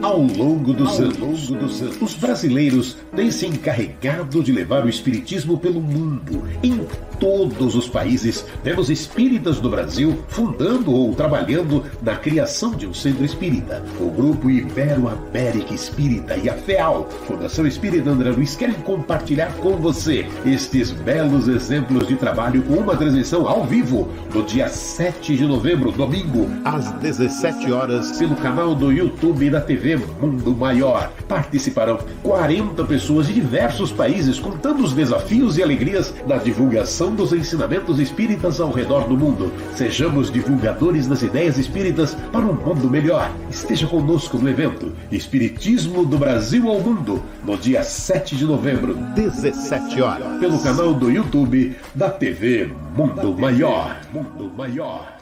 Ao 0.00 0.18
longo 0.18 0.72
dos 0.72 1.00
anos, 1.00 1.50
os 2.00 2.14
brasileiros 2.14 2.96
têm 3.14 3.28
se 3.28 3.44
encarregado 3.44 4.40
de 4.40 4.52
levar 4.52 4.86
o 4.86 4.88
espiritismo 4.88 5.58
pelo 5.58 5.80
mundo. 5.80 6.44
Em 6.62 6.86
todos 7.18 7.74
os 7.74 7.88
países, 7.88 8.46
temos 8.62 8.88
espíritas 8.88 9.58
do 9.58 9.68
Brasil 9.68 10.24
fundando 10.28 10.92
ou 10.92 11.12
trabalhando 11.12 11.84
na 12.00 12.14
criação 12.14 12.70
de 12.70 12.86
um 12.86 12.94
centro 12.94 13.24
espírita. 13.24 13.84
O 14.00 14.08
grupo 14.10 14.48
Ibero-América 14.48 15.74
Espírita 15.74 16.36
e 16.36 16.48
a 16.48 16.54
FEAL, 16.54 17.10
Fundação 17.26 17.66
Espírita 17.66 18.10
André 18.10 18.30
Luiz, 18.30 18.54
querem 18.54 18.76
compartilhar 18.76 19.52
com 19.56 19.76
você 19.76 20.24
estes 20.46 20.92
belos 20.92 21.48
exemplos 21.48 22.06
de 22.06 22.14
trabalho 22.14 22.62
com 22.62 22.74
uma 22.74 22.96
transmissão 22.96 23.46
ao 23.46 23.64
vivo 23.64 24.08
no 24.32 24.44
dia 24.44 24.68
7 24.68 25.36
de 25.36 25.44
novembro, 25.44 25.90
domingo, 25.90 26.48
às 26.64 26.92
17 26.92 27.72
horas, 27.72 28.16
pelo 28.18 28.36
canal 28.36 28.74
do 28.74 28.92
YouTube 28.92 29.50
da 29.50 29.60
TV 29.60 29.79
Mundo 30.20 30.54
Maior. 30.54 31.10
Participarão 31.26 31.98
40 32.22 32.84
pessoas 32.84 33.26
de 33.26 33.34
diversos 33.34 33.90
países 33.90 34.38
contando 34.38 34.84
os 34.84 34.92
desafios 34.92 35.56
e 35.56 35.62
alegrias 35.62 36.14
da 36.26 36.36
divulgação 36.36 37.14
dos 37.14 37.32
ensinamentos 37.32 37.98
espíritas 37.98 38.60
ao 38.60 38.70
redor 38.70 39.08
do 39.08 39.16
mundo. 39.16 39.52
Sejamos 39.74 40.30
divulgadores 40.30 41.06
das 41.06 41.22
ideias 41.22 41.56
espíritas 41.58 42.14
para 42.30 42.44
um 42.44 42.54
mundo 42.54 42.90
melhor. 42.90 43.30
Esteja 43.50 43.86
conosco 43.86 44.38
no 44.38 44.48
evento 44.48 44.92
Espiritismo 45.10 46.04
do 46.04 46.18
Brasil 46.18 46.68
ao 46.68 46.80
Mundo, 46.80 47.22
no 47.44 47.56
dia 47.56 47.82
7 47.82 48.36
de 48.36 48.44
novembro, 48.44 48.94
17 49.14 50.02
horas, 50.02 50.38
pelo 50.38 50.58
canal 50.62 50.94
do 50.94 51.10
YouTube 51.10 51.74
da 51.94 52.10
TV 52.10 52.70
Mundo 52.96 53.36
Maior. 53.36 54.00
Mundo 54.12 54.52
Maior. 54.56 55.20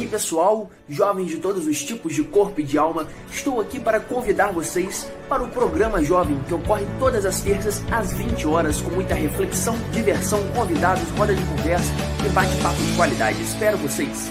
Aí, 0.00 0.06
pessoal, 0.06 0.70
jovens 0.88 1.28
de 1.28 1.36
todos 1.36 1.66
os 1.66 1.82
tipos 1.82 2.14
de 2.14 2.22
corpo 2.24 2.60
e 2.60 2.64
de 2.64 2.78
alma, 2.78 3.06
estou 3.30 3.60
aqui 3.60 3.78
para 3.78 4.00
convidar 4.00 4.52
vocês 4.52 5.10
para 5.28 5.42
o 5.42 5.48
programa 5.48 6.02
Jovem, 6.02 6.40
que 6.46 6.54
ocorre 6.54 6.86
todas 6.98 7.24
as 7.24 7.40
terças 7.40 7.82
às 7.90 8.12
20 8.12 8.46
horas, 8.46 8.80
com 8.80 8.90
muita 8.90 9.14
reflexão, 9.14 9.76
diversão, 9.92 10.42
convidados, 10.54 11.08
roda 11.10 11.34
de 11.34 11.44
conversa 11.44 11.92
e 12.24 12.28
bate-papo 12.30 12.82
de 12.82 12.96
qualidade. 12.96 13.42
Espero 13.42 13.76
vocês! 13.78 14.30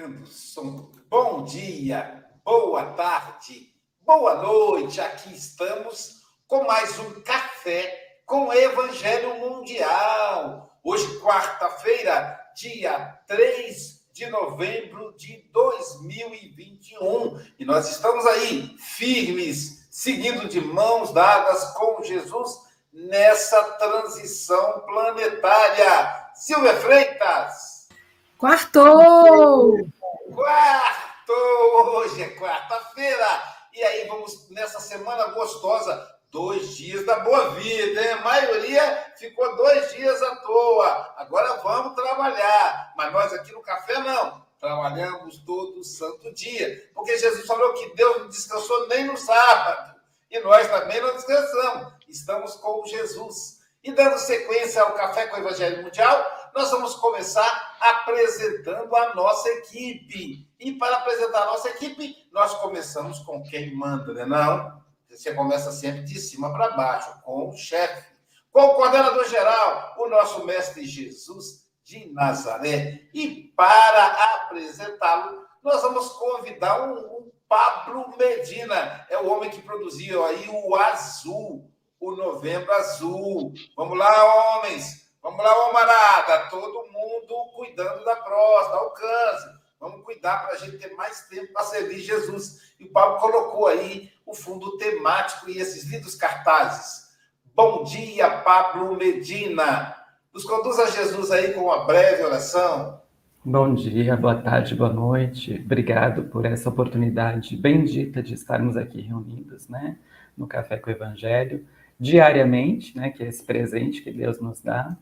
colocando 0.00 0.26
som. 0.26 0.90
Bom 1.08 1.44
dia, 1.44 2.24
boa 2.42 2.84
tarde, 2.94 3.70
boa 4.00 4.34
noite. 4.36 5.00
Aqui 5.00 5.34
estamos 5.34 6.22
com 6.46 6.64
mais 6.64 6.98
um 6.98 7.20
café 7.20 8.18
com 8.24 8.52
Evangelho 8.52 9.38
Mundial. 9.38 10.78
Hoje, 10.82 11.20
quarta-feira, 11.20 12.40
dia 12.54 13.20
3 13.26 14.06
de 14.12 14.26
novembro 14.30 15.12
de 15.16 15.44
2021. 15.52 17.38
E 17.58 17.64
nós 17.66 17.90
estamos 17.90 18.24
aí, 18.26 18.76
firmes, 18.78 19.86
seguindo 19.90 20.48
de 20.48 20.60
mãos 20.62 21.12
dadas 21.12 21.74
com 21.74 22.02
Jesus 22.02 22.58
nessa 22.92 23.62
transição 23.72 24.80
planetária. 24.80 26.30
Silvia 26.34 26.74
Freitas. 26.76 27.79
Quartou! 28.40 29.76
Quarto! 30.34 31.32
Hoje 31.92 32.22
é 32.22 32.28
quarta-feira. 32.36 33.26
E 33.74 33.82
aí 33.82 34.08
vamos 34.08 34.48
nessa 34.48 34.80
semana 34.80 35.26
gostosa, 35.26 36.08
dois 36.30 36.74
dias 36.74 37.04
da 37.04 37.18
boa 37.18 37.50
vida, 37.50 38.00
hein? 38.00 38.12
A 38.12 38.22
maioria 38.22 39.12
ficou 39.18 39.56
dois 39.56 39.92
dias 39.92 40.22
à 40.22 40.36
toa. 40.36 41.14
Agora 41.18 41.56
vamos 41.56 41.94
trabalhar. 41.94 42.94
Mas 42.96 43.12
nós 43.12 43.30
aqui 43.34 43.52
no 43.52 43.60
café 43.60 43.98
não. 43.98 44.42
Trabalhamos 44.58 45.36
todo 45.44 45.84
santo 45.84 46.32
dia. 46.32 46.90
Porque 46.94 47.18
Jesus 47.18 47.44
falou 47.44 47.74
que 47.74 47.94
Deus 47.94 48.20
não 48.20 48.28
descansou 48.28 48.88
nem 48.88 49.04
no 49.04 49.18
sábado. 49.18 49.96
E 50.30 50.40
nós 50.40 50.66
também 50.66 50.98
não 51.02 51.12
descansamos. 51.12 51.92
Estamos 52.08 52.54
com 52.54 52.86
Jesus. 52.86 53.60
E 53.84 53.92
dando 53.92 54.18
sequência 54.18 54.82
ao 54.82 54.92
Café 54.92 55.26
com 55.26 55.36
o 55.36 55.40
Evangelho 55.40 55.82
Mundial, 55.82 56.39
nós 56.54 56.70
vamos 56.70 56.94
começar 56.94 57.76
apresentando 57.80 58.94
a 58.94 59.14
nossa 59.14 59.48
equipe. 59.48 60.48
E 60.58 60.72
para 60.72 60.96
apresentar 60.96 61.42
a 61.42 61.46
nossa 61.46 61.68
equipe, 61.70 62.28
nós 62.32 62.54
começamos 62.56 63.18
com 63.20 63.42
quem 63.42 63.74
manda, 63.74 64.12
né? 64.12 64.24
Não, 64.24 64.80
você 65.08 65.34
começa 65.34 65.72
sempre 65.72 66.02
de 66.02 66.18
cima 66.18 66.52
para 66.52 66.70
baixo, 66.70 67.20
com 67.22 67.48
o 67.48 67.56
chefe, 67.56 68.14
com 68.52 68.62
o 68.62 68.74
coordenador 68.74 69.28
geral, 69.28 69.94
o 69.98 70.08
nosso 70.08 70.44
mestre 70.44 70.84
Jesus 70.84 71.66
de 71.84 72.12
Nazaré. 72.12 73.08
E 73.12 73.52
para 73.56 74.06
apresentá-lo, 74.36 75.44
nós 75.62 75.82
vamos 75.82 76.08
convidar 76.12 76.88
um, 76.88 76.98
um 76.98 77.30
Pablo 77.48 78.16
Medina, 78.16 79.04
é 79.10 79.18
o 79.18 79.28
homem 79.28 79.50
que 79.50 79.60
produziu 79.60 80.24
aí 80.24 80.48
o 80.48 80.76
azul, 80.76 81.68
o 81.98 82.12
novembro 82.12 82.72
azul. 82.72 83.52
Vamos 83.76 83.98
lá, 83.98 84.58
homens! 84.58 85.09
Vamos 85.22 85.44
lá, 85.44 85.68
Omarada, 85.68 86.48
todo 86.48 86.90
mundo 86.90 87.52
cuidando 87.54 88.04
da 88.04 88.16
próstata, 88.16 88.76
alcance. 88.78 89.60
Vamos 89.78 90.02
cuidar 90.02 90.44
para 90.44 90.54
a 90.54 90.56
gente 90.56 90.78
ter 90.78 90.94
mais 90.94 91.28
tempo 91.28 91.52
para 91.52 91.64
servir 91.64 92.00
Jesus. 92.00 92.74
E 92.78 92.84
o 92.84 92.90
Pablo 92.90 93.18
colocou 93.18 93.66
aí 93.66 94.10
o 94.24 94.34
fundo 94.34 94.76
temático 94.78 95.50
e 95.50 95.58
esses 95.58 95.84
lindos 95.90 96.14
cartazes. 96.14 97.10
Bom 97.54 97.84
dia, 97.84 98.30
Pablo 98.38 98.96
Medina. 98.96 99.96
Nos 100.32 100.44
conduz 100.44 100.78
a 100.78 100.86
Jesus 100.86 101.30
aí 101.30 101.52
com 101.52 101.62
uma 101.64 101.84
breve 101.84 102.22
oração. 102.22 103.00
Bom 103.44 103.74
dia, 103.74 104.16
boa 104.16 104.36
tarde, 104.36 104.74
boa 104.74 104.92
noite. 104.92 105.60
Obrigado 105.64 106.24
por 106.24 106.46
essa 106.46 106.68
oportunidade 106.68 107.56
bendita 107.56 108.22
de 108.22 108.34
estarmos 108.34 108.76
aqui 108.76 109.00
reunidos, 109.00 109.66
né, 109.66 109.96
no 110.36 110.46
Café 110.46 110.76
com 110.76 110.90
o 110.90 110.92
Evangelho, 110.92 111.66
diariamente, 111.98 112.96
né, 112.96 113.10
que 113.10 113.22
é 113.22 113.28
esse 113.28 113.42
presente 113.42 114.02
que 114.02 114.12
Deus 114.12 114.38
nos 114.40 114.60
dá. 114.60 114.96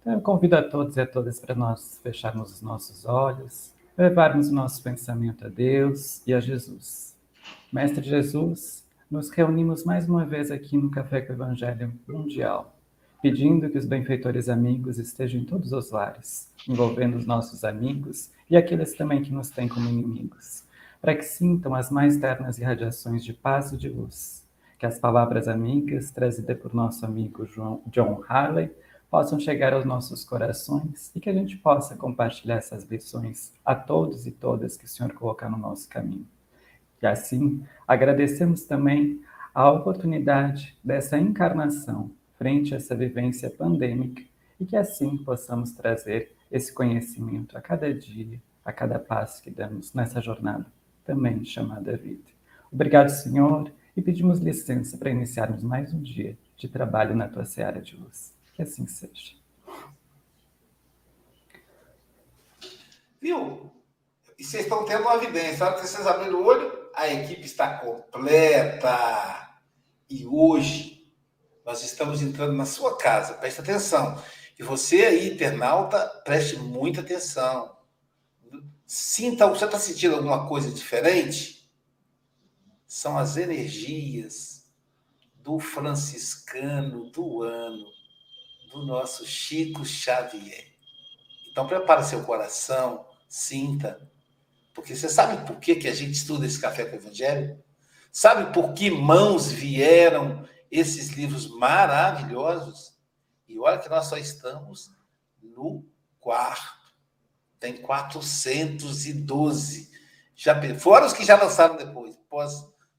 Então, 0.00 0.14
eu 0.14 0.20
convido 0.20 0.56
a 0.56 0.62
todos 0.62 0.96
e 0.96 1.00
a 1.00 1.06
todas 1.06 1.40
para 1.40 1.54
nós 1.54 2.00
fecharmos 2.02 2.52
os 2.52 2.62
nossos 2.62 3.04
olhos, 3.04 3.72
levarmos 3.96 4.48
o 4.48 4.54
nosso 4.54 4.82
pensamento 4.82 5.46
a 5.46 5.48
Deus 5.48 6.22
e 6.26 6.32
a 6.32 6.40
Jesus. 6.40 7.16
Mestre 7.72 8.04
Jesus, 8.04 8.84
nos 9.10 9.30
reunimos 9.30 9.84
mais 9.84 10.08
uma 10.08 10.24
vez 10.24 10.50
aqui 10.50 10.76
no 10.76 10.90
Café 10.90 11.20
com 11.20 11.32
o 11.32 11.36
Evangelho 11.36 11.92
Mundial 12.06 12.78
pedindo 13.20 13.68
que 13.68 13.78
os 13.78 13.84
benfeitores 13.84 14.48
amigos 14.48 14.98
estejam 14.98 15.40
em 15.40 15.44
todos 15.44 15.72
os 15.72 15.90
lares, 15.90 16.52
envolvendo 16.68 17.16
os 17.16 17.26
nossos 17.26 17.64
amigos 17.64 18.30
e 18.48 18.56
aqueles 18.56 18.94
também 18.94 19.22
que 19.22 19.32
nos 19.32 19.50
têm 19.50 19.68
como 19.68 19.88
inimigos, 19.88 20.64
para 21.00 21.14
que 21.14 21.24
sintam 21.24 21.74
as 21.74 21.90
mais 21.90 22.16
ternas 22.16 22.58
irradiações 22.58 23.24
de 23.24 23.32
paz 23.32 23.72
e 23.72 23.76
de 23.76 23.88
luz. 23.88 24.46
Que 24.78 24.86
as 24.86 24.98
palavras 24.98 25.48
amigas 25.48 26.12
trazidas 26.12 26.56
por 26.56 26.72
nosso 26.72 27.04
amigo 27.04 27.44
João, 27.44 27.82
John 27.88 28.22
Harley 28.28 28.70
possam 29.10 29.40
chegar 29.40 29.72
aos 29.72 29.84
nossos 29.84 30.24
corações 30.24 31.10
e 31.14 31.20
que 31.20 31.30
a 31.30 31.32
gente 31.32 31.56
possa 31.56 31.96
compartilhar 31.96 32.56
essas 32.56 32.84
lições 32.84 33.52
a 33.64 33.74
todos 33.74 34.26
e 34.26 34.30
todas 34.30 34.76
que 34.76 34.84
o 34.84 34.88
Senhor 34.88 35.12
colocar 35.12 35.48
no 35.48 35.56
nosso 35.56 35.88
caminho. 35.88 36.26
E 37.02 37.06
assim, 37.06 37.64
agradecemos 37.86 38.64
também 38.64 39.20
a 39.54 39.70
oportunidade 39.70 40.76
dessa 40.84 41.18
encarnação 41.18 42.10
frente 42.36 42.74
a 42.74 42.76
essa 42.76 42.94
vivência 42.94 43.50
pandêmica 43.50 44.22
e 44.60 44.66
que 44.66 44.76
assim 44.76 45.16
possamos 45.18 45.72
trazer 45.72 46.32
esse 46.50 46.72
conhecimento 46.72 47.56
a 47.56 47.60
cada 47.60 47.92
dia, 47.92 48.40
a 48.64 48.72
cada 48.72 48.98
passo 48.98 49.42
que 49.42 49.50
damos 49.50 49.94
nessa 49.94 50.20
jornada, 50.20 50.66
também 51.04 51.44
chamada 51.44 51.96
vida. 51.96 52.30
Obrigado, 52.70 53.08
Senhor, 53.08 53.72
e 53.96 54.02
pedimos 54.02 54.38
licença 54.38 54.96
para 54.96 55.10
iniciarmos 55.10 55.62
mais 55.62 55.92
um 55.92 56.00
dia 56.00 56.38
de 56.56 56.68
trabalho 56.68 57.16
na 57.16 57.28
tua 57.28 57.44
seara 57.44 57.80
de 57.80 57.96
luz. 57.96 58.37
Que 58.58 58.62
assim 58.62 58.88
seja. 58.88 59.36
Viu? 63.20 63.72
E 64.36 64.42
vocês 64.42 64.64
estão 64.64 64.84
tendo 64.84 65.02
uma 65.02 65.14
evidência. 65.14 65.58
Na 65.58 65.66
hora 65.66 65.80
que 65.80 65.86
vocês 65.86 66.04
abriram 66.04 66.40
o 66.40 66.44
olho, 66.44 66.90
a 66.92 67.06
equipe 67.06 67.42
está 67.42 67.78
completa. 67.78 69.60
E 70.10 70.26
hoje 70.26 71.08
nós 71.64 71.84
estamos 71.84 72.20
entrando 72.20 72.54
na 72.54 72.66
sua 72.66 72.98
casa, 72.98 73.34
preste 73.34 73.60
atenção. 73.60 74.20
E 74.58 74.64
você 74.64 75.04
aí, 75.04 75.34
internauta, 75.34 76.08
preste 76.24 76.56
muita 76.56 77.00
atenção. 77.00 77.78
Sinta, 78.84 79.46
você 79.46 79.66
está 79.66 79.78
sentindo 79.78 80.16
alguma 80.16 80.48
coisa 80.48 80.68
diferente? 80.72 81.70
São 82.88 83.16
as 83.16 83.36
energias 83.36 84.68
do 85.36 85.60
franciscano 85.60 87.08
do 87.10 87.44
ano, 87.44 87.86
do 88.70 88.84
nosso 88.84 89.26
Chico 89.26 89.84
Xavier. 89.84 90.66
Então, 91.50 91.66
prepara 91.66 92.02
seu 92.02 92.22
coração, 92.24 93.06
sinta. 93.28 94.10
Porque 94.74 94.94
você 94.94 95.08
sabe 95.08 95.46
por 95.46 95.58
que, 95.58 95.76
que 95.76 95.88
a 95.88 95.94
gente 95.94 96.12
estuda 96.12 96.46
esse 96.46 96.60
café 96.60 96.84
com 96.84 96.96
o 96.96 96.98
Evangelho? 96.98 97.62
Sabe 98.12 98.52
por 98.52 98.72
que 98.72 98.90
mãos 98.90 99.50
vieram 99.50 100.46
esses 100.70 101.10
livros 101.10 101.48
maravilhosos. 101.48 102.96
E 103.46 103.58
olha 103.58 103.78
que 103.78 103.88
nós 103.88 104.06
só 104.06 104.16
estamos 104.16 104.90
no 105.42 105.84
quarto. 106.20 106.94
Tem 107.58 107.76
412. 107.76 109.90
Já, 110.34 110.54
fora 110.78 111.06
os 111.06 111.12
que 111.12 111.24
já 111.24 111.36
lançaram 111.36 111.76
depois, 111.76 112.16
pós, 112.28 112.52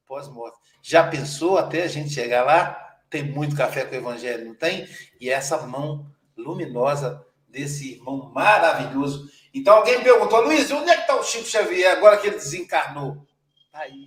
pós-morte. 0.05 0.59
Já 0.81 1.07
pensou 1.07 1.57
até 1.57 1.83
a 1.83 1.87
gente 1.87 2.09
chegar 2.09 2.43
lá? 2.43 2.88
Tem 3.09 3.23
muito 3.23 3.55
café 3.55 3.85
com 3.85 3.95
o 3.95 3.97
Evangelho, 3.97 4.45
não 4.45 4.55
tem? 4.55 4.87
E 5.19 5.29
essa 5.29 5.65
mão 5.65 6.05
luminosa 6.37 7.25
desse 7.47 7.93
irmão 7.93 8.31
maravilhoso. 8.33 9.29
Então 9.53 9.77
alguém 9.77 10.01
perguntou, 10.03 10.41
Luiz, 10.41 10.69
onde 10.71 10.89
é 10.89 10.95
que 10.95 11.01
está 11.01 11.15
o 11.19 11.23
Chico 11.23 11.45
Xavier 11.45 11.91
agora 11.91 12.17
que 12.17 12.27
ele 12.27 12.35
desencarnou? 12.35 13.25
Está 13.65 13.79
aí, 13.79 14.05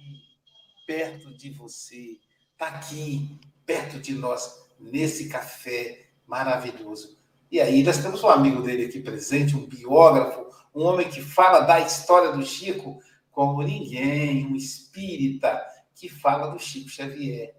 perto 0.87 1.35
de 1.37 1.51
você. 1.51 2.19
Está 2.53 2.69
aqui, 2.69 3.41
perto 3.67 3.99
de 3.99 4.15
nós 4.15 4.63
nesse 4.79 5.29
café 5.29 6.07
maravilhoso. 6.27 7.19
E 7.51 7.61
aí 7.61 7.83
nós 7.83 7.99
temos 7.99 8.23
um 8.23 8.29
amigo 8.29 8.63
dele 8.63 8.87
aqui 8.87 9.01
presente, 9.01 9.57
um 9.57 9.67
biógrafo, 9.67 10.47
um 10.75 10.85
homem 10.85 11.09
que 11.09 11.21
fala 11.21 11.61
da 11.61 11.81
história 11.81 12.33
do 12.33 12.45
Chico 12.45 13.01
como 13.31 13.63
ninguém, 13.63 14.47
um 14.47 14.55
espírita 14.55 15.63
que 15.95 16.09
fala 16.09 16.49
do 16.49 16.59
Chico 16.59 16.89
Xavier. 16.89 17.55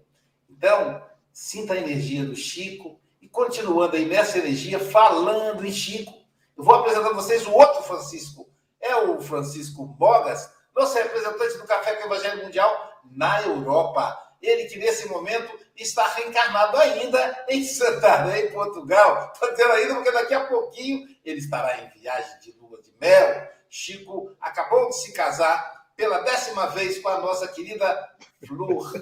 Então, 0.48 1.02
sinta 1.34 1.74
a 1.74 1.76
energia 1.76 2.24
do 2.24 2.36
Chico 2.36 3.00
e 3.20 3.28
continuando 3.28 3.96
aí 3.96 4.06
nessa 4.06 4.38
energia, 4.38 4.78
falando 4.78 5.66
em 5.66 5.72
Chico, 5.72 6.14
eu 6.56 6.62
vou 6.62 6.76
apresentar 6.76 7.08
a 7.08 7.14
vocês 7.14 7.44
o 7.44 7.52
outro 7.52 7.82
Francisco. 7.82 8.48
É 8.80 8.94
o 8.96 9.20
Francisco 9.20 9.84
Bogas, 9.84 10.48
nosso 10.74 10.94
representante 10.94 11.58
do 11.58 11.66
Café 11.66 11.96
com 11.96 12.06
Evangelho 12.06 12.44
Mundial 12.44 13.00
na 13.10 13.42
Europa. 13.42 14.16
Ele 14.40 14.66
que 14.66 14.78
nesse 14.78 15.08
momento 15.08 15.58
está 15.74 16.06
reencarnado 16.14 16.76
ainda 16.76 17.44
em 17.48 17.64
Santarém, 17.64 18.52
Portugal. 18.52 19.32
Está 19.32 19.52
tendo 19.54 19.72
ainda, 19.72 19.94
porque 19.96 20.12
daqui 20.12 20.34
a 20.34 20.46
pouquinho 20.46 21.08
ele 21.24 21.38
estará 21.38 21.82
em 21.82 21.88
viagem 21.98 22.38
de 22.40 22.52
lua 22.52 22.80
de 22.80 22.92
mel. 23.00 23.48
Chico 23.68 24.36
acabou 24.40 24.88
de 24.88 25.00
se 25.00 25.12
casar 25.12 25.88
pela 25.96 26.20
décima 26.20 26.68
vez 26.68 27.00
com 27.00 27.08
a 27.08 27.18
nossa 27.18 27.48
querida 27.48 28.08
Flor, 28.46 28.92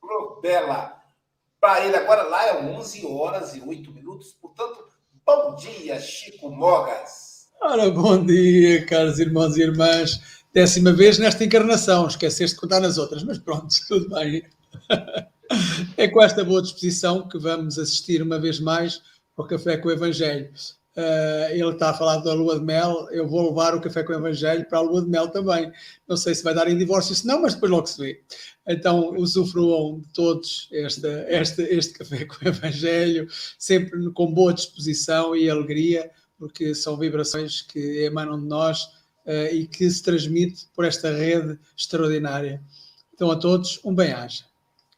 Flor 0.00 0.40
Bela. 0.40 0.95
Para 1.60 1.84
ele 1.84 1.96
agora 1.96 2.22
lá 2.24 2.46
é 2.46 2.62
11 2.62 3.06
horas 3.06 3.54
e 3.54 3.60
8 3.60 3.92
minutos. 3.92 4.36
Portanto, 4.40 4.86
bom 5.24 5.54
dia, 5.56 5.98
Chico 5.98 6.50
Mogas. 6.50 7.48
Ora, 7.60 7.90
bom 7.90 8.24
dia, 8.24 8.84
caros 8.86 9.18
irmãos 9.18 9.56
e 9.56 9.62
irmãs. 9.62 10.44
Décima 10.52 10.92
vez 10.92 11.18
nesta 11.18 11.44
encarnação. 11.44 12.06
Esqueceste 12.06 12.54
de 12.54 12.60
contar 12.60 12.80
nas 12.80 12.98
outras, 12.98 13.24
mas 13.24 13.38
pronto, 13.38 13.68
tudo 13.88 14.08
bem. 14.14 14.42
É 15.96 16.08
com 16.08 16.22
esta 16.22 16.44
boa 16.44 16.62
disposição 16.62 17.28
que 17.28 17.38
vamos 17.38 17.78
assistir 17.78 18.22
uma 18.22 18.38
vez 18.38 18.60
mais 18.60 19.00
ao 19.36 19.46
Café 19.46 19.76
com 19.76 19.88
o 19.88 19.92
Evangelho. 19.92 20.50
Uh, 20.96 21.52
ele 21.52 21.72
está 21.72 21.90
a 21.90 21.94
falar 21.94 22.16
da 22.18 22.32
lua 22.32 22.58
de 22.58 22.64
mel, 22.64 23.06
eu 23.10 23.28
vou 23.28 23.50
levar 23.50 23.74
o 23.74 23.80
Café 23.82 24.02
com 24.02 24.14
o 24.14 24.16
Evangelho 24.16 24.66
para 24.66 24.78
a 24.78 24.80
lua 24.80 25.02
de 25.02 25.10
mel 25.10 25.28
também. 25.28 25.70
Não 26.08 26.16
sei 26.16 26.34
se 26.34 26.42
vai 26.42 26.54
dar 26.54 26.68
em 26.68 26.78
divórcio, 26.78 27.14
se 27.14 27.26
não, 27.26 27.42
mas 27.42 27.52
depois 27.52 27.70
logo 27.70 27.86
se 27.86 28.00
vê. 28.00 28.22
Então, 28.66 29.10
usufruam 29.10 30.00
de 30.00 30.08
todos 30.14 30.68
este, 30.72 31.06
este, 31.28 31.62
este 31.64 31.92
Café 31.98 32.24
com 32.24 32.42
o 32.42 32.48
Evangelho, 32.48 33.28
sempre 33.58 34.10
com 34.12 34.32
boa 34.32 34.54
disposição 34.54 35.36
e 35.36 35.50
alegria, 35.50 36.10
porque 36.38 36.74
são 36.74 36.96
vibrações 36.96 37.60
que 37.60 38.02
emanam 38.02 38.40
de 38.40 38.46
nós 38.46 38.84
uh, 39.26 39.52
e 39.52 39.66
que 39.66 39.90
se 39.90 40.02
transmite 40.02 40.66
por 40.74 40.86
esta 40.86 41.12
rede 41.12 41.58
extraordinária. 41.76 42.62
Então, 43.12 43.30
a 43.30 43.36
todos, 43.36 43.78
um 43.84 43.94
bem-aja. 43.94 44.44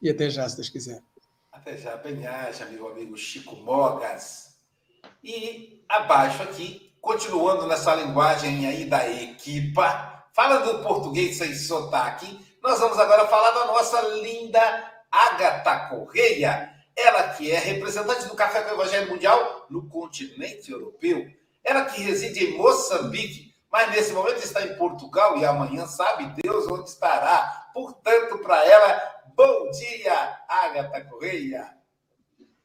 E 0.00 0.08
até 0.08 0.30
já, 0.30 0.48
se 0.48 0.54
Deus 0.54 0.68
quiser. 0.68 1.02
Até 1.50 1.76
já, 1.76 1.96
bem-aja, 1.96 2.66
meu 2.66 2.86
amigo 2.86 3.16
Chico 3.16 3.56
Mogas. 3.56 4.56
E 5.24 5.77
abaixo 5.88 6.42
aqui, 6.42 6.92
continuando 7.00 7.66
nessa 7.66 7.94
linguagem 7.94 8.66
aí 8.66 8.84
da 8.84 9.08
equipa, 9.10 10.24
fala 10.32 10.58
do 10.58 10.82
português 10.82 11.38
sem 11.38 11.54
sotaque, 11.54 12.38
nós 12.62 12.78
vamos 12.78 12.98
agora 12.98 13.26
falar 13.26 13.50
da 13.52 13.66
nossa 13.66 14.00
linda 14.20 14.60
Agatha 15.10 15.88
Correia, 15.88 16.74
ela 16.96 17.28
que 17.28 17.50
é 17.50 17.58
representante 17.58 18.26
do 18.26 18.34
Café 18.34 18.62
com 18.62 18.74
Evangelho 18.74 19.10
Mundial 19.10 19.66
no 19.70 19.88
continente 19.88 20.70
europeu, 20.70 21.26
ela 21.64 21.84
que 21.84 22.02
reside 22.02 22.44
em 22.44 22.56
Moçambique, 22.58 23.54
mas 23.70 23.90
nesse 23.90 24.12
momento 24.12 24.38
está 24.38 24.62
em 24.62 24.76
Portugal 24.76 25.38
e 25.38 25.44
amanhã 25.44 25.86
sabe 25.86 26.42
Deus 26.42 26.66
onde 26.66 26.88
estará. 26.88 27.70
Portanto, 27.72 28.38
para 28.38 28.64
ela, 28.64 29.18
Bom 29.38 29.70
dia, 29.70 30.36
Agatha 30.48 31.04
Correia. 31.04 31.72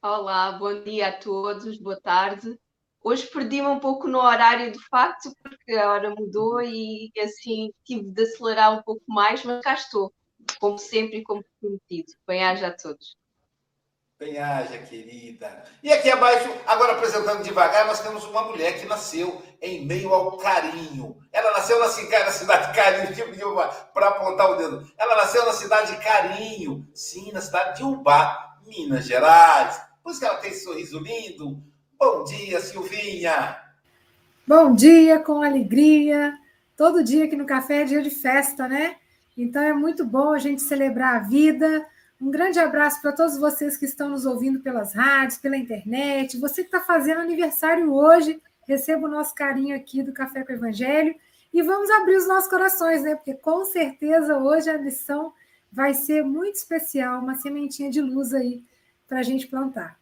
Olá, 0.02 0.54
bom 0.54 0.82
dia 0.82 1.10
a 1.10 1.12
todos, 1.12 1.78
boa 1.78 2.02
tarde. 2.02 2.60
Hoje 3.04 3.28
perdi-me 3.28 3.68
um 3.68 3.80
pouco 3.80 4.08
no 4.08 4.20
horário 4.20 4.72
de 4.72 4.80
facto, 4.88 5.36
porque 5.44 5.74
a 5.74 5.92
hora 5.92 6.10
mudou 6.18 6.62
e 6.62 7.12
assim 7.22 7.70
tive 7.84 8.10
de 8.10 8.24
acelerar 8.24 8.80
um 8.80 8.82
pouco 8.82 9.04
mais, 9.10 9.44
mas 9.44 9.62
cá 9.62 9.74
estou, 9.74 10.14
como 10.58 10.78
sempre 10.78 11.18
e 11.18 11.24
como 11.24 11.44
prometido. 11.60 12.14
Bem-aja 12.26 12.68
a 12.68 12.72
todos. 12.72 13.18
Bem-haja, 14.18 14.78
querida. 14.78 15.66
E 15.84 15.92
aqui 15.92 16.10
abaixo, 16.10 16.50
agora 16.66 16.94
apresentando 16.94 17.44
devagar, 17.44 17.86
nós 17.88 18.00
temos 18.00 18.24
uma 18.24 18.44
mulher 18.44 18.80
que 18.80 18.86
nasceu 18.86 19.42
em 19.62 19.86
meio 19.86 20.14
ao 20.14 20.38
carinho. 20.38 21.18
Ela 21.30 21.52
nasceu 21.52 21.78
na 21.80 21.90
cidade 21.90 22.68
de 22.70 22.74
Carinho, 22.74 23.12
tipo 23.14 23.34
para 23.94 24.08
apontar 24.08 24.50
o 24.50 24.56
dedo. 24.56 24.90
Ela 24.98 25.18
nasceu 25.18 25.46
na 25.46 25.52
cidade 25.52 25.92
de 25.92 26.02
Carinho, 26.02 26.88
sim, 26.94 27.34
na 27.34 27.42
cidade 27.42 27.80
de 27.80 27.84
Ubá, 27.84 28.56
Minas 28.66 29.06
Gerais. 29.06 29.82
Por 30.02 30.12
isso 30.12 30.22
que 30.22 30.26
ela 30.26 30.38
tem 30.38 30.52
esse 30.52 30.64
sorriso 30.64 31.00
lindo. 31.00 31.73
Bom 32.04 32.24
dia, 32.26 32.60
Silvinha. 32.60 33.58
Bom 34.46 34.74
dia, 34.76 35.20
com 35.20 35.42
alegria. 35.42 36.38
Todo 36.76 37.04
dia 37.04 37.26
aqui 37.26 37.36
no 37.36 37.46
café 37.46 37.82
é 37.82 37.86
dia 37.86 38.02
de 38.02 38.10
festa, 38.10 38.68
né? 38.68 38.98
Então 39.38 39.62
é 39.62 39.74
muito 39.74 40.06
bom 40.06 40.34
a 40.34 40.40
gente 40.40 40.62
celebrar 40.62 41.16
a 41.16 41.20
vida 41.20 41.86
um 42.24 42.32
grande 42.32 42.58
abraço 42.58 43.02
para 43.02 43.12
todos 43.12 43.38
vocês 43.38 43.76
que 43.76 43.84
estão 43.84 44.08
nos 44.08 44.26
ouvindo 44.26 44.62
pelas 44.62 44.94
rádios, 44.94 45.38
pela 45.38 45.58
internet. 45.58 46.40
Você 46.40 46.62
que 46.62 46.68
está 46.68 46.80
fazendo 46.80 47.20
aniversário 47.20 47.94
hoje, 47.94 48.42
receba 48.66 49.08
o 49.08 49.12
nosso 49.12 49.36
carinho 49.36 49.76
aqui 49.76 50.02
do 50.02 50.14
Café 50.14 50.42
com 50.42 50.54
o 50.54 50.56
Evangelho. 50.56 51.14
E 51.54 51.62
vamos 51.62 51.90
abrir 51.90 52.16
os 52.16 52.26
nossos 52.26 52.50
corações, 52.50 53.04
né? 53.04 53.16
Porque 53.16 53.34
com 53.34 53.66
certeza 53.66 54.38
hoje 54.38 54.70
a 54.70 54.78
lição 54.78 55.34
vai 55.70 55.94
ser 55.94 56.24
muito 56.24 56.56
especial, 56.56 57.20
uma 57.20 57.36
sementinha 57.36 57.92
de 57.92 58.00
luz 58.00 58.34
aí 58.34 58.64
para 59.06 59.20
a 59.20 59.24
gente 59.24 59.48
plantar. 59.48 60.00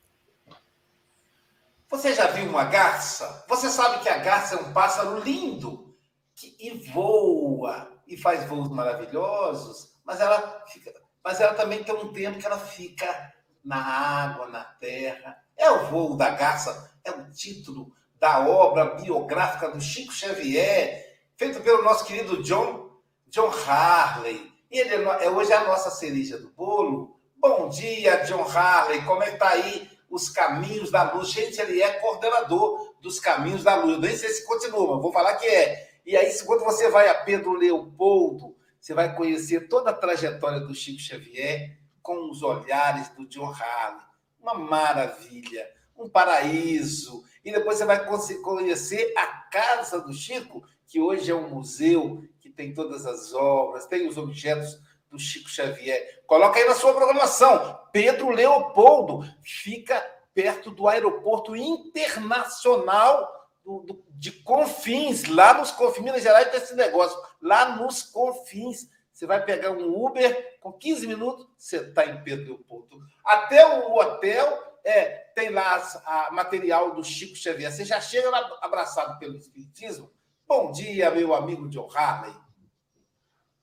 Você 1.91 2.13
já 2.13 2.27
viu 2.27 2.49
uma 2.49 2.63
garça? 2.63 3.43
Você 3.49 3.69
sabe 3.69 4.01
que 4.01 4.07
a 4.07 4.17
garça 4.17 4.55
é 4.55 4.59
um 4.59 4.71
pássaro 4.71 5.19
lindo 5.19 5.93
que, 6.33 6.55
e 6.57 6.89
voa 6.89 7.91
e 8.07 8.15
faz 8.15 8.47
voos 8.47 8.69
maravilhosos, 8.69 9.93
mas 10.05 10.21
ela 10.21 10.63
fica 10.67 10.93
mas 11.23 11.39
ela 11.39 11.53
também 11.53 11.83
tem 11.83 11.93
um 11.93 12.11
tempo 12.11 12.39
que 12.39 12.45
ela 12.45 12.57
fica 12.57 13.33
na 13.63 13.77
água, 13.77 14.47
na 14.47 14.63
terra. 14.63 15.37
É 15.55 15.69
o 15.69 15.85
voo 15.87 16.17
da 16.17 16.31
garça, 16.31 16.91
é 17.03 17.11
o 17.11 17.29
título 17.29 17.91
da 18.15 18.39
obra 18.39 18.95
biográfica 18.95 19.69
do 19.69 19.79
Chico 19.79 20.13
Xavier, 20.13 21.19
feito 21.37 21.61
pelo 21.61 21.83
nosso 21.83 22.05
querido 22.05 22.41
John, 22.41 22.89
John 23.27 23.51
Harley. 23.67 24.51
Ele 24.71 24.95
é, 24.95 25.25
é 25.25 25.29
hoje 25.29 25.53
a 25.53 25.63
nossa 25.65 25.91
cereja 25.91 26.39
do 26.39 26.49
bolo. 26.49 27.19
Bom 27.35 27.69
dia, 27.69 28.23
John 28.23 28.43
Harley, 28.43 29.03
como 29.03 29.21
é 29.21 29.31
que 29.31 29.37
tá 29.37 29.49
aí 29.49 29.90
os 30.11 30.29
caminhos 30.29 30.91
da 30.91 31.13
luz? 31.13 31.29
Gente, 31.29 31.59
ele 31.59 31.81
é 31.81 31.93
coordenador 31.93 32.95
dos 33.01 33.19
caminhos 33.19 33.63
da 33.63 33.75
luz. 33.75 33.93
Eu 33.93 34.01
nem 34.01 34.15
sei 34.15 34.29
se 34.29 34.45
continua, 34.45 34.93
mas 34.93 35.01
vou 35.01 35.11
falar 35.11 35.35
que 35.35 35.47
é. 35.47 35.89
E 36.05 36.15
aí, 36.17 36.31
quando 36.45 36.63
você 36.65 36.89
vai 36.89 37.07
a 37.07 37.15
Pedro 37.15 37.53
Leopoldo, 37.53 38.55
você 38.79 38.93
vai 38.93 39.15
conhecer 39.15 39.69
toda 39.69 39.91
a 39.91 39.93
trajetória 39.93 40.59
do 40.59 40.75
Chico 40.75 40.99
Xavier 40.99 41.77
com 42.01 42.29
os 42.29 42.43
olhares 42.43 43.09
do 43.09 43.25
John 43.27 43.51
Harley. 43.51 44.05
Uma 44.39 44.55
maravilha, 44.55 45.67
um 45.95 46.09
paraíso. 46.09 47.23
E 47.45 47.51
depois 47.51 47.77
você 47.77 47.85
vai 47.85 48.05
conhecer 48.41 49.13
a 49.15 49.27
casa 49.27 50.01
do 50.01 50.13
Chico, 50.13 50.63
que 50.87 50.99
hoje 50.99 51.31
é 51.31 51.35
um 51.35 51.49
museu 51.49 52.23
que 52.39 52.49
tem 52.49 52.73
todas 52.73 53.05
as 53.05 53.33
obras, 53.33 53.85
tem 53.85 54.07
os 54.07 54.17
objetos 54.17 54.79
do 55.11 55.19
Chico 55.19 55.49
Xavier. 55.49 56.23
Coloca 56.25 56.57
aí 56.57 56.65
na 56.65 56.73
sua 56.73 56.93
programação. 56.93 57.77
Pedro 57.91 58.29
Leopoldo 58.29 59.23
fica 59.43 60.01
perto 60.33 60.71
do 60.71 60.87
aeroporto 60.87 61.55
internacional 61.55 63.29
do, 63.63 63.81
do, 63.81 64.03
de 64.11 64.31
Confins, 64.31 65.25
lá 65.25 65.53
nos 65.53 65.71
Confins, 65.71 66.03
Minas 66.03 66.23
Gerais 66.23 66.49
tem 66.49 66.59
esse 66.59 66.75
negócio, 66.75 67.21
lá 67.41 67.75
nos 67.75 68.01
Confins. 68.03 68.89
Você 69.11 69.27
vai 69.27 69.43
pegar 69.43 69.71
um 69.71 70.03
Uber, 70.03 70.57
com 70.61 70.71
15 70.71 71.05
minutos, 71.05 71.47
você 71.57 71.77
está 71.77 72.05
em 72.05 72.23
Pedro 72.23 72.53
Leopoldo. 72.53 72.99
Até 73.23 73.65
o 73.65 73.93
hotel 73.93 74.79
é, 74.83 75.09
tem 75.35 75.49
lá 75.49 75.75
a, 76.05 76.31
material 76.31 76.95
do 76.95 77.03
Chico 77.03 77.35
Xavier. 77.35 77.71
Você 77.71 77.85
já 77.85 78.01
chega 78.01 78.29
lá 78.29 78.57
abraçado 78.61 79.19
pelo 79.19 79.37
Espiritismo. 79.37 80.11
Bom 80.47 80.71
dia, 80.71 81.11
meu 81.11 81.35
amigo 81.35 81.69
John 81.69 81.89
Harley. 81.93 82.33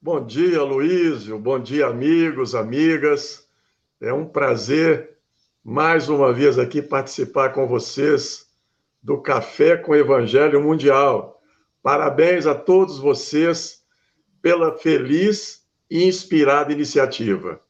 Bom 0.01 0.25
dia, 0.25 0.63
Luísio. 0.63 1.41
Bom 1.41 1.59
dia, 1.59 1.89
amigos, 1.89 2.55
amigas. 2.55 3.49
É 4.01 4.13
um 4.13 4.25
prazer, 4.25 5.19
mais 5.65 6.09
uma 6.09 6.33
vez, 6.33 6.57
aqui 6.57 6.81
participar 6.81 7.53
com 7.53 7.67
vocês 7.67 8.47
do 9.03 9.21
Café 9.21 9.77
com 9.77 9.97
Evangelho 9.97 10.63
Mundial. 10.63 11.43
Parabéns 11.83 12.47
a 12.47 12.55
todos 12.55 13.01
vocês 13.01 13.83
pela 14.41 14.79
feliz 14.79 15.67
e 15.91 16.05
inspirada 16.05 16.73
iniciativa. 16.73 17.61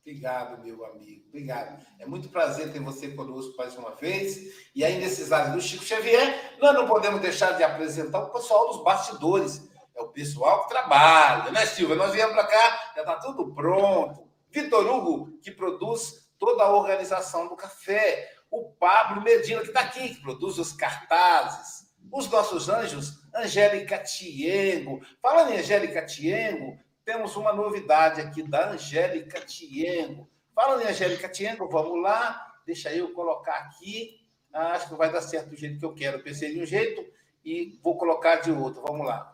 Obrigado, 0.00 0.60
meu 0.60 0.84
amigo. 0.86 1.22
Obrigado. 1.28 1.86
É 2.00 2.06
muito 2.06 2.28
prazer 2.28 2.72
ter 2.72 2.80
você 2.80 3.08
conosco 3.08 3.56
mais 3.56 3.76
uma 3.76 3.94
vez. 3.94 4.52
E 4.74 4.84
aí, 4.84 4.98
nesses 4.98 5.30
anos 5.30 5.54
do 5.54 5.60
Chico 5.60 5.84
Xavier, 5.84 6.56
nós 6.60 6.74
não 6.74 6.88
podemos 6.88 7.20
deixar 7.20 7.52
de 7.52 7.62
apresentar 7.62 8.24
o 8.24 8.30
pessoal 8.30 8.72
dos 8.72 8.82
bastidores. 8.82 9.72
É 9.96 10.02
o 10.02 10.08
pessoal 10.08 10.64
que 10.64 10.70
trabalha, 10.70 11.50
né, 11.50 11.66
Silvia? 11.66 11.96
Nós 11.96 12.12
viemos 12.12 12.34
para 12.34 12.46
cá, 12.46 12.92
já 12.96 13.00
está 13.02 13.16
tudo 13.16 13.54
pronto. 13.54 14.28
Vitor 14.50 14.86
Hugo, 14.86 15.38
que 15.42 15.50
produz 15.50 16.30
toda 16.38 16.64
a 16.64 16.74
organização 16.74 17.48
do 17.48 17.56
café 17.56 18.34
o 18.54 18.70
Pablo 18.70 19.20
Medina, 19.20 19.62
que 19.62 19.68
está 19.68 19.80
aqui, 19.80 20.14
que 20.14 20.22
produz 20.22 20.58
os 20.58 20.72
cartazes, 20.72 21.92
os 22.12 22.30
nossos 22.30 22.68
anjos, 22.68 23.18
Angélica 23.34 23.98
Tiengo. 23.98 25.04
Falando 25.20 25.52
em 25.52 25.58
Angélica 25.58 26.06
Tiengo, 26.06 26.78
temos 27.04 27.34
uma 27.34 27.52
novidade 27.52 28.20
aqui 28.20 28.44
da 28.44 28.70
Angélica 28.70 29.40
Tiengo. 29.40 30.30
Falando 30.54 30.82
em 30.82 30.86
Angélica 30.86 31.28
Tiengo, 31.28 31.68
vamos 31.68 32.00
lá, 32.00 32.54
deixa 32.64 32.94
eu 32.94 33.12
colocar 33.12 33.56
aqui. 33.56 34.20
Ah, 34.52 34.74
acho 34.74 34.88
que 34.88 34.94
vai 34.94 35.10
dar 35.10 35.20
certo 35.20 35.50
do 35.50 35.56
jeito 35.56 35.80
que 35.80 35.84
eu 35.84 35.94
quero. 35.94 36.22
pensei 36.22 36.52
de 36.52 36.62
um 36.62 36.66
jeito 36.66 37.04
e 37.44 37.80
vou 37.82 37.98
colocar 37.98 38.36
de 38.36 38.52
outro. 38.52 38.82
Vamos 38.86 39.04
lá. 39.04 39.33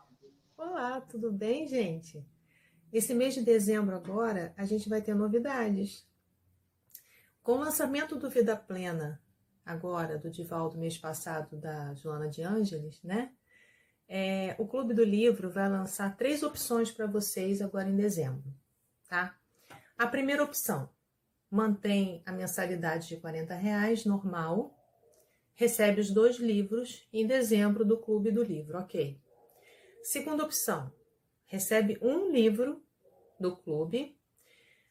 Olá, 0.63 1.01
tudo 1.01 1.33
bem, 1.33 1.67
gente? 1.67 2.23
Esse 2.93 3.15
mês 3.15 3.33
de 3.33 3.41
dezembro 3.41 3.97
agora, 3.97 4.53
a 4.59 4.67
gente 4.67 4.91
vai 4.91 5.01
ter 5.01 5.15
novidades. 5.15 6.07
Com 7.43 7.53
o 7.53 7.61
lançamento 7.61 8.15
do 8.15 8.29
Vida 8.29 8.55
Plena, 8.55 9.19
agora, 9.65 10.19
do 10.19 10.31
Divaldo 10.31 10.77
mês 10.77 10.99
passado, 10.99 11.57
da 11.57 11.95
Joana 11.95 12.29
de 12.29 12.43
Ângeles, 12.43 13.03
né? 13.03 13.33
É, 14.07 14.55
o 14.59 14.69
Clube 14.69 14.93
do 14.93 15.03
Livro 15.03 15.51
vai 15.51 15.67
lançar 15.67 16.15
três 16.15 16.43
opções 16.43 16.91
para 16.91 17.07
vocês 17.07 17.63
agora 17.63 17.89
em 17.89 17.97
dezembro, 17.97 18.55
tá? 19.09 19.35
A 19.97 20.07
primeira 20.07 20.45
opção 20.45 20.91
mantém 21.51 22.23
a 22.27 22.33
mensalidade 22.33 23.09
de 23.09 23.17
40 23.17 23.55
reais 23.55 24.05
normal, 24.05 24.79
recebe 25.55 26.03
os 26.03 26.11
dois 26.11 26.37
livros 26.37 27.09
em 27.11 27.27
dezembro 27.27 27.83
do 27.83 27.97
Clube 27.97 28.31
do 28.31 28.43
Livro, 28.43 28.79
ok. 28.79 29.19
Segunda 30.03 30.45
opção, 30.45 30.93
recebe 31.47 31.99
um 32.03 32.31
livro 32.31 32.83
do 33.39 33.57
clube 33.57 34.21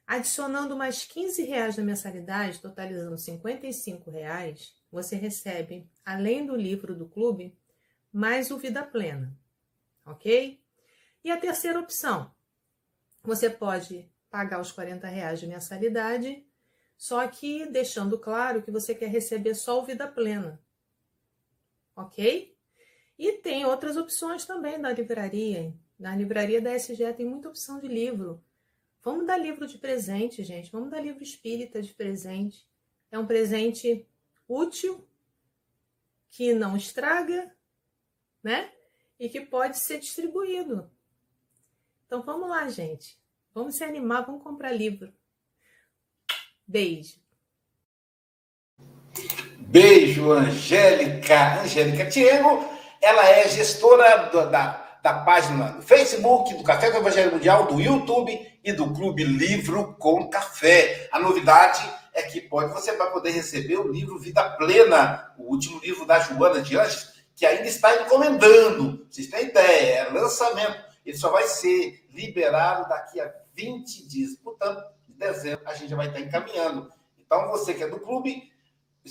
Adicionando 0.09 0.75
mais 0.75 1.05
15 1.05 1.43
reais 1.43 1.77
na 1.77 1.83
mensalidade, 1.83 2.59
totalizando 2.59 3.15
55 3.15 4.09
reais, 4.09 4.73
você 4.91 5.15
recebe, 5.15 5.87
além 6.03 6.47
do 6.47 6.55
livro 6.55 6.95
do 6.95 7.07
clube, 7.07 7.55
mais 8.11 8.49
o 8.49 8.57
Vida 8.57 8.81
Plena, 8.81 9.37
ok? 10.03 10.59
E 11.23 11.29
a 11.29 11.39
terceira 11.39 11.79
opção, 11.79 12.33
você 13.21 13.51
pode 13.51 14.11
pagar 14.31 14.59
os 14.59 14.71
40 14.71 15.05
reais 15.05 15.39
de 15.39 15.45
mensalidade, 15.45 16.43
só 16.97 17.27
que 17.27 17.67
deixando 17.67 18.17
claro 18.17 18.63
que 18.63 18.71
você 18.71 18.95
quer 18.95 19.09
receber 19.09 19.53
só 19.53 19.79
o 19.79 19.85
Vida 19.85 20.07
Plena, 20.07 20.59
ok? 21.95 22.57
E 23.19 23.33
tem 23.33 23.65
outras 23.65 23.97
opções 23.97 24.45
também 24.45 24.81
da 24.81 24.91
livraria. 24.91 25.71
Na 25.99 26.15
livraria 26.15 26.59
da 26.59 26.73
SG 26.73 27.13
tem 27.13 27.25
muita 27.27 27.49
opção 27.49 27.79
de 27.79 27.87
livro 27.87 28.41
Vamos 29.01 29.25
dar 29.25 29.37
livro 29.37 29.65
de 29.65 29.77
presente, 29.77 30.43
gente. 30.43 30.71
Vamos 30.71 30.89
dar 30.89 30.99
livro 30.99 31.23
espírita 31.23 31.81
de 31.81 31.93
presente. 31.93 32.67
É 33.11 33.17
um 33.17 33.25
presente 33.25 34.05
útil, 34.47 35.07
que 36.29 36.53
não 36.53 36.75
estraga, 36.75 37.51
né? 38.43 38.71
E 39.17 39.29
que 39.29 39.41
pode 39.41 39.79
ser 39.79 39.99
distribuído. 39.99 40.91
Então 42.05 42.21
vamos 42.21 42.49
lá, 42.49 42.67
gente. 42.67 43.17
Vamos 43.53 43.75
se 43.75 43.83
animar, 43.83 44.25
vamos 44.25 44.43
comprar 44.43 44.71
livro. 44.71 45.13
Beijo. 46.67 47.19
Beijo, 49.59 50.31
Angélica. 50.31 51.61
Angélica 51.61 52.09
Tiego, 52.09 52.65
ela 53.01 53.27
é 53.29 53.47
gestora 53.47 54.29
da 54.49 54.89
da 55.01 55.13
página 55.13 55.71
do 55.71 55.81
Facebook, 55.81 56.53
do 56.55 56.63
Café 56.63 56.91
com 56.91 56.97
Evangelho 56.97 57.31
Mundial, 57.31 57.67
do 57.67 57.79
YouTube 57.79 58.59
e 58.63 58.73
do 58.73 58.93
Clube 58.93 59.23
Livro 59.23 59.95
com 59.97 60.29
Café. 60.29 61.07
A 61.11 61.19
novidade 61.19 61.89
é 62.13 62.21
que 62.23 62.41
pode, 62.41 62.73
você 62.73 62.95
vai 62.97 63.09
poder 63.11 63.31
receber 63.31 63.77
o 63.77 63.89
livro 63.89 64.19
Vida 64.19 64.43
Plena, 64.51 65.33
o 65.37 65.43
último 65.43 65.79
livro 65.79 66.05
da 66.05 66.19
Joana 66.19 66.61
de 66.61 66.77
Anjos, 66.77 67.13
que 67.33 67.45
ainda 67.45 67.67
está 67.67 68.01
encomendando. 68.01 69.07
Vocês 69.09 69.27
têm 69.27 69.45
ideia, 69.45 69.99
é 69.99 70.09
lançamento. 70.09 70.89
Ele 71.05 71.17
só 71.17 71.31
vai 71.31 71.47
ser 71.47 72.05
liberado 72.09 72.87
daqui 72.89 73.21
a 73.21 73.33
20 73.55 74.07
dias. 74.07 74.35
Portanto, 74.43 74.83
em 75.09 75.17
dezembro 75.17 75.61
a 75.65 75.73
gente 75.73 75.89
já 75.89 75.95
vai 75.95 76.07
estar 76.07 76.19
encaminhando 76.19 76.91
Então, 77.25 77.47
você 77.49 77.73
que 77.73 77.83
é 77.83 77.87
do 77.87 78.01
clube, 78.01 78.51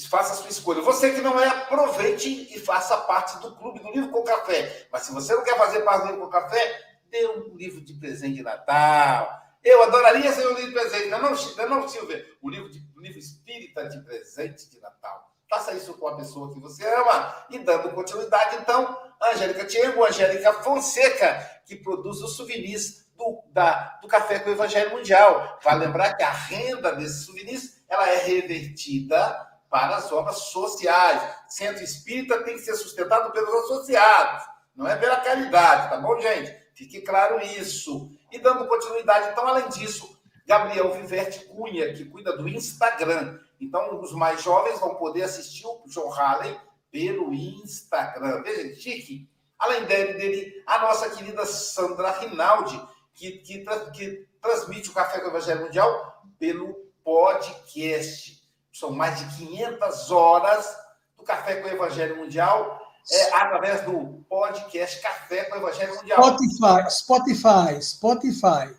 faça 0.09 0.35
a 0.35 0.37
sua 0.37 0.51
escolha. 0.51 0.83
Você 0.83 1.13
que 1.13 1.21
não 1.21 1.41
é, 1.41 1.47
aproveite 1.47 2.55
e 2.55 2.61
faça 2.61 2.97
parte 2.99 3.39
do 3.39 3.55
clube 3.57 3.81
do 3.81 3.91
livro 3.91 4.11
com 4.11 4.23
café. 4.23 4.87
Mas 4.93 5.03
se 5.03 5.13
você 5.13 5.35
não 5.35 5.43
quer 5.43 5.57
fazer 5.57 5.81
parte 5.81 6.03
do 6.03 6.13
livro 6.13 6.25
com 6.25 6.31
café, 6.31 6.81
dê 7.11 7.27
um 7.27 7.57
livro 7.57 7.81
de 7.81 7.95
presente 7.95 8.37
de 8.37 8.43
Natal. 8.43 9.43
Eu 9.65 9.83
adoraria 9.83 10.33
ser 10.33 10.47
um 10.47 10.55
livro 10.55 10.69
de 10.69 10.73
presente. 10.73 11.09
Não, 11.09 11.21
não, 11.21 11.31
não 11.31 11.89
Silvia. 11.89 12.25
O 12.41 12.51
livro, 12.51 12.71
de, 12.71 12.81
o 12.97 13.01
livro 13.01 13.19
espírita 13.19 13.89
de 13.89 14.01
presente 14.05 14.71
de 14.71 14.81
Natal. 14.81 15.35
Faça 15.49 15.73
isso 15.73 15.95
com 15.95 16.09
a 16.09 16.17
pessoa 16.17 16.53
que 16.53 16.61
você 16.61 16.87
ama. 16.87 17.47
E 17.51 17.59
dando 17.59 17.91
continuidade, 17.91 18.57
então, 18.57 18.97
Angélica 19.23 19.65
Tiago, 19.65 20.05
Angélica 20.05 20.53
Fonseca, 20.63 21.63
que 21.67 21.77
produz 21.77 22.21
os 22.21 22.37
souvenirs 22.37 23.09
do, 23.17 23.43
da, 23.53 23.99
do 24.01 24.09
Café 24.09 24.39
com 24.39 24.51
o 24.51 24.53
Evangelho 24.53 24.91
Mundial. 24.91 25.59
Vale 25.63 25.87
lembrar 25.87 26.15
que 26.15 26.23
a 26.23 26.31
renda 26.31 26.95
desses 26.95 27.25
souvenirs 27.25 27.83
ela 27.89 28.09
é 28.09 28.19
revertida 28.19 29.48
para 29.69 29.97
as 29.97 30.11
obras 30.11 30.39
sociais. 30.39 31.23
Centro 31.49 31.83
espírita 31.83 32.43
tem 32.45 32.55
que 32.55 32.63
ser 32.63 32.75
sustentado 32.77 33.33
pelos 33.33 33.65
associados, 33.65 34.45
não 34.75 34.87
é 34.87 34.97
pela 34.97 35.17
caridade, 35.17 35.91
tá 35.91 35.97
bom, 35.99 36.19
gente? 36.21 36.57
Fique 36.75 37.01
claro 37.01 37.41
isso. 37.41 38.11
E 38.31 38.39
dando 38.39 38.69
continuidade, 38.69 39.31
então, 39.33 39.47
além 39.47 39.69
disso, 39.69 40.19
Gabriel 40.47 40.93
Viverte 40.93 41.45
Cunha, 41.47 41.93
que 41.93 42.05
cuida 42.05 42.37
do 42.37 42.49
Instagram. 42.49 43.39
Então, 43.61 44.01
os 44.01 44.13
mais 44.13 44.43
jovens 44.43 44.79
vão 44.79 44.95
poder 44.95 45.25
assistir 45.25 45.67
o 45.67 45.83
John 45.89 46.09
Halley 46.09 46.59
pelo 46.91 47.35
Instagram. 47.35 48.43
Veja, 48.43 48.75
chique. 48.81 49.29
Além 49.59 49.85
dele, 49.87 50.15
dele, 50.15 50.63
a 50.65 50.79
nossa 50.79 51.11
querida 51.11 51.45
Sandra 51.45 52.13
Rinaldi, 52.13 52.81
que, 53.13 53.33
que, 53.39 53.65
que 53.93 54.29
transmite 54.41 54.89
o 54.89 54.95
Café 54.95 55.19
com 55.19 55.27
o 55.27 55.31
Evangelho 55.31 55.65
Mundial 55.65 56.23
pelo 56.39 56.75
podcast. 57.03 58.38
São 58.79 58.93
mais 58.93 59.19
de 59.19 59.37
500 59.39 60.13
horas 60.13 60.79
do 61.17 61.25
Café 61.25 61.57
com 61.57 61.67
o 61.67 61.71
Evangelho 61.73 62.19
Mundial, 62.19 62.81
é, 63.11 63.35
através 63.35 63.81
do 63.81 64.25
podcast 64.29 65.01
Café 65.01 65.47
com 65.47 65.57
o 65.57 65.59
Evangelho 65.59 65.97
Mundial. 65.97 66.23
Spotify, 66.23 66.89
Spotify, 66.89 67.83
Spotify. 67.83 68.77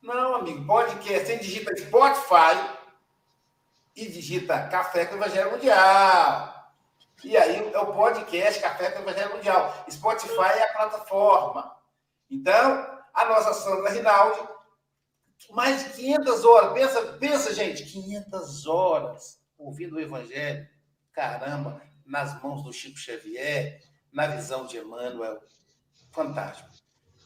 Não, 0.00 0.36
amigo, 0.36 0.64
podcast. 0.64 1.26
Você 1.26 1.36
digita 1.38 1.76
Spotify 1.76 2.76
e 3.96 4.06
digita 4.06 4.68
Café 4.68 5.06
com 5.06 5.16
o 5.16 5.18
Evangelho 5.18 5.50
Mundial. 5.50 6.70
E 7.24 7.36
aí 7.36 7.72
é 7.74 7.78
o 7.80 7.92
podcast 7.92 8.60
Café 8.60 8.92
com 8.92 9.00
o 9.00 9.02
Evangelho 9.02 9.34
Mundial. 9.34 9.84
Spotify 9.90 10.58
é 10.58 10.62
a 10.62 10.74
plataforma. 10.74 11.74
Então, 12.30 12.88
a 13.12 13.24
nossa 13.24 13.52
Sandra 13.52 13.90
Rinaldi, 13.90 14.48
mais 15.50 15.82
de 15.82 15.90
500 15.90 16.44
horas. 16.44 16.72
Pensa, 16.72 17.02
pensa, 17.18 17.52
gente, 17.52 17.82
500 17.82 18.66
horas 18.68 19.39
ouvindo 19.60 19.96
o 19.96 20.00
Evangelho. 20.00 20.66
Caramba, 21.12 21.82
nas 22.06 22.40
mãos 22.42 22.62
do 22.62 22.72
Chico 22.72 22.98
Xavier, 22.98 23.80
na 24.12 24.26
visão 24.26 24.66
de 24.66 24.78
Emmanuel. 24.78 25.40
Fantástico. 26.10 26.68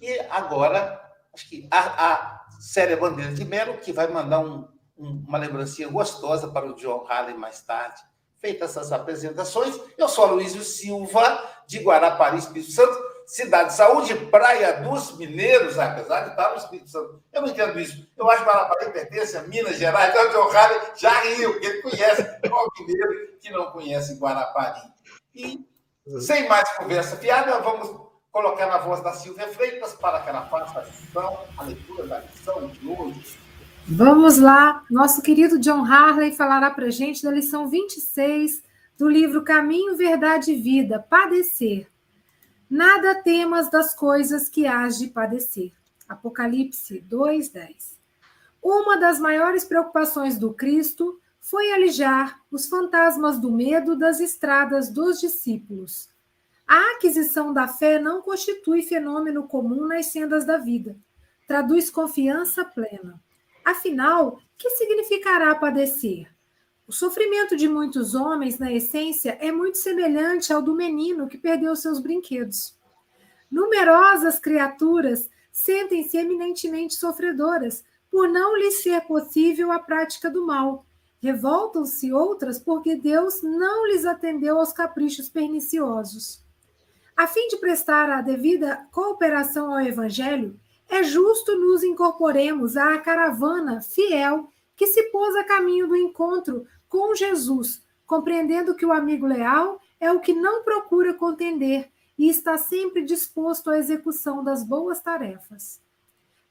E 0.00 0.19
agora, 0.31 1.00
acho 1.33 1.49
que 1.49 1.67
a, 1.71 2.12
a 2.12 2.47
Célia 2.61 2.97
Bandeira 2.97 3.33
de 3.33 3.45
Melo, 3.45 3.79
que 3.79 3.93
vai 3.93 4.09
mandar 4.09 4.41
um, 4.41 4.69
um, 4.97 5.25
uma 5.26 5.38
lembrancinha 5.38 5.88
gostosa 5.88 6.49
para 6.49 6.67
o 6.67 6.75
John 6.76 7.05
Halley 7.09 7.35
mais 7.35 7.62
tarde. 7.62 8.03
Feitas 8.38 8.71
essas 8.71 8.93
apresentações, 8.93 9.81
eu 9.97 10.09
sou 10.09 10.26
Luísio 10.26 10.62
Silva, 10.62 11.43
de 11.67 11.79
Guarapari, 11.79 12.37
Espírito 12.37 12.73
Santo 12.73 13.03
cidade 13.26 13.71
de 13.71 13.76
saúde, 13.76 14.14
Praia 14.26 14.81
dos 14.83 15.16
Mineiros, 15.16 15.78
apesar 15.78 16.23
de 16.23 16.31
estar 16.31 16.50
no 16.50 16.57
Espírito 16.57 16.90
Santo. 16.90 17.23
Eu 17.33 17.43
não 17.43 17.49
entendo 17.49 17.78
isso. 17.81 18.07
Eu 18.16 18.31
acho 18.31 18.45
que 18.45 18.50
Guarapari 18.50 18.93
pertence 18.93 19.37
a 19.37 19.43
Minas 19.43 19.76
Gerais. 19.76 20.11
Então, 20.11 20.28
o 20.28 20.33
John 20.33 20.57
Harley 20.57 20.81
já 20.97 21.21
riu, 21.21 21.52
porque 21.52 21.66
ele 21.66 21.83
conhece 21.83 22.23
o 22.23 22.83
mineiro 22.83 23.38
que 23.40 23.50
não 23.50 23.71
conhece 23.71 24.19
Guarapari. 24.19 24.81
E, 25.35 25.66
sem 26.21 26.49
mais 26.49 26.69
conversa 26.76 27.16
fiada, 27.16 27.59
vamos 27.61 27.90
colocar 28.31 28.66
na 28.66 28.78
voz 28.78 29.00
da 29.02 29.12
Silvia 29.12 29.49
Freitas 29.49 29.95
para 29.95 30.21
que 30.21 30.28
ela 30.28 30.43
faça 30.47 30.80
a 30.80 30.82
lição, 30.82 31.39
a 31.56 31.63
leitura 31.63 32.06
da 32.06 32.19
lição 32.21 32.67
de 32.69 32.89
hoje. 32.89 33.39
Vamos 33.87 34.39
lá. 34.39 34.82
Nosso 34.91 35.23
querido 35.23 35.58
John 35.58 35.84
Harley 35.84 36.32
falará 36.32 36.71
para 36.71 36.91
gente 36.91 37.23
da 37.23 37.30
lição 37.30 37.69
26 37.69 38.63
do 38.99 39.08
livro 39.08 39.43
Caminho, 39.43 39.97
Verdade 39.97 40.52
e 40.52 40.60
Vida, 40.60 40.99
Padecer 40.99 41.87
Nada 42.69 43.15
temas 43.23 43.71
das 43.71 43.95
coisas 43.95 44.49
que 44.49 44.67
hás 44.67 44.99
de 44.99 45.09
padecer. 45.09 45.73
Apocalipse 46.09 47.00
2:10. 47.00 47.99
Uma 48.63 48.97
das 48.97 49.19
maiores 49.19 49.65
preocupações 49.65 50.39
do 50.39 50.53
Cristo 50.55 51.21
foi 51.41 51.73
alijar 51.73 52.41
os 52.50 52.67
fantasmas 52.67 53.39
do 53.39 53.53
medo 53.53 53.97
das 53.97 54.19
estradas 54.21 54.89
dos 54.89 55.21
discípulos. 55.21 56.09
A 56.67 56.97
aquisição 56.97 57.53
da 57.53 57.69
fé 57.69 57.99
não 57.99 58.23
constitui 58.23 58.83
fenômeno 58.83 59.47
comum 59.47 59.87
nas 59.87 60.07
sendas 60.07 60.47
da 60.47 60.57
vida. 60.57 60.97
Traduz 61.47 61.91
confiança 61.91 62.65
plena. 62.65 63.21
Afinal, 63.63 64.41
que 64.57 64.71
significará 64.71 65.55
padecer? 65.55 66.33
O 66.86 66.92
sofrimento 66.92 67.56
de 67.56 67.66
muitos 67.66 68.14
homens, 68.14 68.58
na 68.58 68.70
essência, 68.70 69.38
é 69.40 69.50
muito 69.50 69.78
semelhante 69.78 70.52
ao 70.52 70.60
do 70.60 70.75
menino 70.75 71.26
que 71.26 71.38
perdeu 71.38 71.75
seus 71.75 71.99
brinquedos. 71.99 72.76
Numerosas 73.50 74.38
criaturas 74.38 75.30
sentem-se 75.50 76.18
eminentemente 76.18 76.94
sofredoras 76.94 77.82
por 78.10 78.28
não 78.28 78.54
lhes 78.54 78.82
ser 78.82 79.00
possível 79.02 79.73
a 79.73 79.78
prática 79.78 80.30
do 80.30 80.44
mal. 80.44 80.84
Revoltam-se 81.23 82.12
outras 82.12 82.58
porque 82.58 82.97
Deus 82.97 83.42
não 83.42 83.86
lhes 83.86 84.04
atendeu 84.04 84.58
aos 84.58 84.73
caprichos 84.73 85.28
perniciosos. 85.30 86.44
A 87.16 87.26
fim 87.26 87.49
de 87.49 87.56
prestar 87.56 88.10
a 88.10 88.20
devida 88.20 88.86
cooperação 88.92 89.73
ao 89.73 89.80
Evangelho, 89.80 90.60
é 90.86 91.02
justo 91.02 91.56
nos 91.56 91.82
incorporemos 91.82 92.76
à 92.76 92.99
caravana 92.99 93.80
fiel 93.80 94.49
que 94.76 94.86
se 94.86 95.04
pôs 95.04 95.34
a 95.36 95.44
caminho 95.44 95.88
do 95.88 95.97
encontro 95.97 96.66
com 96.95 97.13
Jesus, 97.13 97.83
compreendendo 98.07 98.76
que 98.76 98.87
o 98.87 98.93
amigo 98.93 99.26
leal 99.26 99.80
é 99.99 100.13
o 100.13 100.21
que 100.21 100.33
não 100.33 100.63
procura 100.63 101.13
contender 101.13 101.91
e 102.17 102.28
está 102.28 102.57
sempre 102.57 103.02
disposto 103.02 103.69
à 103.69 103.76
execução 103.76 104.45
das 104.45 104.63
boas 104.63 105.00
tarefas. 105.00 105.83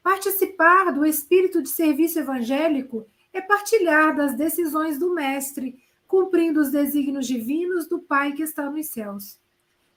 Participar 0.03 0.91
do 0.91 1.06
espírito 1.06 1.62
de 1.62 1.69
serviço 1.69 2.19
evangélico 2.19 3.08
é 3.32 3.39
partilhar 3.39 4.13
das 4.17 4.36
decisões 4.36 4.99
do 4.99 5.15
Mestre, 5.15 5.82
cumprindo 6.10 6.60
os 6.60 6.71
desígnios 6.71 7.25
divinos 7.25 7.88
do 7.88 7.99
Pai 7.99 8.34
que 8.34 8.43
está 8.43 8.69
nos 8.69 8.88
céus. 8.88 9.39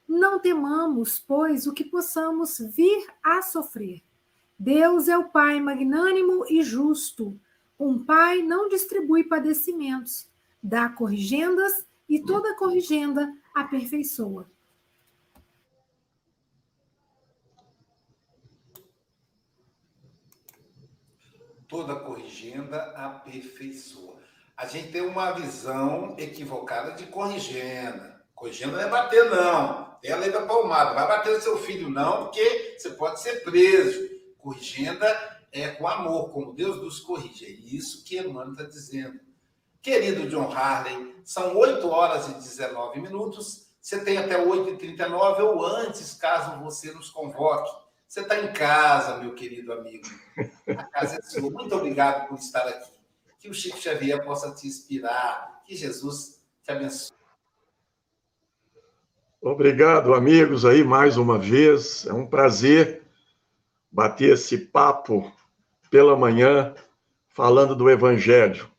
Não 0.06 0.38
temamos, 0.38 1.18
pois, 1.18 1.66
o 1.66 1.72
que 1.72 1.82
possamos 1.82 2.60
vir 2.60 3.04
a 3.20 3.42
sofrer. 3.42 4.00
Deus 4.56 5.08
é 5.08 5.18
o 5.18 5.28
Pai 5.28 5.58
magnânimo 5.58 6.44
e 6.48 6.62
justo, 6.62 7.36
um 7.78 8.02
pai 8.02 8.42
não 8.42 8.68
distribui 8.68 9.24
padecimentos, 9.24 10.30
dá 10.66 10.88
corrigendas 10.88 11.86
e 12.08 12.20
toda 12.20 12.56
corrigenda 12.56 13.32
aperfeiçoa. 13.54 14.50
Toda 21.68 21.96
corrigenda 21.96 22.80
aperfeiçoa. 22.96 24.16
A 24.56 24.66
gente 24.66 24.90
tem 24.90 25.02
uma 25.02 25.32
visão 25.32 26.16
equivocada 26.18 26.92
de 26.92 27.06
corrigenda. 27.06 28.24
Corrigenda 28.34 28.72
não 28.72 28.80
é 28.80 28.90
bater, 28.90 29.30
não. 29.30 29.96
Tem 30.00 30.10
a 30.10 30.16
lei 30.16 30.30
da 30.30 30.46
palmada. 30.46 30.94
Vai 30.94 31.06
bater 31.06 31.34
no 31.34 31.40
seu 31.40 31.58
filho, 31.58 31.88
não, 31.88 32.24
porque 32.24 32.76
você 32.76 32.90
pode 32.90 33.20
ser 33.20 33.44
preso. 33.44 34.08
Corrigenda 34.38 35.06
é 35.52 35.68
com 35.68 35.86
amor, 35.86 36.30
como 36.30 36.54
Deus 36.54 36.76
nos 36.78 37.00
corrige. 37.00 37.44
É 37.44 37.50
isso 37.50 38.04
que 38.04 38.18
Emmanuel 38.18 38.52
está 38.52 38.64
dizendo. 38.64 39.25
Querido 39.86 40.28
John 40.28 40.50
Harley, 40.50 41.14
são 41.22 41.56
8 41.56 41.88
horas 41.88 42.28
e 42.28 42.34
19 42.34 43.00
minutos. 43.00 43.68
Você 43.80 44.04
tem 44.04 44.18
até 44.18 44.36
8h39 44.44 45.38
ou 45.42 45.64
antes, 45.64 46.14
caso 46.14 46.60
você 46.60 46.90
nos 46.90 47.08
convoque. 47.08 47.70
Você 48.08 48.22
está 48.22 48.36
em 48.36 48.52
casa, 48.52 49.18
meu 49.18 49.32
querido 49.36 49.72
amigo. 49.72 50.04
A 50.66 50.82
casa 50.82 51.20
é 51.20 51.22
sua. 51.22 51.48
Muito 51.52 51.72
obrigado 51.76 52.26
por 52.26 52.36
estar 52.36 52.66
aqui. 52.66 52.90
Que 53.38 53.48
o 53.48 53.54
Chico 53.54 53.78
Xavier 53.78 54.24
possa 54.24 54.52
te 54.52 54.66
inspirar. 54.66 55.62
Que 55.64 55.76
Jesus 55.76 56.42
te 56.64 56.72
abençoe. 56.72 57.16
Obrigado, 59.40 60.14
amigos, 60.14 60.64
aí 60.64 60.82
mais 60.82 61.16
uma 61.16 61.38
vez. 61.38 62.04
É 62.06 62.12
um 62.12 62.26
prazer 62.26 63.04
bater 63.92 64.32
esse 64.32 64.58
papo 64.58 65.32
pela 65.88 66.16
manhã 66.16 66.74
falando 67.28 67.76
do 67.76 67.88
Evangelho. 67.88 68.74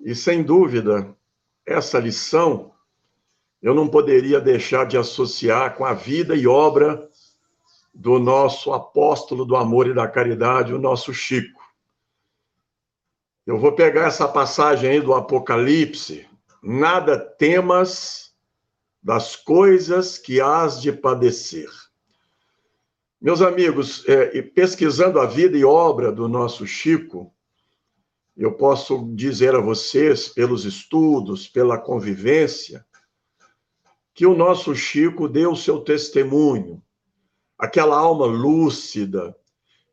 E, 0.00 0.14
sem 0.14 0.42
dúvida, 0.42 1.14
essa 1.66 1.98
lição 1.98 2.72
eu 3.62 3.74
não 3.74 3.86
poderia 3.86 4.40
deixar 4.40 4.86
de 4.86 4.96
associar 4.96 5.76
com 5.76 5.84
a 5.84 5.92
vida 5.92 6.34
e 6.34 6.46
obra 6.46 7.08
do 7.92 8.18
nosso 8.18 8.72
apóstolo 8.72 9.44
do 9.44 9.54
amor 9.54 9.86
e 9.86 9.94
da 9.94 10.08
caridade, 10.08 10.72
o 10.72 10.78
nosso 10.78 11.12
Chico. 11.12 11.60
Eu 13.46 13.58
vou 13.58 13.72
pegar 13.72 14.06
essa 14.06 14.26
passagem 14.26 14.90
aí 14.90 15.00
do 15.00 15.12
Apocalipse. 15.12 16.26
Nada 16.62 17.18
temas 17.18 18.32
das 19.02 19.34
coisas 19.36 20.16
que 20.16 20.40
hás 20.40 20.80
de 20.80 20.92
padecer. 20.92 21.68
Meus 23.20 23.42
amigos, 23.42 24.06
é, 24.08 24.40
pesquisando 24.40 25.20
a 25.20 25.26
vida 25.26 25.56
e 25.56 25.64
obra 25.64 26.10
do 26.10 26.28
nosso 26.28 26.66
Chico, 26.66 27.34
eu 28.40 28.54
posso 28.54 29.12
dizer 29.14 29.54
a 29.54 29.60
vocês, 29.60 30.26
pelos 30.26 30.64
estudos, 30.64 31.46
pela 31.46 31.76
convivência, 31.76 32.82
que 34.14 34.24
o 34.24 34.34
nosso 34.34 34.74
Chico 34.74 35.28
deu 35.28 35.54
seu 35.54 35.80
testemunho, 35.80 36.82
aquela 37.58 37.98
alma 37.98 38.24
lúcida, 38.24 39.36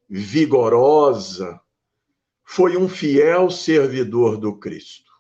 vigorosa, 0.10 1.60
foi 2.46 2.78
um 2.78 2.88
fiel 2.88 3.50
servidor 3.50 4.38
do 4.38 4.56
Cristo. 4.58 5.12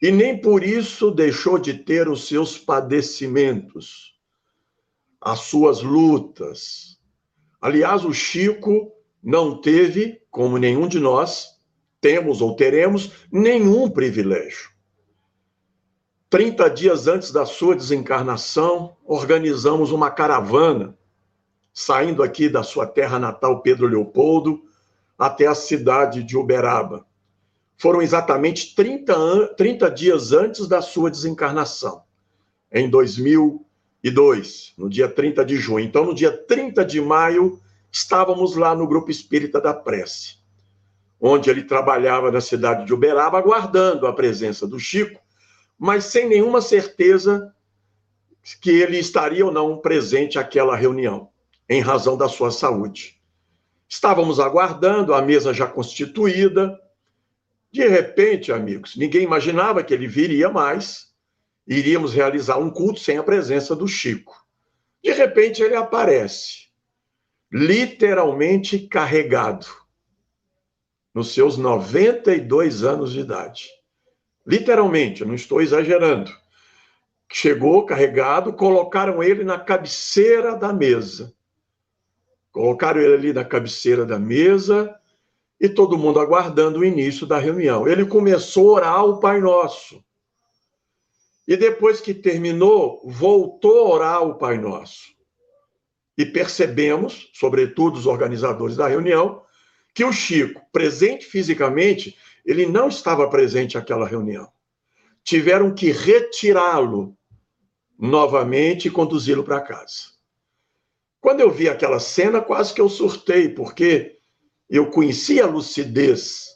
E 0.00 0.10
nem 0.10 0.40
por 0.40 0.64
isso 0.64 1.10
deixou 1.10 1.58
de 1.58 1.74
ter 1.74 2.08
os 2.08 2.26
seus 2.26 2.56
padecimentos, 2.56 4.18
as 5.20 5.40
suas 5.40 5.82
lutas. 5.82 6.98
Aliás, 7.60 8.06
o 8.06 8.12
Chico 8.14 8.90
não 9.22 9.60
teve, 9.60 10.22
como 10.30 10.56
nenhum 10.56 10.88
de 10.88 10.98
nós, 10.98 11.52
temos 12.02 12.42
ou 12.42 12.54
teremos, 12.56 13.12
nenhum 13.30 13.88
privilégio. 13.88 14.70
30 16.28 16.68
dias 16.68 17.06
antes 17.06 17.30
da 17.30 17.46
sua 17.46 17.76
desencarnação, 17.76 18.96
organizamos 19.04 19.92
uma 19.92 20.10
caravana, 20.10 20.98
saindo 21.72 22.22
aqui 22.22 22.48
da 22.48 22.62
sua 22.62 22.86
terra 22.86 23.18
natal, 23.18 23.62
Pedro 23.62 23.86
Leopoldo, 23.86 24.62
até 25.16 25.46
a 25.46 25.54
cidade 25.54 26.24
de 26.24 26.36
Uberaba. 26.36 27.06
Foram 27.76 28.02
exatamente 28.02 28.74
30, 28.74 29.14
an 29.14 29.46
30 29.56 29.90
dias 29.90 30.32
antes 30.32 30.66
da 30.66 30.82
sua 30.82 31.10
desencarnação, 31.10 32.02
em 32.72 32.90
2002, 32.90 34.74
no 34.76 34.90
dia 34.90 35.08
30 35.08 35.44
de 35.44 35.56
junho. 35.56 35.84
Então, 35.84 36.04
no 36.04 36.14
dia 36.14 36.36
30 36.36 36.84
de 36.84 37.00
maio, 37.00 37.60
estávamos 37.92 38.56
lá 38.56 38.74
no 38.74 38.88
Grupo 38.88 39.10
Espírita 39.10 39.60
da 39.60 39.72
Prece, 39.72 40.41
onde 41.24 41.48
ele 41.48 41.62
trabalhava 41.62 42.32
na 42.32 42.40
cidade 42.40 42.84
de 42.84 42.92
Uberaba, 42.92 43.38
aguardando 43.38 44.08
a 44.08 44.12
presença 44.12 44.66
do 44.66 44.76
Chico, 44.76 45.20
mas 45.78 46.06
sem 46.06 46.28
nenhuma 46.28 46.60
certeza 46.60 47.54
que 48.60 48.70
ele 48.70 48.98
estaria 48.98 49.46
ou 49.46 49.52
não 49.52 49.78
presente 49.78 50.36
àquela 50.36 50.74
reunião, 50.74 51.30
em 51.68 51.80
razão 51.80 52.16
da 52.16 52.28
sua 52.28 52.50
saúde. 52.50 53.20
Estávamos 53.88 54.40
aguardando, 54.40 55.14
a 55.14 55.22
mesa 55.22 55.54
já 55.54 55.64
constituída. 55.64 56.76
De 57.70 57.86
repente, 57.86 58.50
amigos, 58.50 58.96
ninguém 58.96 59.22
imaginava 59.22 59.84
que 59.84 59.94
ele 59.94 60.08
viria 60.08 60.48
mais. 60.48 61.12
Iríamos 61.68 62.12
realizar 62.12 62.58
um 62.58 62.68
culto 62.68 62.98
sem 62.98 63.16
a 63.16 63.22
presença 63.22 63.76
do 63.76 63.86
Chico. 63.86 64.34
De 65.04 65.12
repente, 65.12 65.62
ele 65.62 65.76
aparece, 65.76 66.68
literalmente 67.52 68.88
carregado, 68.88 69.81
nos 71.14 71.32
seus 71.34 71.56
92 71.56 72.84
anos 72.84 73.12
de 73.12 73.20
idade. 73.20 73.68
Literalmente, 74.46 75.24
não 75.24 75.34
estou 75.34 75.60
exagerando. 75.60 76.32
Chegou 77.30 77.86
carregado, 77.86 78.52
colocaram 78.52 79.22
ele 79.22 79.44
na 79.44 79.58
cabeceira 79.58 80.54
da 80.56 80.72
mesa 80.72 81.34
Colocaram 82.52 83.00
ele 83.00 83.14
ali 83.14 83.32
na 83.32 83.44
cabeceira 83.44 84.04
da 84.04 84.18
mesa 84.18 84.94
e 85.58 85.68
todo 85.68 85.96
mundo 85.96 86.20
aguardando 86.20 86.80
o 86.80 86.84
início 86.84 87.26
da 87.26 87.38
reunião. 87.38 87.88
Ele 87.88 88.04
começou 88.04 88.70
a 88.70 88.72
orar 88.74 89.04
o 89.06 89.18
Pai 89.18 89.40
Nosso. 89.40 90.04
E 91.48 91.56
depois 91.56 92.00
que 92.00 92.12
terminou, 92.12 93.00
voltou 93.06 93.78
a 93.78 93.94
orar 93.94 94.22
o 94.22 94.34
Pai 94.34 94.58
Nosso. 94.58 95.12
E 96.16 96.26
percebemos, 96.26 97.30
sobretudo 97.32 97.96
os 97.96 98.06
organizadores 98.06 98.76
da 98.76 98.86
reunião, 98.86 99.42
que 99.94 100.04
o 100.04 100.12
Chico, 100.12 100.62
presente 100.72 101.26
fisicamente, 101.26 102.16
ele 102.44 102.66
não 102.66 102.88
estava 102.88 103.28
presente 103.28 103.76
naquela 103.76 104.06
reunião. 104.06 104.50
Tiveram 105.22 105.74
que 105.74 105.90
retirá-lo 105.92 107.16
novamente 107.98 108.88
e 108.88 108.90
conduzi-lo 108.90 109.44
para 109.44 109.60
casa. 109.60 110.12
Quando 111.20 111.40
eu 111.40 111.50
vi 111.50 111.68
aquela 111.68 112.00
cena, 112.00 112.40
quase 112.40 112.74
que 112.74 112.80
eu 112.80 112.88
surtei, 112.88 113.48
porque 113.48 114.18
eu 114.68 114.90
conhecia 114.90 115.44
a 115.44 115.48
lucidez, 115.48 116.48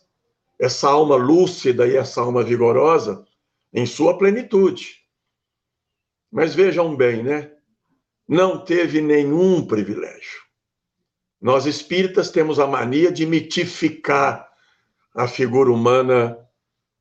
essa 0.58 0.88
alma 0.88 1.14
lúcida 1.14 1.86
e 1.86 1.96
essa 1.96 2.20
alma 2.20 2.42
vigorosa, 2.42 3.24
em 3.72 3.86
sua 3.86 4.18
plenitude. 4.18 5.02
Mas 6.32 6.54
vejam 6.54 6.96
bem, 6.96 7.22
né? 7.22 7.52
Não 8.26 8.64
teve 8.64 9.00
nenhum 9.00 9.64
privilégio. 9.64 10.45
Nós 11.40 11.66
espíritas 11.66 12.30
temos 12.30 12.58
a 12.58 12.66
mania 12.66 13.12
de 13.12 13.26
mitificar 13.26 14.48
a 15.14 15.28
figura 15.28 15.70
humana 15.70 16.38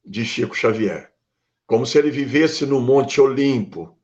de 0.03 0.25
Chico 0.25 0.55
Xavier, 0.55 1.11
como 1.65 1.85
se 1.85 1.97
ele 1.97 2.11
vivesse 2.11 2.65
no 2.65 2.79
Monte 2.79 3.19
Olimpo. 3.19 3.97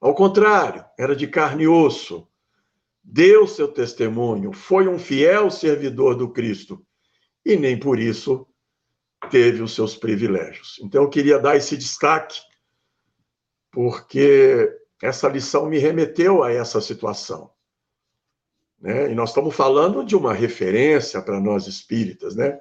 Ao 0.00 0.14
contrário, 0.14 0.84
era 0.98 1.16
de 1.16 1.26
carne 1.26 1.64
e 1.64 1.68
osso, 1.68 2.28
deu 3.02 3.46
seu 3.46 3.68
testemunho, 3.68 4.52
foi 4.52 4.86
um 4.86 4.98
fiel 4.98 5.50
servidor 5.50 6.14
do 6.14 6.30
Cristo 6.30 6.84
e 7.44 7.56
nem 7.56 7.78
por 7.78 7.98
isso 7.98 8.46
teve 9.30 9.62
os 9.62 9.74
seus 9.74 9.96
privilégios. 9.96 10.78
Então 10.82 11.02
eu 11.02 11.08
queria 11.08 11.38
dar 11.38 11.56
esse 11.56 11.76
destaque 11.76 12.40
porque 13.72 14.70
essa 15.02 15.28
lição 15.28 15.66
me 15.66 15.78
remeteu 15.78 16.42
a 16.42 16.52
essa 16.52 16.80
situação. 16.80 17.50
Né? 18.80 19.10
E 19.10 19.14
nós 19.14 19.30
estamos 19.30 19.54
falando 19.54 20.04
de 20.04 20.14
uma 20.14 20.32
referência 20.32 21.20
para 21.20 21.40
nós 21.40 21.66
espíritas, 21.66 22.36
né? 22.36 22.60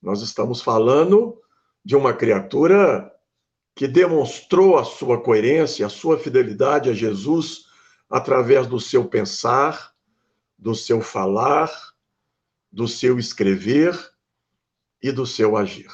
Nós 0.00 0.22
estamos 0.22 0.62
falando 0.62 1.40
de 1.84 1.96
uma 1.96 2.12
criatura 2.12 3.12
que 3.74 3.86
demonstrou 3.86 4.78
a 4.78 4.84
sua 4.84 5.20
coerência, 5.20 5.84
a 5.84 5.90
sua 5.90 6.18
fidelidade 6.18 6.88
a 6.88 6.94
Jesus 6.94 7.66
através 8.08 8.66
do 8.66 8.80
seu 8.80 9.04
pensar, 9.04 9.92
do 10.58 10.74
seu 10.74 11.00
falar, 11.00 11.70
do 12.72 12.88
seu 12.88 13.18
escrever 13.18 13.94
e 15.02 15.12
do 15.12 15.26
seu 15.26 15.56
agir. 15.56 15.90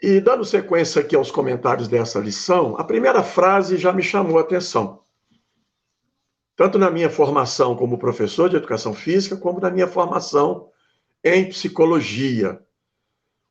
E 0.00 0.20
dando 0.20 0.44
sequência 0.44 1.00
aqui 1.00 1.16
aos 1.16 1.30
comentários 1.30 1.88
dessa 1.88 2.20
lição, 2.20 2.76
a 2.78 2.84
primeira 2.84 3.22
frase 3.22 3.76
já 3.76 3.92
me 3.92 4.02
chamou 4.02 4.38
a 4.38 4.42
atenção. 4.42 5.02
Tanto 6.58 6.76
na 6.76 6.90
minha 6.90 7.08
formação 7.08 7.76
como 7.76 8.00
professor 8.00 8.50
de 8.50 8.56
educação 8.56 8.92
física, 8.92 9.36
como 9.36 9.60
na 9.60 9.70
minha 9.70 9.86
formação 9.86 10.68
em 11.22 11.48
psicologia. 11.48 12.60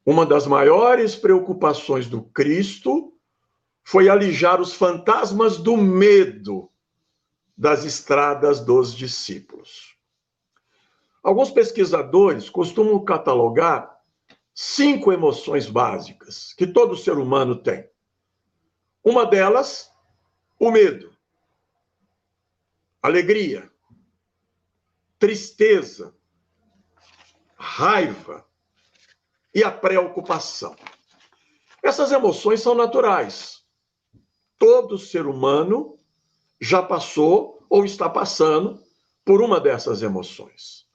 Uma 0.05 0.25
das 0.25 0.45
maiores 0.45 1.15
preocupações 1.15 2.09
do 2.09 2.21
Cristo 2.21 3.13
foi 3.81 4.09
alijar 4.09 4.59
os 4.59 4.73
fantasmas 4.73 5.55
do 5.55 5.77
medo 5.77 6.69
das 7.57 7.85
estradas 7.85 8.59
dos 8.59 8.93
discípulos. 8.93 9.95
Alguns 11.23 11.49
pesquisadores 11.49 12.49
costumam 12.49 13.05
catalogar 13.05 14.01
cinco 14.53 15.13
emoções 15.13 15.65
básicas 15.69 16.53
que 16.57 16.67
todo 16.67 16.97
ser 16.97 17.17
humano 17.17 17.55
tem. 17.55 17.89
Uma 19.01 19.25
delas, 19.25 19.89
o 20.59 20.69
medo, 20.69 21.16
alegria, 23.01 23.71
tristeza, 25.19 26.15
raiva 27.55 28.45
e 29.53 29.63
a 29.63 29.71
preocupação. 29.71 30.75
Essas 31.83 32.11
emoções 32.11 32.61
são 32.61 32.75
naturais 32.75 33.57
todo 34.57 34.97
ser 34.97 35.25
humano 35.25 35.97
já 36.59 36.81
passou 36.81 37.63
ou 37.69 37.85
está 37.85 38.09
passando 38.09 38.81
por 39.23 39.41
uma 39.41 39.59
dessas 39.59 40.01
emoções. 40.01 40.85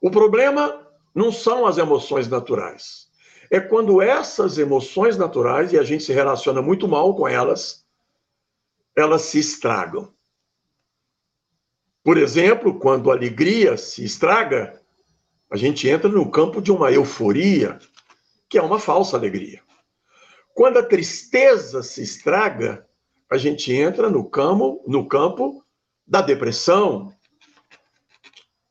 O 0.00 0.10
problema 0.10 0.86
não 1.14 1.32
são 1.32 1.66
as 1.66 1.78
emoções 1.78 2.28
naturais. 2.28 3.06
É 3.50 3.60
quando 3.60 4.02
essas 4.02 4.58
emoções 4.58 5.16
naturais, 5.16 5.72
e 5.72 5.78
a 5.78 5.82
gente 5.82 6.04
se 6.04 6.12
relaciona 6.12 6.60
muito 6.60 6.86
mal 6.86 7.14
com 7.14 7.26
elas, 7.26 7.86
elas 8.96 9.22
se 9.22 9.38
estragam. 9.38 10.12
Por 12.06 12.18
exemplo, 12.18 12.78
quando 12.78 13.10
a 13.10 13.14
alegria 13.14 13.76
se 13.76 14.04
estraga, 14.04 14.80
a 15.50 15.56
gente 15.56 15.88
entra 15.88 16.08
no 16.08 16.30
campo 16.30 16.62
de 16.62 16.70
uma 16.70 16.92
euforia, 16.92 17.80
que 18.48 18.56
é 18.56 18.62
uma 18.62 18.78
falsa 18.78 19.16
alegria. 19.16 19.60
Quando 20.54 20.78
a 20.78 20.84
tristeza 20.84 21.82
se 21.82 22.04
estraga, 22.04 22.86
a 23.28 23.36
gente 23.36 23.72
entra 23.72 24.08
no 24.08 24.24
campo, 24.30 24.84
no 24.86 25.08
campo 25.08 25.64
da 26.06 26.22
depressão, 26.22 27.12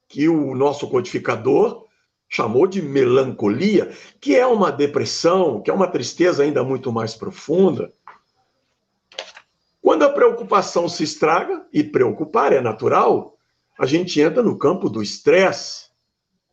que 0.07 0.29
o 0.29 0.55
nosso 0.55 0.89
codificador 0.89 1.85
chamou 2.29 2.65
de 2.65 2.81
melancolia, 2.81 3.91
que 4.21 4.33
é 4.33 4.47
uma 4.47 4.71
depressão, 4.71 5.61
que 5.61 5.69
é 5.69 5.73
uma 5.73 5.87
tristeza 5.91 6.41
ainda 6.41 6.63
muito 6.63 6.89
mais 6.89 7.13
profunda. 7.13 7.93
Quando 9.85 10.01
a 10.01 10.09
preocupação 10.09 10.89
se 10.89 11.03
estraga, 11.03 11.63
e 11.71 11.83
preocupar 11.83 12.51
é 12.51 12.59
natural, 12.59 13.37
a 13.77 13.85
gente 13.85 14.19
entra 14.19 14.41
no 14.41 14.57
campo 14.57 14.89
do 14.89 14.99
estresse. 14.99 15.91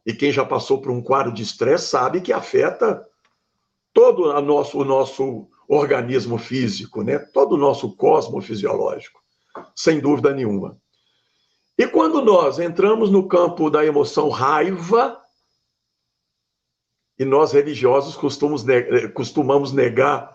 E 0.04 0.12
quem 0.12 0.30
já 0.30 0.44
passou 0.44 0.82
por 0.82 0.90
um 0.90 1.02
quadro 1.02 1.32
de 1.32 1.42
estresse 1.42 1.86
sabe 1.86 2.20
que 2.20 2.30
afeta 2.30 3.02
todo 3.90 4.24
o 4.24 4.40
nosso, 4.42 4.78
o 4.78 4.84
nosso 4.84 5.48
organismo 5.66 6.36
físico, 6.36 7.02
né? 7.02 7.20
todo 7.20 7.54
o 7.54 7.56
nosso 7.56 7.96
cosmo 7.96 8.38
fisiológico, 8.42 9.18
sem 9.74 9.98
dúvida 9.98 10.34
nenhuma. 10.34 10.76
E 11.78 11.86
quando 11.86 12.20
nós 12.20 12.58
entramos 12.58 13.10
no 13.10 13.26
campo 13.26 13.70
da 13.70 13.82
emoção 13.82 14.28
raiva, 14.28 15.18
e 17.18 17.24
nós 17.24 17.52
religiosos 17.52 18.14
costumamos, 18.14 18.68
eh, 18.68 19.08
costumamos 19.08 19.72
negar 19.72 20.31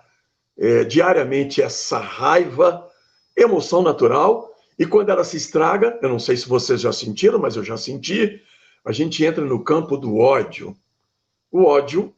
é, 0.58 0.84
diariamente 0.84 1.62
essa 1.62 2.00
raiva, 2.00 2.88
emoção 3.36 3.82
natural, 3.82 4.50
e 4.80 4.86
quando 4.86 5.10
ela 5.10 5.24
se 5.24 5.38
estraga, 5.38 5.98
eu 6.02 6.10
não 6.10 6.20
sei 6.20 6.38
se 6.38 6.48
vocês 6.48 6.82
já 6.82 6.92
sentiram, 6.92 7.40
mas 7.40 7.56
eu 7.56 7.64
já 7.64 7.78
senti, 7.78 8.42
a 8.86 8.92
gente 8.92 9.24
entra 9.26 9.44
no 9.44 9.64
campo 9.64 9.98
do 9.98 10.18
ódio. 10.18 10.76
O 11.52 11.64
ódio 11.64 12.14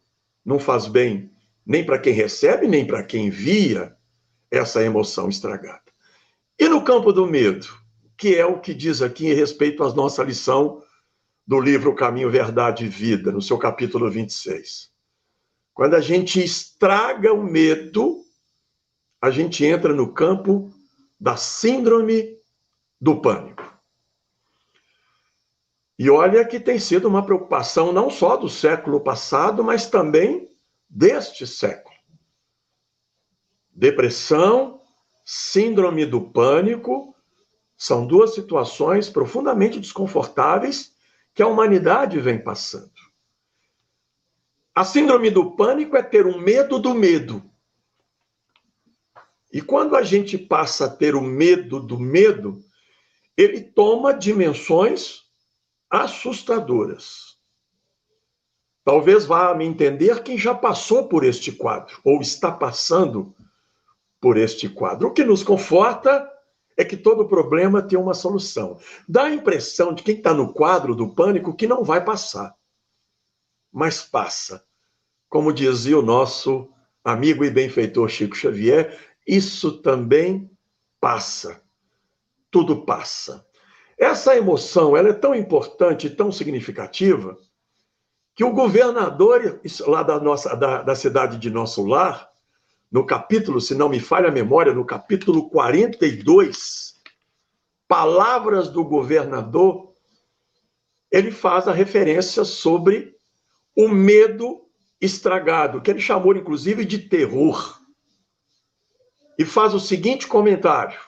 não 0.45 0.59
faz 0.59 0.87
bem 0.87 1.31
nem 1.65 1.85
para 1.85 1.99
quem 1.99 2.13
recebe, 2.13 2.67
nem 2.67 2.85
para 2.85 3.03
quem 3.03 3.27
envia 3.27 3.95
essa 4.49 4.83
emoção 4.83 5.29
estragada. 5.29 5.83
E 6.57 6.67
no 6.67 6.83
campo 6.83 7.13
do 7.13 7.27
medo, 7.27 7.67
que 8.17 8.35
é 8.35 8.45
o 8.45 8.59
que 8.59 8.73
diz 8.73 9.01
aqui 9.01 9.27
em 9.27 9.33
respeito 9.33 9.83
à 9.83 9.93
nossa 9.93 10.23
lição 10.23 10.81
do 11.45 11.59
livro 11.59 11.95
Caminho, 11.95 12.29
Verdade 12.29 12.85
e 12.85 12.89
Vida, 12.89 13.31
no 13.31 13.41
seu 13.41 13.57
capítulo 13.57 14.09
26. 14.09 14.89
Quando 15.73 15.93
a 15.93 16.01
gente 16.01 16.43
estraga 16.43 17.31
o 17.33 17.43
medo, 17.43 18.18
a 19.21 19.29
gente 19.29 19.65
entra 19.65 19.93
no 19.93 20.13
campo 20.13 20.71
da 21.19 21.35
síndrome 21.35 22.37
do 22.99 23.21
pânico. 23.21 23.67
E 25.97 26.09
olha 26.09 26.45
que 26.45 26.59
tem 26.59 26.79
sido 26.79 27.07
uma 27.09 27.25
preocupação 27.25 27.91
não 27.91 28.09
só 28.09 28.37
do 28.37 28.47
século 28.47 29.01
passado, 29.01 29.63
mas 29.63 29.89
também 29.89 30.49
deste 30.89 31.45
século. 31.45 31.93
Depressão, 33.69 34.81
síndrome 35.25 36.05
do 36.05 36.21
pânico, 36.21 37.13
são 37.77 38.07
duas 38.07 38.33
situações 38.33 39.09
profundamente 39.09 39.79
desconfortáveis 39.79 40.93
que 41.33 41.43
a 41.43 41.47
humanidade 41.47 42.19
vem 42.19 42.41
passando. 42.41 42.91
A 44.73 44.85
síndrome 44.85 45.29
do 45.29 45.51
pânico 45.51 45.97
é 45.97 46.03
ter 46.03 46.25
um 46.25 46.39
medo 46.39 46.79
do 46.79 46.93
medo. 46.93 47.43
E 49.51 49.61
quando 49.61 49.95
a 49.95 50.03
gente 50.03 50.37
passa 50.37 50.85
a 50.85 50.89
ter 50.89 51.15
o 51.15 51.21
medo 51.21 51.79
do 51.79 51.99
medo, 51.99 52.63
ele 53.35 53.61
toma 53.61 54.13
dimensões 54.13 55.23
assustadoras. 55.89 57.37
Talvez 58.83 59.25
vá 59.25 59.53
me 59.55 59.65
entender 59.65 60.23
quem 60.23 60.37
já 60.37 60.53
passou 60.53 61.07
por 61.07 61.23
este 61.23 61.51
quadro, 61.51 61.99
ou 62.03 62.21
está 62.21 62.51
passando 62.51 63.35
por 64.19 64.37
este 64.37 64.69
quadro. 64.69 65.07
O 65.07 65.13
que 65.13 65.23
nos 65.23 65.43
conforta 65.43 66.29
é 66.77 66.85
que 66.85 66.95
todo 66.95 67.27
problema 67.27 67.81
tem 67.81 67.97
uma 67.97 68.13
solução. 68.13 68.79
Dá 69.07 69.25
a 69.25 69.33
impressão 69.33 69.93
de 69.93 70.01
quem 70.03 70.15
está 70.15 70.33
no 70.33 70.53
quadro 70.53 70.95
do 70.95 71.13
pânico 71.13 71.55
que 71.55 71.67
não 71.67 71.83
vai 71.83 72.03
passar. 72.03 72.55
Mas 73.71 74.01
passa. 74.01 74.63
Como 75.27 75.53
dizia 75.53 75.99
o 75.99 76.01
nosso 76.01 76.69
amigo 77.03 77.43
e 77.43 77.49
benfeitor 77.49 78.09
Chico 78.09 78.35
Xavier, 78.35 78.97
isso 79.29 79.81
também 79.83 80.49
passa. 80.99 81.61
Tudo 82.49 82.83
passa. 82.83 83.45
Essa 83.95 84.35
emoção 84.35 84.97
ela 84.97 85.09
é 85.09 85.13
tão 85.13 85.35
importante 85.35 86.09
tão 86.09 86.31
significativa 86.31 87.37
que 88.33 88.43
o 88.43 88.51
governador 88.51 89.61
lá 89.85 90.01
da, 90.01 90.19
nossa, 90.19 90.55
da, 90.55 90.81
da 90.81 90.95
cidade 90.95 91.37
de 91.37 91.49
Nosso 91.49 91.85
Lar, 91.85 92.27
no 92.91 93.05
capítulo, 93.05 93.61
se 93.61 93.75
não 93.75 93.87
me 93.87 93.99
falha 93.99 94.29
a 94.29 94.31
memória, 94.31 94.73
no 94.73 94.85
capítulo 94.85 95.49
42, 95.49 96.95
Palavras 97.87 98.69
do 98.69 98.83
Governador, 98.83 99.93
ele 101.11 101.29
faz 101.31 101.67
a 101.67 101.73
referência 101.73 102.43
sobre 102.43 103.15
o 103.75 103.87
medo 103.89 104.61
estragado, 104.99 105.81
que 105.81 105.91
ele 105.91 105.99
chamou 106.01 106.35
inclusive 106.35 106.83
de 106.83 106.97
terror. 106.99 107.78
E 109.39 109.45
faz 109.45 109.73
o 109.73 109.79
seguinte 109.79 110.27
comentário. 110.27 110.99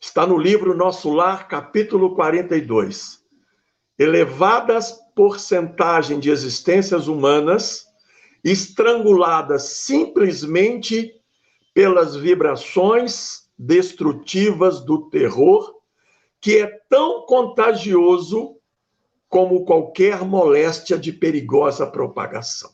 Está 0.00 0.26
no 0.26 0.36
livro 0.36 0.76
Nosso 0.76 1.10
Lar, 1.10 1.46
capítulo 1.46 2.12
42. 2.16 3.20
Elevadas 3.96 4.90
porcentagem 5.14 6.18
de 6.18 6.28
existências 6.28 7.06
humanas 7.06 7.86
estranguladas 8.42 9.62
simplesmente 9.62 11.14
pelas 11.72 12.16
vibrações 12.16 13.48
destrutivas 13.56 14.84
do 14.84 15.08
terror, 15.08 15.72
que 16.40 16.58
é 16.58 16.66
tão 16.88 17.24
contagioso 17.26 18.56
como 19.28 19.64
qualquer 19.64 20.24
moléstia 20.24 20.98
de 20.98 21.12
perigosa 21.12 21.86
propagação. 21.86 22.72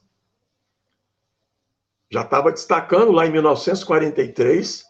Já 2.10 2.22
estava 2.22 2.50
destacando 2.50 3.12
lá 3.12 3.26
em 3.26 3.32
1943 3.32 4.84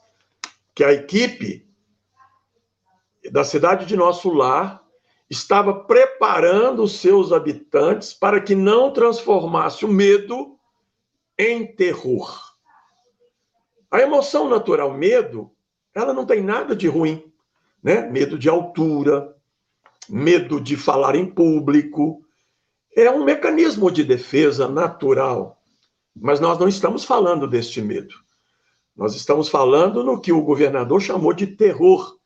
que 0.75 0.85
a 0.85 0.93
equipe 0.93 1.69
da 3.33 3.43
cidade 3.43 3.87
de 3.87 3.97
Nosso 3.97 4.31
Lar 4.31 4.83
estava 5.29 5.85
preparando 5.85 6.83
os 6.83 7.01
seus 7.01 7.33
habitantes 7.33 8.15
para 8.15 8.41
que 8.41 8.55
não 8.55 8.93
transformasse 8.93 9.85
o 9.85 9.89
medo 9.89 10.57
em 11.37 11.67
terror. 11.67 12.55
A 13.91 14.01
emoção 14.01 14.49
natural 14.49 14.93
medo, 14.95 15.51
ela 15.95 16.13
não 16.13 16.25
tem 16.25 16.43
nada 16.43 16.75
de 16.75 16.89
ruim, 16.89 17.33
né? 17.83 18.03
Medo 18.03 18.39
de 18.39 18.49
altura, 18.49 19.35
medo 20.09 20.61
de 20.61 20.77
falar 20.77 21.15
em 21.15 21.27
público, 21.27 22.23
é 22.97 23.11
um 23.11 23.25
mecanismo 23.25 23.91
de 23.91 24.05
defesa 24.05 24.69
natural. 24.69 25.58
Mas 26.21 26.41
nós 26.41 26.59
não 26.59 26.69
estamos 26.69 27.05
falando 27.05 27.47
deste 27.47 27.81
medo. 27.81 28.15
Nós 28.97 29.15
estamos 29.15 29.49
falando 29.49 30.03
no 30.03 30.21
que 30.21 30.33
o 30.33 30.43
governador 30.43 31.01
chamou 31.01 31.33
de 31.33 31.47
terror, 31.47 32.17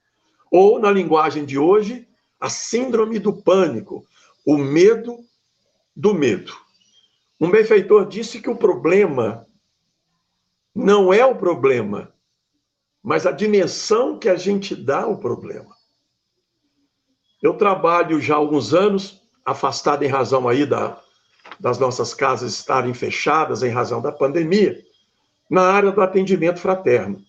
ou 0.50 0.78
na 0.78 0.90
linguagem 0.90 1.44
de 1.44 1.58
hoje, 1.58 2.08
a 2.40 2.48
síndrome 2.48 3.18
do 3.18 3.32
pânico, 3.32 4.06
o 4.46 4.56
medo 4.56 5.18
do 5.94 6.14
medo. 6.14 6.52
Um 7.40 7.50
benfeitor 7.50 8.06
disse 8.06 8.40
que 8.40 8.48
o 8.48 8.56
problema 8.56 9.46
não 10.74 11.12
é 11.12 11.24
o 11.24 11.34
problema, 11.34 12.12
mas 13.02 13.26
a 13.26 13.32
dimensão 13.32 14.18
que 14.18 14.28
a 14.28 14.36
gente 14.36 14.74
dá 14.74 15.02
ao 15.02 15.18
problema. 15.18 15.76
Eu 17.42 17.54
trabalho 17.54 18.20
já 18.20 18.34
há 18.34 18.38
alguns 18.38 18.72
anos, 18.72 19.20
afastado 19.44 20.04
em 20.04 20.08
razão 20.08 20.48
aí 20.48 20.64
da, 20.64 21.01
das 21.58 21.78
nossas 21.78 22.14
casas 22.14 22.52
estarem 22.52 22.94
fechadas 22.94 23.62
em 23.62 23.70
razão 23.70 24.00
da 24.00 24.12
pandemia, 24.12 24.82
na 25.50 25.62
área 25.62 25.92
do 25.92 26.00
atendimento 26.00 26.58
fraterno. 26.58 27.22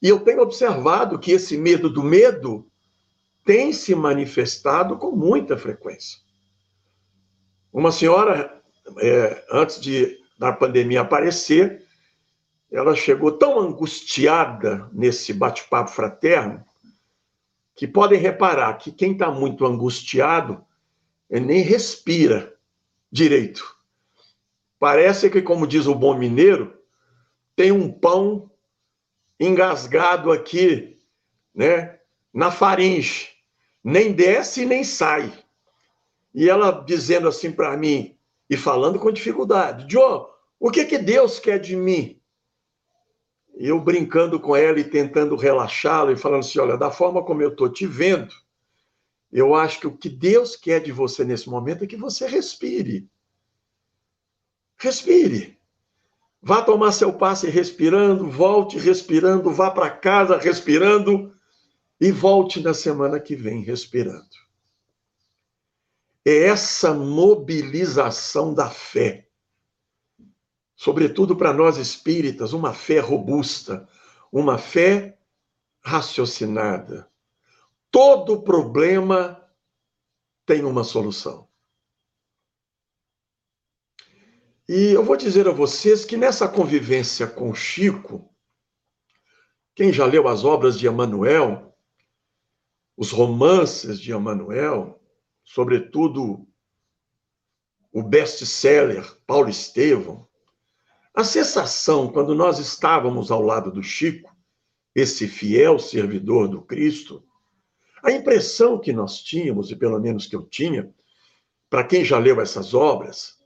E 0.00 0.08
eu 0.08 0.20
tenho 0.20 0.42
observado 0.42 1.18
que 1.18 1.32
esse 1.32 1.56
medo 1.56 1.88
do 1.88 2.02
medo 2.02 2.66
tem 3.44 3.72
se 3.72 3.94
manifestado 3.94 4.96
com 4.96 5.10
muita 5.12 5.56
frequência. 5.56 6.18
Uma 7.72 7.90
senhora, 7.90 8.62
é, 8.98 9.44
antes 9.50 9.80
de 9.80 10.18
da 10.38 10.52
pandemia 10.52 11.02
aparecer, 11.02 11.84
ela 12.70 12.94
chegou 12.94 13.32
tão 13.32 13.58
angustiada 13.60 14.88
nesse 14.92 15.32
bate-papo 15.32 15.90
fraterno 15.90 16.64
que 17.76 17.86
podem 17.86 18.18
reparar 18.18 18.74
que 18.74 18.92
quem 18.92 19.12
está 19.12 19.30
muito 19.30 19.64
angustiado 19.64 20.64
nem 21.30 21.62
respira 21.62 22.53
direito. 23.14 23.64
Parece 24.76 25.30
que, 25.30 25.40
como 25.40 25.68
diz 25.68 25.86
o 25.86 25.94
bom 25.94 26.18
mineiro, 26.18 26.76
tem 27.54 27.70
um 27.70 27.90
pão 27.90 28.50
engasgado 29.38 30.32
aqui, 30.32 30.98
né, 31.54 32.00
na 32.32 32.50
faringe 32.50 33.32
nem 33.84 34.12
desce 34.12 34.64
nem 34.64 34.82
sai. 34.82 35.30
E 36.34 36.48
ela 36.48 36.70
dizendo 36.84 37.28
assim 37.28 37.52
para 37.52 37.76
mim, 37.76 38.18
e 38.50 38.56
falando 38.56 38.98
com 38.98 39.12
dificuldade: 39.12 39.86
John, 39.86 40.26
o 40.58 40.70
que, 40.70 40.86
que 40.86 40.98
Deus 40.98 41.38
quer 41.38 41.60
de 41.60 41.76
mim? 41.76 42.20
Eu 43.54 43.78
brincando 43.78 44.40
com 44.40 44.56
ela 44.56 44.80
e 44.80 44.84
tentando 44.84 45.36
relaxá-la 45.36 46.10
e 46.10 46.16
falando 46.16 46.40
assim: 46.40 46.58
olha, 46.58 46.76
da 46.76 46.90
forma 46.90 47.22
como 47.22 47.42
eu 47.42 47.50
estou 47.50 47.68
te 47.68 47.86
vendo, 47.86 48.34
Eu 49.34 49.52
acho 49.52 49.80
que 49.80 49.86
o 49.88 49.96
que 49.96 50.08
Deus 50.08 50.54
quer 50.54 50.80
de 50.80 50.92
você 50.92 51.24
nesse 51.24 51.50
momento 51.50 51.82
é 51.82 51.88
que 51.88 51.96
você 51.96 52.24
respire. 52.28 53.10
Respire. 54.78 55.58
Vá 56.40 56.62
tomar 56.62 56.92
seu 56.92 57.12
passe 57.12 57.50
respirando, 57.50 58.30
volte 58.30 58.78
respirando, 58.78 59.50
vá 59.52 59.72
para 59.72 59.90
casa 59.90 60.38
respirando 60.38 61.34
e 62.00 62.12
volte 62.12 62.60
na 62.60 62.72
semana 62.72 63.18
que 63.18 63.34
vem 63.34 63.64
respirando. 63.64 64.36
É 66.24 66.44
essa 66.44 66.94
mobilização 66.94 68.54
da 68.54 68.70
fé, 68.70 69.26
sobretudo 70.76 71.34
para 71.34 71.52
nós 71.52 71.76
espíritas, 71.76 72.52
uma 72.52 72.72
fé 72.72 73.00
robusta, 73.00 73.88
uma 74.30 74.58
fé 74.58 75.18
raciocinada. 75.82 77.10
Todo 77.94 78.42
problema 78.42 79.40
tem 80.44 80.64
uma 80.64 80.82
solução. 80.82 81.48
E 84.68 84.90
eu 84.90 85.04
vou 85.04 85.16
dizer 85.16 85.46
a 85.46 85.52
vocês 85.52 86.04
que 86.04 86.16
nessa 86.16 86.48
convivência 86.48 87.24
com 87.24 87.54
Chico, 87.54 88.34
quem 89.76 89.92
já 89.92 90.06
leu 90.06 90.26
as 90.26 90.44
obras 90.44 90.76
de 90.76 90.88
Emmanuel, 90.88 91.72
os 92.96 93.12
romances 93.12 94.00
de 94.00 94.10
Emmanuel, 94.10 95.00
sobretudo 95.44 96.48
o 97.92 98.02
best-seller 98.02 99.08
Paulo 99.24 99.48
Estevão, 99.48 100.28
a 101.14 101.22
sensação 101.22 102.12
quando 102.12 102.34
nós 102.34 102.58
estávamos 102.58 103.30
ao 103.30 103.40
lado 103.40 103.70
do 103.70 103.84
Chico, 103.84 104.36
esse 104.96 105.28
fiel 105.28 105.78
servidor 105.78 106.48
do 106.48 106.60
Cristo, 106.60 107.24
a 108.04 108.12
impressão 108.12 108.78
que 108.78 108.92
nós 108.92 109.22
tínhamos, 109.22 109.70
e 109.70 109.76
pelo 109.76 109.98
menos 109.98 110.26
que 110.26 110.36
eu 110.36 110.42
tinha, 110.42 110.94
para 111.70 111.82
quem 111.82 112.04
já 112.04 112.18
leu 112.18 112.38
essas 112.38 112.74
obras, 112.74 113.38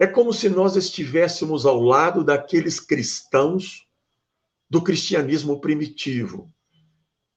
é 0.00 0.06
como 0.06 0.32
se 0.32 0.48
nós 0.48 0.74
estivéssemos 0.74 1.64
ao 1.64 1.80
lado 1.80 2.24
daqueles 2.24 2.80
cristãos 2.80 3.86
do 4.68 4.82
cristianismo 4.82 5.60
primitivo, 5.60 6.52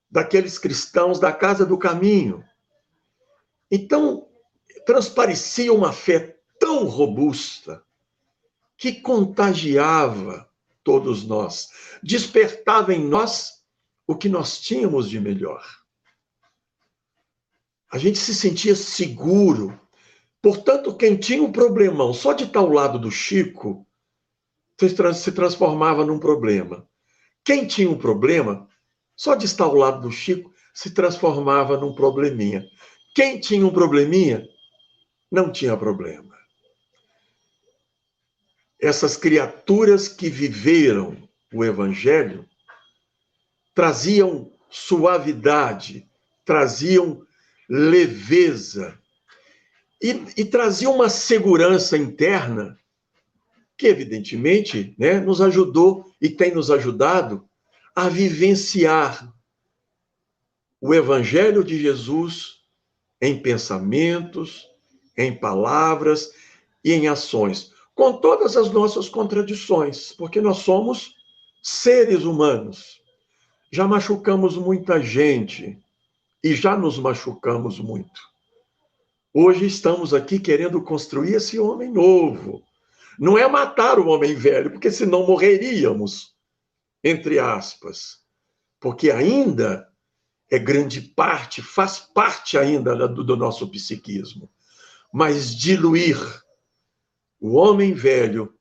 daqueles 0.10 0.58
cristãos 0.58 1.20
da 1.20 1.32
casa 1.32 1.64
do 1.64 1.78
caminho. 1.78 2.44
Então, 3.70 4.28
transparecia 4.84 5.72
uma 5.72 5.94
fé 5.94 6.40
tão 6.60 6.86
robusta 6.86 7.84
que 8.76 8.94
contagiava 8.94 10.50
todos 10.84 11.24
nós, 11.24 11.70
despertava 12.02 12.96
em 12.96 13.08
nós 13.08 13.64
o 14.08 14.16
que 14.16 14.28
nós 14.28 14.60
tínhamos 14.60 15.08
de 15.08 15.20
melhor. 15.20 15.83
A 17.94 17.98
gente 17.98 18.18
se 18.18 18.36
sentia 18.36 18.76
seguro 18.76 19.80
Portanto, 20.44 20.94
quem 20.98 21.16
tinha 21.16 21.42
um 21.42 21.54
problemão 21.54 22.14
só 22.14 22.34
de 22.34 22.44
estar 22.44 22.60
ao 22.60 22.68
lado 22.68 23.00
do 23.00 23.10
Chico 23.10 23.88
se 24.78 25.32
transformava 25.32 26.06
num 26.06 26.20
problema. 26.20 26.86
Quem 27.46 27.66
tinha 27.66 27.90
um 27.90 27.98
problema 27.98 28.68
só 29.16 29.36
de 29.36 29.46
estar 29.46 29.64
ao 29.64 29.74
lado 29.74 30.02
do 30.02 30.12
Chico 30.12 30.54
se 30.74 30.94
transformava 30.94 31.78
num 31.78 31.96
probleminha. 31.96 32.66
Quem 33.16 33.40
tinha 33.40 33.66
um 33.66 33.72
probleminha 33.72 34.46
não 35.32 35.50
tinha 35.50 35.78
problema. 35.78 36.36
Essas 38.82 39.16
criaturas 39.16 40.10
que 40.10 40.30
viveram 40.30 41.18
o 41.54 41.64
Evangelho 41.64 42.46
traziam 43.74 44.52
suavidade, 44.70 46.06
traziam 46.44 47.26
leveza, 47.76 49.00
e, 50.00 50.10
e 50.38 50.46
trazia 50.46 50.88
uma 50.92 51.10
segurança 51.10 51.98
interna 51.98 52.78
que, 53.76 53.88
evidentemente, 53.88 54.94
né, 54.96 55.20
nos 55.20 55.42
ajudou 55.42 56.14
e 56.22 56.30
tem 56.30 56.54
nos 56.54 56.70
ajudado 56.70 57.50
a 57.96 58.10
vivenciar 58.10 59.34
o 60.80 60.94
Evangelho 60.94 61.64
de 61.64 61.82
Jesus 61.82 62.60
em 63.20 63.42
pensamentos, 63.42 64.68
em 65.18 65.36
palavras 65.36 66.32
e 66.84 66.94
em 66.94 67.08
ações, 67.08 67.74
com 67.96 68.14
todas 68.14 68.56
as 68.56 68.70
nossas 68.70 69.10
contradições, 69.10 70.12
porque 70.12 70.40
nós 70.40 70.58
somos 70.58 71.16
seres 71.64 72.24
humanos. 72.24 73.02
Já 73.72 73.88
machucamos 73.88 74.56
muita 74.58 75.02
gente 75.02 75.83
e 76.44 76.54
já 76.54 76.78
nos 76.78 77.00
machucamos 77.00 77.80
muito. 77.80 78.22
Hoje 79.34 79.66
estamos 79.66 80.14
aqui 80.14 80.38
querendo 80.40 80.82
construir 80.84 81.36
esse 81.36 81.58
homem 81.58 81.90
novo. 81.90 82.62
Não 83.18 83.38
é 83.38 83.48
matar 83.48 83.98
o 83.98 84.08
homem 84.08 84.36
velho, 84.36 84.72
porque 84.72 84.92
senão 84.92 85.26
morreríamos, 85.26 86.36
entre 87.04 87.40
aspas. 87.40 88.22
Porque 88.80 89.10
ainda 89.10 89.90
é 90.52 90.60
grande 90.60 91.02
parte, 91.02 91.62
faz 91.62 92.00
parte 92.00 92.58
ainda 92.58 93.08
do, 93.08 93.24
do 93.24 93.38
nosso 93.38 93.68
psiquismo. 93.70 94.52
Mas 95.12 95.56
diluir 95.56 96.18
o 97.40 97.54
homem 97.54 97.94
velho 97.94 98.54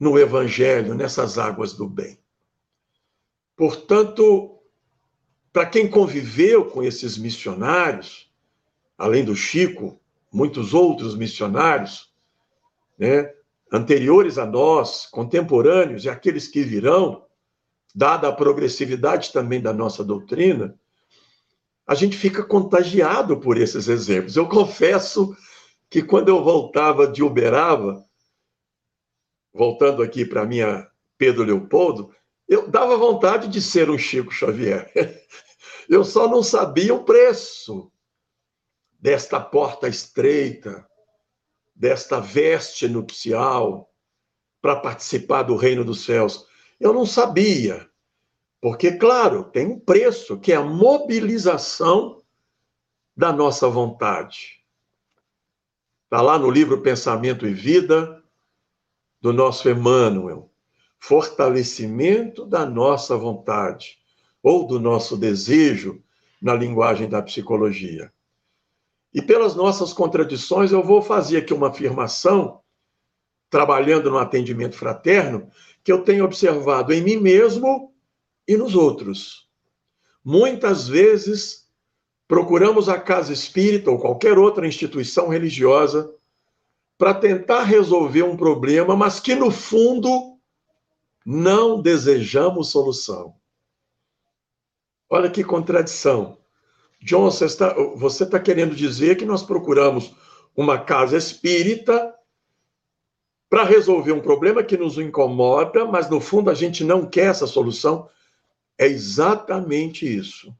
no 0.00 0.18
evangelho, 0.18 0.94
nessas 0.94 1.38
águas 1.38 1.72
do 1.72 1.88
bem. 1.88 2.18
Portanto, 3.56 4.57
para 5.52 5.66
quem 5.66 5.88
conviveu 5.88 6.66
com 6.66 6.82
esses 6.82 7.16
missionários, 7.16 8.30
além 8.96 9.24
do 9.24 9.34
Chico, 9.34 10.00
muitos 10.32 10.74
outros 10.74 11.16
missionários, 11.16 12.12
né, 12.98 13.32
anteriores 13.72 14.38
a 14.38 14.46
nós, 14.46 15.06
contemporâneos 15.06 16.04
e 16.04 16.08
aqueles 16.08 16.48
que 16.48 16.62
virão, 16.62 17.24
dada 17.94 18.28
a 18.28 18.32
progressividade 18.32 19.32
também 19.32 19.60
da 19.60 19.72
nossa 19.72 20.04
doutrina, 20.04 20.78
a 21.86 21.94
gente 21.94 22.16
fica 22.16 22.44
contagiado 22.44 23.40
por 23.40 23.56
esses 23.56 23.88
exemplos. 23.88 24.36
Eu 24.36 24.46
confesso 24.46 25.34
que 25.88 26.02
quando 26.02 26.28
eu 26.28 26.44
voltava 26.44 27.06
de 27.06 27.22
Uberaba, 27.22 28.04
voltando 29.52 30.02
aqui 30.02 30.24
para 30.24 30.44
minha 30.44 30.86
Pedro 31.16 31.44
Leopoldo, 31.44 32.14
eu 32.48 32.68
dava 32.68 32.96
vontade 32.96 33.46
de 33.48 33.60
ser 33.60 33.90
um 33.90 33.98
Chico 33.98 34.32
Xavier. 34.32 34.90
Eu 35.88 36.04
só 36.04 36.28
não 36.28 36.42
sabia 36.42 36.94
o 36.94 37.02
preço 37.02 37.90
desta 39.00 39.40
porta 39.40 39.88
estreita, 39.88 40.86
desta 41.74 42.20
veste 42.20 42.86
nupcial, 42.86 43.90
para 44.60 44.76
participar 44.76 45.44
do 45.44 45.56
reino 45.56 45.82
dos 45.84 46.04
céus. 46.04 46.46
Eu 46.78 46.92
não 46.92 47.06
sabia, 47.06 47.88
porque, 48.60 48.92
claro, 48.92 49.44
tem 49.44 49.66
um 49.66 49.80
preço, 49.80 50.38
que 50.38 50.52
é 50.52 50.56
a 50.56 50.62
mobilização 50.62 52.22
da 53.16 53.32
nossa 53.32 53.68
vontade. 53.68 54.62
Está 56.04 56.20
lá 56.20 56.38
no 56.38 56.50
livro 56.50 56.82
Pensamento 56.82 57.46
e 57.46 57.54
Vida, 57.54 58.22
do 59.20 59.32
nosso 59.32 59.68
Emmanuel. 59.68 60.47
Fortalecimento 60.98 62.44
da 62.44 62.66
nossa 62.66 63.16
vontade, 63.16 63.98
ou 64.42 64.66
do 64.66 64.78
nosso 64.78 65.16
desejo, 65.16 66.02
na 66.40 66.54
linguagem 66.54 67.08
da 67.08 67.22
psicologia. 67.22 68.12
E 69.12 69.22
pelas 69.22 69.54
nossas 69.54 69.92
contradições, 69.92 70.70
eu 70.70 70.82
vou 70.82 71.02
fazer 71.02 71.38
aqui 71.38 71.52
uma 71.52 71.68
afirmação, 71.68 72.60
trabalhando 73.50 74.10
no 74.10 74.18
atendimento 74.18 74.76
fraterno, 74.76 75.50
que 75.82 75.90
eu 75.90 76.04
tenho 76.04 76.24
observado 76.24 76.92
em 76.92 77.02
mim 77.02 77.16
mesmo 77.16 77.94
e 78.46 78.56
nos 78.56 78.74
outros. 78.74 79.48
Muitas 80.24 80.86
vezes, 80.86 81.66
procuramos 82.28 82.88
a 82.88 83.00
casa 83.00 83.32
espírita 83.32 83.90
ou 83.90 83.98
qualquer 83.98 84.38
outra 84.38 84.66
instituição 84.66 85.28
religiosa 85.28 86.14
para 86.98 87.14
tentar 87.14 87.62
resolver 87.62 88.22
um 88.22 88.36
problema, 88.36 88.94
mas 88.94 89.18
que 89.18 89.34
no 89.34 89.50
fundo 89.50 90.37
não 91.30 91.82
desejamos 91.82 92.70
solução. 92.70 93.34
Olha 95.10 95.30
que 95.30 95.44
contradição. 95.44 96.38
John, 97.02 97.30
você 97.30 97.44
está, 97.44 97.74
você 97.96 98.24
está 98.24 98.40
querendo 98.40 98.74
dizer 98.74 99.18
que 99.18 99.26
nós 99.26 99.42
procuramos 99.42 100.14
uma 100.56 100.78
casa 100.78 101.18
espírita 101.18 102.14
para 103.50 103.62
resolver 103.62 104.12
um 104.12 104.22
problema 104.22 104.62
que 104.62 104.78
nos 104.78 104.96
incomoda, 104.96 105.84
mas 105.84 106.08
no 106.08 106.18
fundo 106.18 106.48
a 106.48 106.54
gente 106.54 106.82
não 106.82 107.04
quer 107.04 107.26
essa 107.26 107.46
solução? 107.46 108.08
É 108.78 108.86
exatamente 108.86 110.06
isso. 110.10 110.56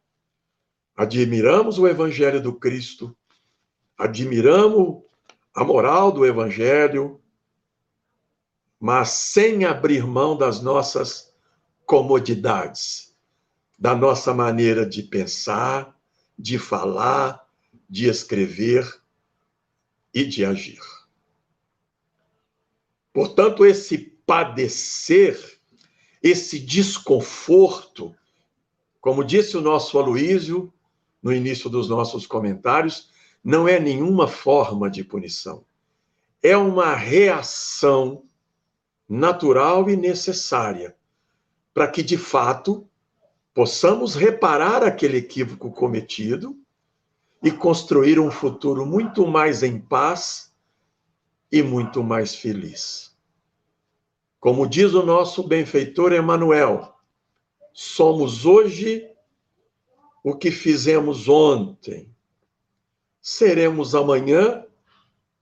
Admiramos 0.95 1.79
o 1.79 1.89
Evangelho 1.89 2.43
do 2.43 2.53
Cristo, 2.53 3.17
admiramos 3.97 5.03
a 5.55 5.65
moral 5.65 6.13
do 6.13 6.27
Evangelho, 6.27 7.19
mas 8.81 9.11
sem 9.11 9.65
abrir 9.65 10.07
mão 10.07 10.37
das 10.37 10.61
nossas 10.61 11.33
comodidades, 11.85 13.15
da 13.79 13.95
nossa 13.95 14.33
maneira 14.33 14.87
de 14.87 15.03
pensar, 15.03 15.97
de 16.39 16.59
falar, 16.59 17.45
de 17.89 18.07
escrever 18.09 19.01
e 20.15 20.25
de 20.25 20.45
agir. 20.45 20.81
Portanto, 23.13 23.65
esse 23.65 23.99
padecer, 24.27 25.59
esse 26.23 26.61
desconforto, 26.61 28.15
como 29.01 29.25
disse 29.25 29.57
o 29.57 29.61
nosso 29.61 29.99
Aloísio 29.99 30.73
no 31.23 31.33
início 31.33 31.69
dos 31.71 31.89
nossos 31.89 32.27
comentários, 32.27 33.11
não 33.43 33.67
é 33.67 33.81
nenhuma 33.81 34.29
forma 34.29 34.91
de 34.91 35.03
punição. 35.03 35.65
É 36.43 36.57
uma 36.57 36.95
reação 36.95 38.28
natural 39.09 39.89
e 39.89 39.97
necessária 39.97 40.95
para 41.73 41.89
que, 41.89 42.03
de 42.03 42.19
fato, 42.19 42.87
possamos 43.55 44.15
reparar 44.15 44.83
aquele 44.83 45.19
equívoco 45.19 45.71
cometido 45.71 46.57
e 47.43 47.51
construir 47.51 48.19
um 48.19 48.31
futuro 48.31 48.85
muito 48.85 49.27
mais 49.27 49.63
em 49.63 49.79
paz 49.81 50.53
e 51.51 51.63
muito 51.63 52.03
mais 52.03 52.35
feliz. 52.35 53.17
Como 54.41 54.69
diz 54.69 54.93
o 54.95 55.03
nosso 55.03 55.47
benfeitor 55.47 56.13
Emanuel, 56.13 56.95
somos 57.73 58.45
hoje 58.45 59.09
o 60.23 60.37
que 60.37 60.51
fizemos 60.51 61.29
ontem. 61.29 62.13
Seremos 63.21 63.95
amanhã 63.95 64.65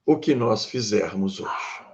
o 0.05 0.19
que 0.19 0.35
nós 0.35 0.65
fizermos 0.65 1.41
hoje. 1.41 1.86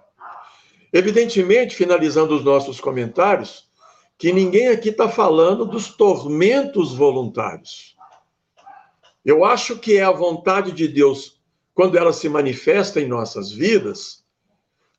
Evidentemente, 0.92 1.74
finalizando 1.74 2.36
os 2.36 2.44
nossos 2.44 2.78
comentários, 2.80 3.70
que 4.18 4.32
ninguém 4.32 4.68
aqui 4.68 4.90
está 4.90 5.08
falando 5.08 5.64
dos 5.64 5.88
tormentos 5.88 6.94
voluntários. 6.94 7.96
Eu 9.24 9.44
acho 9.44 9.78
que 9.78 9.96
é 9.96 10.02
a 10.02 10.12
vontade 10.12 10.72
de 10.72 10.86
Deus, 10.86 11.40
quando 11.74 11.96
ela 11.96 12.12
se 12.12 12.28
manifesta 12.28 13.00
em 13.00 13.08
nossas 13.08 13.50
vidas, 13.50 14.22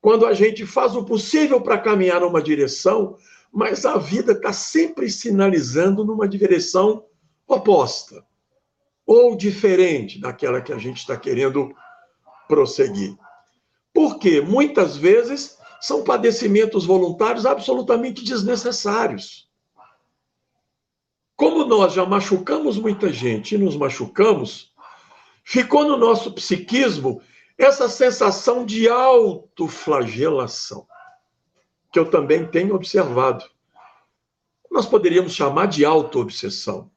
quando 0.02 0.26
a 0.26 0.34
gente 0.34 0.66
faz 0.66 0.96
o 0.96 1.06
possível 1.06 1.62
para 1.62 1.78
caminhar 1.78 2.22
numa 2.22 2.41
direção, 2.41 3.16
mas 3.52 3.86
a 3.86 3.98
vida 3.98 4.32
está 4.32 4.52
sempre 4.52 5.10
sinalizando 5.10 6.04
numa 6.04 6.28
direção 6.28 7.06
oposta 7.48 8.26
ou 9.06 9.36
diferente 9.36 10.20
daquela 10.20 10.62
que 10.62 10.74
a 10.74 10.78
gente 10.78 10.98
está 10.98 11.16
querendo 11.16 11.74
prosseguir. 12.48 13.16
Porque 13.94 14.41
muitas 14.41 14.98
vezes 14.98 15.58
são 15.84 16.02
padecimentos 16.02 16.86
voluntários 16.86 17.46
absolutamente 17.46 18.24
desnecessários. 18.24 19.50
Como 21.36 21.66
nós 21.66 21.92
já 21.92 22.06
machucamos 22.06 22.78
muita 22.78 23.12
gente 23.12 23.56
e 23.56 23.58
nos 23.58 23.76
machucamos, 23.76 24.72
ficou 25.44 25.84
no 25.84 25.98
nosso 25.98 26.32
psiquismo 26.32 27.22
essa 27.58 27.90
sensação 27.90 28.66
de 28.66 28.88
autoflagelação, 28.88 30.88
que 31.92 32.00
eu 32.00 32.10
também 32.10 32.50
tenho 32.50 32.76
observado. 32.76 33.44
Nós 34.72 34.86
poderíamos 34.86 35.36
chamar 35.36 35.66
de 35.66 35.84
autoobsessão. 35.84 36.90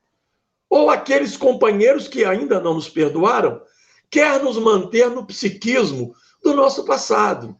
Ou 0.71 0.91
aqueles 0.91 1.37
companheiros 1.37 2.07
que 2.07 2.25
ainda 2.25 2.61
não 2.61 2.75
nos 2.75 2.89
perdoaram, 2.89 3.61
quer 4.09 4.41
nos 4.41 4.57
manter 4.57 5.11
no 5.11 5.27
psiquismo 5.27 6.15
do 6.41 6.55
nosso 6.55 6.85
passado. 6.85 7.59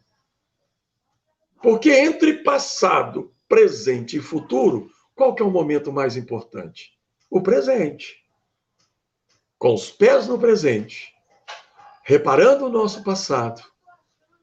Porque 1.61 1.91
entre 1.91 2.43
passado, 2.43 3.33
presente 3.47 4.17
e 4.17 4.21
futuro, 4.21 4.91
qual 5.15 5.33
que 5.33 5.41
é 5.41 5.45
o 5.45 5.51
momento 5.51 5.91
mais 5.91 6.15
importante? 6.15 6.91
O 7.29 7.41
presente. 7.41 8.23
Com 9.57 9.73
os 9.73 9.89
pés 9.89 10.27
no 10.27 10.37
presente, 10.37 11.13
reparando 12.03 12.65
o 12.65 12.69
nosso 12.69 13.03
passado 13.03 13.63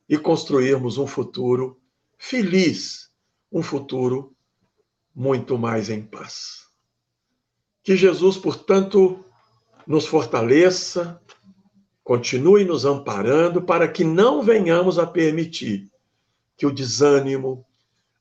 e 0.09 0.19
construirmos 0.19 0.99
um 0.99 1.07
futuro 1.07 1.81
feliz, 2.19 3.11
um 3.51 3.63
futuro 3.63 4.35
muito 5.15 5.57
mais 5.57 5.89
em 5.89 6.03
paz. 6.03 6.65
Que 7.83 7.97
Jesus, 7.97 8.37
portanto, 8.37 9.25
nos 9.87 10.07
fortaleça, 10.07 11.23
continue 12.03 12.65
nos 12.65 12.85
amparando 12.85 13.63
para 13.63 13.87
que 13.87 14.03
não 14.03 14.43
venhamos 14.43 14.99
a 14.99 15.07
permitir 15.07 15.94
que 16.57 16.67
o 16.67 16.73
desânimo, 16.73 17.67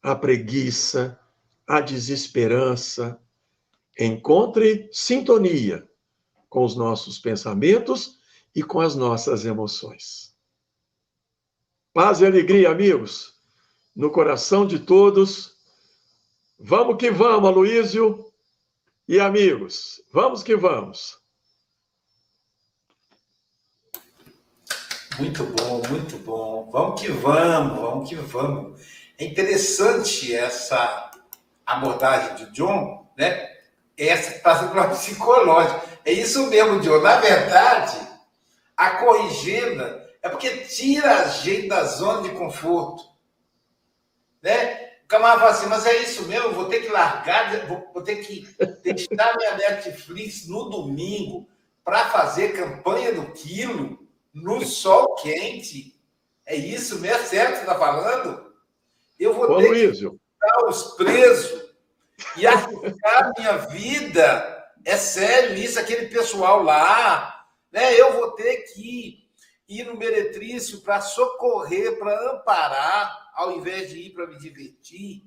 a 0.02 0.16
preguiça, 0.16 1.20
a 1.68 1.80
desesperança 1.80 3.20
encontre 3.98 4.90
sintonia 4.92 5.88
com 6.50 6.64
os 6.64 6.76
nossos 6.76 7.20
pensamentos 7.20 8.20
e 8.56 8.62
com 8.62 8.80
as 8.80 8.96
nossas 8.96 9.46
emoções. 9.46 10.36
Paz 11.94 12.22
e 12.22 12.26
alegria, 12.26 12.72
amigos, 12.72 13.34
no 13.96 14.12
coração 14.12 14.66
de 14.66 14.80
todos. 14.80 15.56
Vamos 16.60 16.98
que 16.98 17.12
vamos, 17.12 17.50
Aloísio 17.50 18.32
e 19.08 19.20
amigos. 19.20 20.02
Vamos 20.12 20.44
que 20.44 20.56
vamos. 20.56 21.23
Muito 25.20 25.44
bom, 25.44 25.82
muito 25.90 26.18
bom. 26.18 26.70
Vamos 26.72 27.00
que 27.00 27.12
vamos, 27.12 27.80
vamos 27.80 28.10
que 28.10 28.16
vamos. 28.16 28.82
É 29.18 29.26
interessante 29.26 30.34
essa 30.34 31.12
abordagem 31.66 32.36
de 32.36 32.52
John, 32.52 33.08
né? 33.16 33.52
Essa 33.96 34.40
passa 34.40 34.68
pela 34.68 34.90
psicológica. 34.90 35.84
É 36.04 36.12
isso 36.12 36.48
mesmo, 36.48 36.80
John. 36.80 37.00
Na 37.02 37.18
verdade, 37.18 37.98
a 38.76 38.90
corrigenda 38.92 40.04
é 40.22 40.30
porque 40.30 40.50
tira 40.58 41.20
a 41.20 41.28
gente 41.28 41.68
da 41.68 41.84
zona 41.84 42.24
de 42.24 42.30
conforto. 42.30 43.04
Né? 44.42 44.94
O 45.06 45.08
camarada 45.08 45.42
fala 45.42 45.52
assim, 45.52 45.68
mas 45.68 45.86
é 45.86 45.98
isso 46.02 46.24
mesmo, 46.24 46.54
vou 46.54 46.66
ter 46.66 46.82
que 46.82 46.88
largar, 46.90 47.68
vou, 47.68 47.88
vou 47.94 48.02
ter 48.02 48.16
que 48.16 48.48
deixar 48.84 49.38
minha 49.38 49.58
Netflix 49.58 50.48
no 50.48 50.70
domingo 50.70 51.48
para 51.84 52.10
fazer 52.10 52.54
campanha 52.54 53.14
do 53.14 53.32
quilo 53.32 54.03
no 54.34 54.66
sol 54.66 55.16
quente. 55.16 55.94
É 56.46 56.56
isso 56.56 57.00
mesmo? 57.00 57.18
É 57.18 57.26
sério 57.26 57.52
que 57.52 57.58
você 57.58 57.62
está 57.62 57.78
falando? 57.78 58.54
Eu 59.20 59.34
vou 59.34 59.52
Ô, 59.52 59.58
ter 59.58 59.70
Luísio. 59.70 60.12
que 60.12 60.20
dar 60.40 60.68
os 60.68 60.84
presos 60.96 61.64
e 62.36 62.48
arriscar 62.48 63.32
minha 63.38 63.58
vida. 63.58 64.64
É 64.84 64.98
sério 64.98 65.56
isso, 65.56 65.80
aquele 65.80 66.08
pessoal 66.08 66.64
lá. 66.64 67.46
Né? 67.72 68.00
Eu 68.00 68.14
vou 68.14 68.32
ter 68.32 68.58
que 68.74 69.24
ir 69.68 69.86
no 69.86 69.96
meretrício 69.96 70.82
para 70.82 71.00
socorrer, 71.00 71.98
para 71.98 72.32
amparar, 72.32 73.32
ao 73.34 73.54
invés 73.54 73.90
de 73.90 74.00
ir 74.00 74.10
para 74.12 74.28
me 74.28 74.38
divertir. 74.38 75.24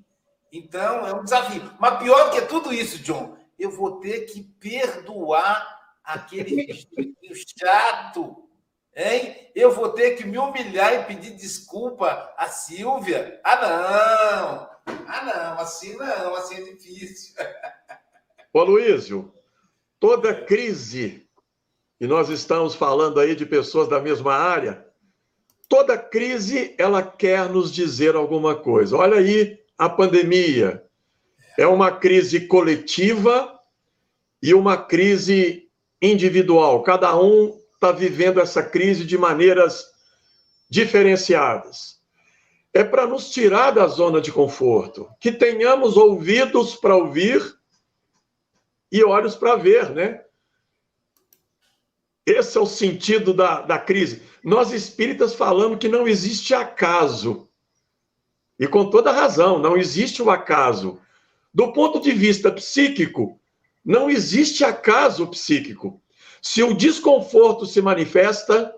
Então, 0.53 1.07
é 1.07 1.15
um 1.15 1.25
desafio. 1.25 1.73
Mas 1.79 1.99
pior 1.99 2.31
que 2.31 2.43
tudo 2.43 2.73
isso, 2.73 2.99
John, 2.99 3.37
eu 3.59 3.71
vou 3.71 3.99
ter 3.99 4.27
que 4.27 4.43
perdoar 4.43 5.67
aquele 6.05 6.69
chato 7.59 8.46
Hein? 8.97 9.51
Eu 9.55 9.73
vou 9.73 9.91
ter 9.91 10.17
que 10.17 10.27
me 10.27 10.39
humilhar 10.39 10.95
e 10.95 11.05
pedir 11.05 11.33
desculpa 11.33 12.33
a 12.39 12.49
Silvia? 12.49 13.39
Ah, 13.45 13.57
não! 13.61 14.77
Ah, 15.07 15.25
não, 15.25 15.61
assim 15.61 15.95
não, 15.97 16.35
assim 16.35 16.55
é 16.55 16.61
difícil. 16.63 17.35
Ô, 18.55 18.63
Luísio, 18.63 19.35
toda 20.01 20.35
crise, 20.35 21.29
e 22.01 22.07
nós 22.07 22.31
estamos 22.31 22.75
falando 22.75 23.21
aí 23.21 23.35
de 23.35 23.45
pessoas 23.45 23.87
da 23.87 24.01
mesma 24.01 24.35
área, 24.35 24.87
toda 25.69 25.99
crise 25.99 26.75
ela 26.79 27.03
quer 27.03 27.51
nos 27.51 27.71
dizer 27.71 28.15
alguma 28.15 28.55
coisa. 28.55 28.97
Olha 28.97 29.19
aí 29.19 29.59
a 29.77 29.91
pandemia. 29.91 30.83
É 31.59 31.67
uma 31.67 31.91
crise 31.91 32.47
coletiva 32.47 33.59
e 34.43 34.55
uma 34.55 34.77
crise 34.77 35.69
individual. 36.01 36.83
Cada 36.83 37.15
um 37.19 37.59
está 37.77 37.93
vivendo 37.93 38.41
essa 38.41 38.63
crise 38.63 39.05
de 39.05 39.17
maneiras 39.17 39.87
diferenciadas. 40.69 42.01
É 42.75 42.83
para 42.83 43.07
nos 43.07 43.31
tirar 43.31 43.71
da 43.71 43.87
zona 43.87 44.21
de 44.21 44.33
conforto, 44.33 45.09
que 45.21 45.31
tenhamos 45.31 45.97
ouvidos 45.97 46.75
para 46.75 46.97
ouvir 46.97 47.41
e 48.91 49.05
olhos 49.05 49.35
para 49.35 49.57
ver, 49.57 49.91
né? 49.91 50.23
Esse 52.25 52.59
é 52.59 52.61
o 52.61 52.67
sentido 52.67 53.33
da, 53.33 53.63
da 53.63 53.79
crise. 53.79 54.23
Nós 54.43 54.73
espíritas 54.73 55.35
falamos 55.35 55.79
que 55.79 55.89
não 55.89 56.09
existe 56.09 56.55
acaso. 56.55 57.49
E 58.59 58.67
com 58.67 58.91
toda 58.91 59.13
razão, 59.13 59.59
não 59.59 59.77
existe 59.77 60.23
o 60.23 60.31
acaso. 60.31 61.01
Do 61.55 61.73
ponto 61.73 62.01
de 62.01 62.13
vista 62.13 62.51
psíquico, 62.51 63.41
não 63.85 64.11
existe 64.11 64.65
acaso 64.65 65.27
psíquico. 65.29 66.03
Se 66.41 66.63
o 66.63 66.75
desconforto 66.75 67.67
se 67.67 67.81
manifesta, 67.81 68.75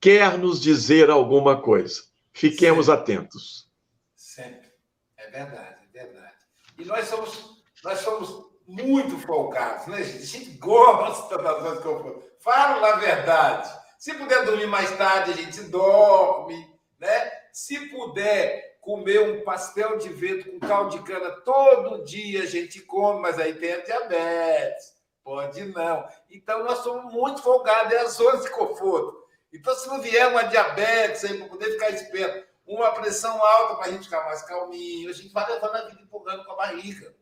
quer 0.00 0.38
nos 0.38 0.60
dizer 0.60 1.10
alguma 1.10 1.60
coisa. 1.60 2.02
Fiquemos 2.32 2.86
Sempre. 2.86 3.00
atentos. 3.00 3.70
Sempre. 4.14 4.72
É 5.16 5.30
verdade, 5.30 5.76
é 5.94 5.98
verdade. 5.98 6.36
E 6.78 6.84
nós 6.84 7.08
somos, 7.08 7.62
nós 7.82 7.98
somos 8.00 8.44
muito 8.66 9.18
folgados, 9.18 9.86
né, 9.86 10.02
gente? 10.02 10.22
A 10.22 10.26
gente 10.26 10.50
gosta 10.58 11.38
da 11.38 11.60
zona 11.60 11.76
de 11.76 11.82
conforto. 11.82 12.24
Fala 12.40 12.94
a 12.94 12.96
verdade. 12.96 13.70
Se 13.98 14.14
puder 14.14 14.44
dormir 14.44 14.66
mais 14.66 14.90
tarde, 14.96 15.32
a 15.32 15.36
gente 15.36 15.62
dorme, 15.62 16.56
né? 16.98 17.32
Se 17.52 17.88
puder 17.88 18.78
comer 18.80 19.20
um 19.20 19.44
pastel 19.44 19.96
de 19.96 20.10
vento 20.10 20.50
com 20.50 20.60
caldo 20.60 20.98
de 20.98 21.02
cana 21.04 21.30
todo 21.42 22.04
dia, 22.04 22.42
a 22.42 22.46
gente 22.46 22.80
come, 22.82 23.20
mas 23.20 23.38
aí 23.38 23.54
tem 23.54 23.72
a 23.72 23.80
diabetes. 23.80 24.92
Pode 25.22 25.64
não. 25.64 26.06
Então, 26.34 26.64
nós 26.64 26.80
somos 26.80 27.12
muito 27.12 27.40
folgados, 27.40 27.92
é 27.92 28.00
a 28.00 28.06
zona 28.06 28.42
de 28.42 28.50
conforto. 28.50 29.24
Então, 29.52 29.72
se 29.76 29.86
não 29.86 30.00
vier 30.00 30.26
uma 30.28 30.42
diabetes 30.42 31.24
aí 31.24 31.38
para 31.38 31.48
poder 31.48 31.70
ficar 31.70 31.90
esperto, 31.90 32.44
uma 32.66 32.90
pressão 32.90 33.40
alta 33.40 33.76
para 33.76 33.86
a 33.86 33.90
gente 33.92 34.04
ficar 34.04 34.24
mais 34.24 34.42
calminho, 34.42 35.08
a 35.08 35.12
gente 35.12 35.32
vai 35.32 35.48
levando 35.48 35.76
a 35.76 35.82
vida 35.82 36.02
empurrando 36.02 36.44
com 36.44 36.52
a 36.52 36.56
barriga. 36.56 37.14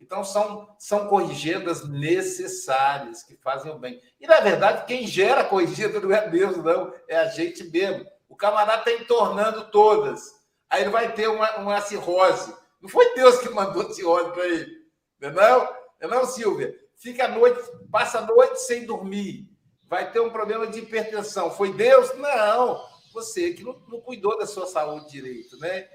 Então, 0.00 0.24
são, 0.24 0.74
são 0.78 1.06
corrigendas 1.06 1.86
necessárias 1.86 3.22
que 3.22 3.36
fazem 3.36 3.70
o 3.70 3.78
bem. 3.78 4.00
E, 4.18 4.26
na 4.26 4.40
verdade, 4.40 4.86
quem 4.86 5.06
gera 5.06 5.42
a 5.42 5.44
corrigenda 5.44 6.00
não 6.00 6.10
é 6.10 6.26
Deus, 6.26 6.56
não, 6.56 6.94
é 7.06 7.18
a 7.18 7.26
gente 7.26 7.62
mesmo. 7.64 8.10
O 8.26 8.34
camarada 8.34 8.90
está 8.90 9.02
entornando 9.02 9.70
todas. 9.70 10.40
Aí 10.70 10.80
ele 10.80 10.90
vai 10.90 11.12
ter 11.12 11.28
uma, 11.28 11.58
uma 11.58 11.80
cirrose. 11.82 12.56
Não 12.80 12.88
foi 12.88 13.14
Deus 13.14 13.38
que 13.38 13.50
mandou 13.50 13.92
cirrose 13.92 14.32
para 14.32 14.46
ele. 14.46 14.80
Não 15.20 15.28
é 15.28 15.32
não? 15.32 15.58
Não, 15.58 15.76
é 16.00 16.06
não, 16.06 16.24
Silvia? 16.24 16.74
Fica 17.00 17.24
a 17.24 17.28
noite, 17.28 17.58
passa 17.90 18.18
a 18.18 18.26
noite 18.26 18.60
sem 18.60 18.84
dormir. 18.84 19.48
Vai 19.88 20.12
ter 20.12 20.20
um 20.20 20.28
problema 20.28 20.66
de 20.66 20.80
hipertensão. 20.80 21.50
Foi 21.50 21.72
Deus? 21.72 22.14
Não. 22.18 22.78
Você 23.14 23.54
que 23.54 23.64
não, 23.64 23.74
não 23.88 24.02
cuidou 24.02 24.38
da 24.38 24.46
sua 24.46 24.66
saúde 24.66 25.10
direito, 25.10 25.58
né? 25.58 25.88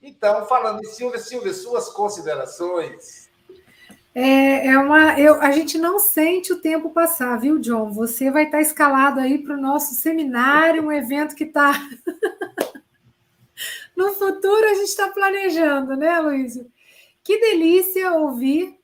Então, 0.00 0.46
falando 0.46 0.80
em 0.80 0.86
Silvia, 0.86 1.18
Silvia, 1.18 1.52
suas 1.52 1.88
considerações. 1.88 3.28
É, 4.14 4.68
é 4.68 4.78
uma, 4.78 5.18
eu, 5.18 5.40
a 5.40 5.50
gente 5.50 5.78
não 5.78 5.98
sente 5.98 6.52
o 6.52 6.60
tempo 6.60 6.90
passar, 6.90 7.40
viu, 7.40 7.58
John? 7.58 7.90
Você 7.92 8.30
vai 8.30 8.44
estar 8.44 8.60
escalado 8.60 9.18
aí 9.18 9.38
para 9.38 9.54
o 9.54 9.60
nosso 9.60 9.94
seminário, 9.94 10.84
um 10.84 10.92
evento 10.92 11.34
que 11.34 11.44
está. 11.44 11.72
no 13.96 14.14
futuro 14.14 14.64
a 14.64 14.74
gente 14.74 14.88
está 14.88 15.08
planejando, 15.08 15.96
né, 15.96 16.20
Luiz? 16.20 16.54
Que 17.24 17.40
delícia 17.40 18.12
ouvir. 18.12 18.81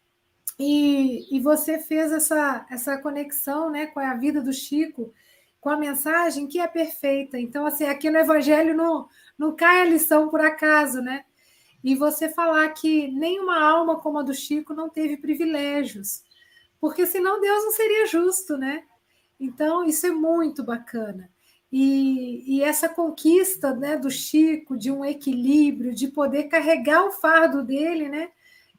E, 0.59 1.36
e 1.36 1.40
você 1.40 1.78
fez 1.78 2.11
essa, 2.11 2.66
essa 2.70 2.98
conexão 2.98 3.70
né, 3.70 3.86
com 3.86 4.00
a 4.00 4.14
vida 4.14 4.42
do 4.42 4.52
Chico, 4.52 5.12
com 5.61 5.70
a 5.70 5.76
mensagem 5.76 6.46
que 6.46 6.59
é 6.59 6.66
perfeita. 6.66 7.38
Então, 7.38 7.66
assim, 7.66 7.84
aqui 7.84 8.11
no 8.11 8.18
Evangelho 8.18 8.76
não, 8.76 9.09
não 9.38 9.54
cai 9.54 9.82
a 9.82 9.84
lição 9.84 10.28
por 10.28 10.40
acaso, 10.40 11.00
né? 11.00 11.24
e 11.82 11.94
você 11.94 12.28
falar 12.28 12.68
que 12.70 13.09
nenhuma 13.09 13.61
alma 13.61 14.00
como 14.00 14.18
a 14.18 14.22
do 14.22 14.34
Chico 14.34 14.74
não 14.74 14.88
teve 14.88 15.16
privilégios, 15.16 16.22
porque 16.80 17.06
senão 17.06 17.40
Deus 17.40 17.64
não 17.64 17.72
seria 17.72 18.06
justo, 18.06 18.56
né? 18.56 18.84
Então, 19.38 19.84
isso 19.84 20.06
é 20.06 20.11
muito 20.11 20.64
bacana. 20.64 21.30
E, 21.70 22.56
e, 22.56 22.62
essa 22.62 22.88
conquista 22.88 23.74
né, 23.74 23.96
do 23.96 24.11
Chico, 24.11 24.76
de 24.76 24.90
um 24.90 25.04
equilíbrio, 25.04 25.94
de 25.94 26.09
poder 26.09 26.44
carregar 26.44 27.04
o 27.04 27.12
fardo 27.12 27.62
dele, 27.62 28.09
né? 28.09 28.30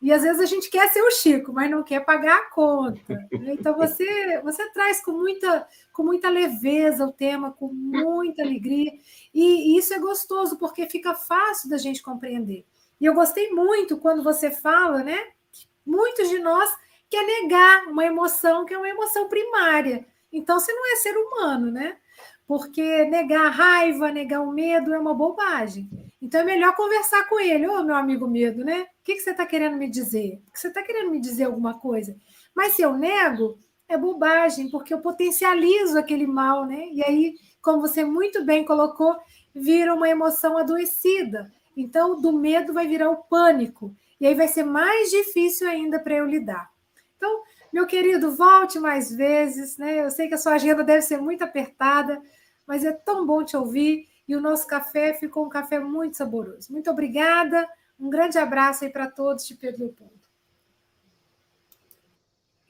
E 0.01 0.13
às 0.13 0.21
vezes 0.21 0.41
a 0.41 0.45
gente 0.45 0.69
quer 0.69 0.87
ser 0.89 1.01
o 1.01 1.11
Chico, 1.11 1.51
mas 1.51 1.69
não 1.69 1.83
quer 1.83 2.05
pagar 2.05 2.37
a 2.37 2.49
conta. 2.49 3.13
Né? 3.31 3.53
Então 3.53 3.75
você 3.75 4.05
você 4.43 4.69
traz 4.71 5.03
com 5.03 5.11
muita 5.11 5.67
com 5.91 6.03
muita 6.03 6.29
leveza 6.29 7.05
o 7.05 7.11
tema, 7.11 7.51
com 7.51 7.67
muita 7.73 8.41
alegria, 8.41 8.91
e, 9.33 9.73
e 9.73 9.77
isso 9.77 9.93
é 9.93 9.99
gostoso 9.99 10.57
porque 10.57 10.87
fica 10.87 11.13
fácil 11.13 11.69
da 11.69 11.77
gente 11.77 12.01
compreender. 12.01 12.65
E 12.99 13.05
eu 13.05 13.13
gostei 13.13 13.49
muito 13.51 13.97
quando 13.97 14.23
você 14.23 14.51
fala, 14.51 15.03
né? 15.03 15.17
Que 15.51 15.67
muitos 15.85 16.29
de 16.29 16.39
nós 16.39 16.69
quer 17.09 17.25
negar 17.25 17.87
uma 17.87 18.05
emoção 18.05 18.65
que 18.65 18.73
é 18.73 18.77
uma 18.77 18.89
emoção 18.89 19.27
primária. 19.27 20.05
Então, 20.31 20.59
você 20.59 20.71
não 20.71 20.93
é 20.93 20.95
ser 20.97 21.17
humano, 21.17 21.71
né? 21.71 21.97
Porque 22.45 23.05
negar 23.05 23.47
a 23.47 23.49
raiva, 23.49 24.11
negar 24.11 24.41
o 24.41 24.51
medo 24.51 24.93
é 24.93 24.99
uma 24.99 25.13
bobagem. 25.13 25.89
Então 26.21 26.41
é 26.41 26.43
melhor 26.43 26.75
conversar 26.75 27.27
com 27.29 27.39
ele. 27.39 27.67
Ô, 27.67 27.83
meu 27.83 27.95
amigo 27.95 28.27
medo, 28.27 28.65
né? 28.65 28.87
Que, 29.09 29.15
que 29.15 29.21
você 29.23 29.31
está 29.31 29.43
querendo 29.43 29.75
me 29.75 29.89
dizer? 29.89 30.39
Você 30.53 30.67
está 30.67 30.83
querendo 30.83 31.09
me 31.09 31.19
dizer 31.19 31.45
alguma 31.45 31.79
coisa? 31.79 32.15
Mas 32.55 32.73
se 32.73 32.83
eu 32.83 32.95
nego, 32.95 33.57
é 33.87 33.97
bobagem, 33.97 34.69
porque 34.69 34.93
eu 34.93 35.01
potencializo 35.01 35.97
aquele 35.97 36.27
mal, 36.27 36.67
né? 36.67 36.89
E 36.91 37.03
aí, 37.03 37.35
como 37.59 37.81
você 37.81 38.05
muito 38.05 38.45
bem 38.45 38.63
colocou, 38.63 39.17
vira 39.51 39.95
uma 39.95 40.07
emoção 40.07 40.59
adoecida. 40.59 41.51
Então, 41.75 42.21
do 42.21 42.31
medo 42.31 42.71
vai 42.71 42.85
virar 42.85 43.09
o 43.09 43.23
pânico. 43.23 43.95
E 44.21 44.27
aí 44.27 44.35
vai 44.35 44.47
ser 44.47 44.63
mais 44.63 45.09
difícil 45.09 45.67
ainda 45.67 45.99
para 45.99 46.13
eu 46.13 46.27
lidar. 46.27 46.69
Então, 47.17 47.41
meu 47.73 47.87
querido, 47.87 48.35
volte 48.35 48.77
mais 48.77 49.11
vezes, 49.11 49.75
né? 49.75 50.05
Eu 50.05 50.11
sei 50.11 50.27
que 50.27 50.35
a 50.35 50.37
sua 50.37 50.53
agenda 50.53 50.83
deve 50.83 51.01
ser 51.01 51.19
muito 51.19 51.43
apertada, 51.43 52.21
mas 52.67 52.85
é 52.85 52.91
tão 52.91 53.25
bom 53.25 53.43
te 53.43 53.57
ouvir. 53.57 54.05
E 54.27 54.35
o 54.35 54.41
nosso 54.41 54.67
café 54.67 55.15
ficou 55.15 55.47
um 55.47 55.49
café 55.49 55.79
muito 55.79 56.15
saboroso. 56.15 56.71
Muito 56.71 56.91
obrigada. 56.91 57.67
Um 57.99 58.09
grande 58.09 58.37
abraço 58.37 58.85
aí 58.85 58.89
para 58.89 59.09
todos 59.09 59.45
de 59.45 59.55
Pedro 59.55 59.85
Leopoldo. 59.85 60.19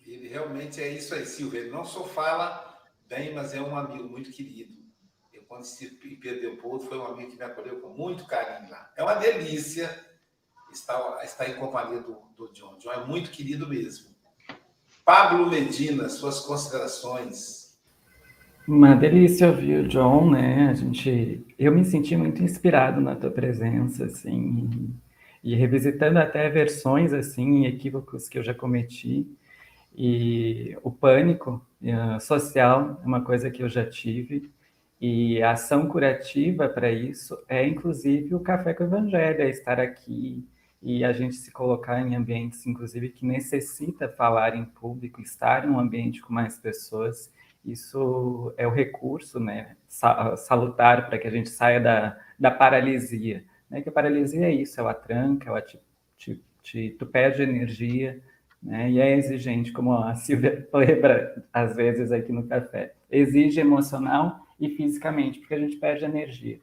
Ele 0.06 0.28
realmente 0.28 0.82
é 0.82 0.90
isso 0.90 1.14
aí, 1.14 1.26
Silvia. 1.26 1.60
Ele 1.60 1.70
não 1.70 1.86
só 1.86 2.04
fala 2.04 2.82
bem, 3.08 3.34
mas 3.34 3.54
é 3.54 3.62
um 3.62 3.76
amigo 3.76 4.10
muito 4.10 4.32
querido 4.32 4.80
quando 5.50 5.64
se 5.64 5.88
perdeu 6.22 6.54
o 6.54 6.58
povo, 6.58 6.80
foi 6.80 7.00
um 7.00 7.08
amigo 7.08 7.32
que 7.32 7.38
me 7.38 7.44
acolheu 7.44 7.82
com 7.82 7.90
muito 7.90 8.26
carinho 8.28 8.70
lá. 8.70 8.88
É 8.96 9.04
uma 9.04 9.16
delícia 9.16 9.90
estar, 10.72 11.24
estar 11.24 11.50
em 11.50 11.56
companhia 11.56 12.00
do, 12.02 12.18
do 12.38 12.54
John. 12.54 12.78
John 12.78 12.92
é 12.92 13.04
muito 13.04 13.32
querido 13.32 13.68
mesmo. 13.68 14.10
Pablo 15.04 15.50
Medina, 15.50 16.08
suas 16.08 16.42
considerações. 16.42 17.80
Uma 18.68 18.94
delícia 18.94 19.48
ouvir 19.48 19.86
o 19.86 19.88
John, 19.88 20.30
né? 20.30 20.70
A 20.70 20.76
gente, 20.76 21.44
eu 21.58 21.72
me 21.72 21.84
senti 21.84 22.16
muito 22.16 22.44
inspirado 22.44 23.02
na 23.02 23.16
tua 23.16 23.32
presença, 23.32 24.06
assim, 24.06 24.94
e 25.44 25.56
revisitando 25.56 26.20
até 26.20 26.50
versões 26.50 27.14
assim, 27.14 27.66
equívocos 27.66 28.28
que 28.28 28.38
eu 28.38 28.44
já 28.44 28.54
cometi. 28.54 29.28
E 29.96 30.78
o 30.84 30.92
pânico 30.92 31.66
uh, 31.82 32.20
social 32.20 33.00
é 33.04 33.08
uma 33.08 33.22
coisa 33.22 33.50
que 33.50 33.64
eu 33.64 33.70
já 33.70 33.86
tive. 33.86 34.52
E 35.02 35.42
a 35.42 35.52
ação 35.52 35.88
curativa 35.88 36.68
para 36.68 36.92
isso 36.92 37.38
é, 37.48 37.66
inclusive, 37.66 38.36
o 38.36 38.40
Café 38.40 38.74
com 38.74 38.84
o 38.84 38.88
Evangelho, 38.88 39.42
é 39.42 39.50
estar 39.50 39.80
aqui 39.80 40.46
e 40.82 41.04
a 41.04 41.12
gente 41.12 41.36
se 41.36 41.52
colocar 41.52 42.00
em 42.02 42.16
ambientes, 42.16 42.66
inclusive, 42.66 43.10
que 43.10 43.26
necessita 43.26 44.10
falar 44.10 44.56
em 44.56 44.66
público, 44.66 45.22
estar 45.22 45.66
em 45.66 45.70
um 45.70 45.80
ambiente 45.80 46.22
com 46.22 46.34
mais 46.34 46.58
pessoas. 46.58 47.32
Isso 47.66 48.54
é 48.58 48.66
o 48.66 48.72
recurso 48.72 49.40
né, 49.40 49.76
salutar 49.88 51.08
para 51.08 51.18
que 51.18 51.28
a 51.28 51.32
gente 51.32 51.50
saia 51.50 51.80
da, 51.80 52.18
da 52.40 52.52
paralisia. 52.52 53.44
Né? 53.70 53.82
Que 53.82 53.90
a 53.90 53.92
paralisia 53.92 54.46
é 54.46 54.54
isso, 54.54 54.80
ela 54.80 54.94
tranca, 54.94 55.50
ela 55.50 55.62
te, 55.62 55.80
te, 56.18 56.42
te, 56.64 56.90
tu 56.98 57.06
perde 57.06 57.44
energia, 57.44 58.22
né? 58.62 58.90
e 58.90 59.00
é 59.00 59.16
exigente, 59.18 59.72
como 59.72 59.94
a 59.94 60.16
Silvia 60.16 60.68
lembra 60.74 61.46
às 61.54 61.76
vezes 61.76 62.12
aqui 62.12 62.32
no 62.32 62.48
café. 62.48 62.94
Exige 63.10 63.60
emocional 63.60 64.48
e 64.60 64.70
fisicamente, 64.70 65.40
porque 65.40 65.54
a 65.54 65.60
gente 65.60 65.78
perde 65.78 66.06
energia. 66.06 66.60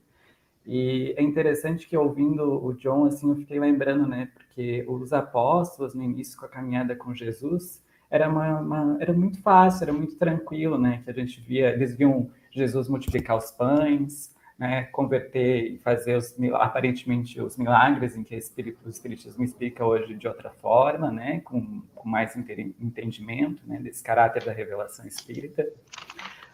E 0.66 1.14
é 1.16 1.22
interessante 1.22 1.86
que 1.86 1.96
ouvindo 1.96 2.64
o 2.64 2.74
John, 2.74 3.07
assim, 3.07 3.30
eu 3.30 3.36
fiquei 3.36 3.59
lembrando, 3.61 4.07
né, 4.07 4.28
porque 4.34 4.84
os 4.88 5.12
apóstolos 5.12 5.94
no 5.94 6.02
início 6.02 6.36
com 6.36 6.44
a 6.44 6.48
caminhada 6.48 6.96
com 6.96 7.14
Jesus, 7.14 7.84
era 8.11 8.28
uma, 8.28 8.61
uma, 8.61 8.96
era 9.00 9.12
muito 9.12 9.40
fácil, 9.42 9.84
era 9.84 9.92
muito 9.92 10.16
tranquilo, 10.16 10.76
né, 10.76 11.02
que 11.04 11.11
a 11.11 11.12
gente 11.12 11.40
via, 11.40 11.70
eles 11.70 11.94
viam 11.94 12.28
Jesus 12.50 12.88
multiplicar 12.88 13.36
os 13.36 13.52
pães, 13.52 14.34
né, 14.59 14.84
converter 14.84 15.72
e 15.72 15.78
fazer 15.78 16.16
os, 16.16 16.34
aparentemente 16.54 17.40
os 17.40 17.57
milagres 17.57 18.16
em 18.16 18.24
que 18.24 18.34
o 18.34 18.88
espiritismo 18.88 19.44
explica 19.44 19.84
hoje 19.84 20.14
de 20.14 20.26
outra 20.26 20.50
forma, 20.50 21.11
né, 21.11 21.40
com, 21.40 21.82
com 21.94 22.09
mais 22.09 22.34
entendimento, 22.36 23.62
né, 23.66 23.78
desse 23.78 24.02
caráter 24.02 24.44
da 24.44 24.52
revelação 24.52 25.07
espírita. 25.07 25.66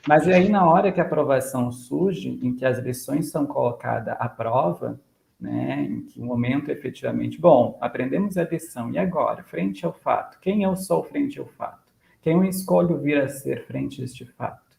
Mas 0.07 0.27
aí, 0.27 0.49
na 0.49 0.69
hora 0.69 0.91
que 0.91 1.01
a 1.01 1.05
aprovação 1.05 1.71
surge, 1.71 2.41
em 2.43 2.55
que 2.57 2.65
as 2.65 2.79
lições 2.79 3.31
são 3.31 3.47
colocadas 3.47 4.17
à 4.19 4.29
prova, 4.29 5.01
né, 5.39 5.85
em 5.85 6.03
que 6.03 6.21
o 6.21 6.25
momento 6.25 6.71
efetivamente, 6.73 7.41
bom, 7.41 7.79
aprendemos 7.81 8.37
a 8.37 8.43
lição, 8.43 8.91
e 8.91 8.99
agora, 8.99 9.45
frente 9.45 9.87
ao 9.87 9.93
fato? 9.93 10.41
Quem 10.41 10.65
eu 10.65 10.75
sou 10.75 11.05
frente 11.05 11.39
ao 11.39 11.47
fato? 11.47 11.83
Quem 12.21 12.35
eu 12.35 12.45
escolho 12.45 12.99
vir 12.99 13.21
a 13.21 13.29
ser 13.29 13.65
frente 13.67 14.01
a 14.01 14.05
este 14.05 14.25
fato? 14.25 14.72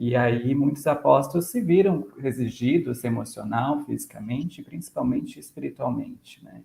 E 0.00 0.14
aí 0.14 0.54
muitos 0.54 0.86
apóstolos 0.86 1.50
se 1.50 1.60
viram 1.60 2.06
exigidos 2.22 3.02
emocional, 3.02 3.84
fisicamente, 3.84 4.62
principalmente 4.62 5.40
espiritualmente, 5.40 6.42
né? 6.44 6.62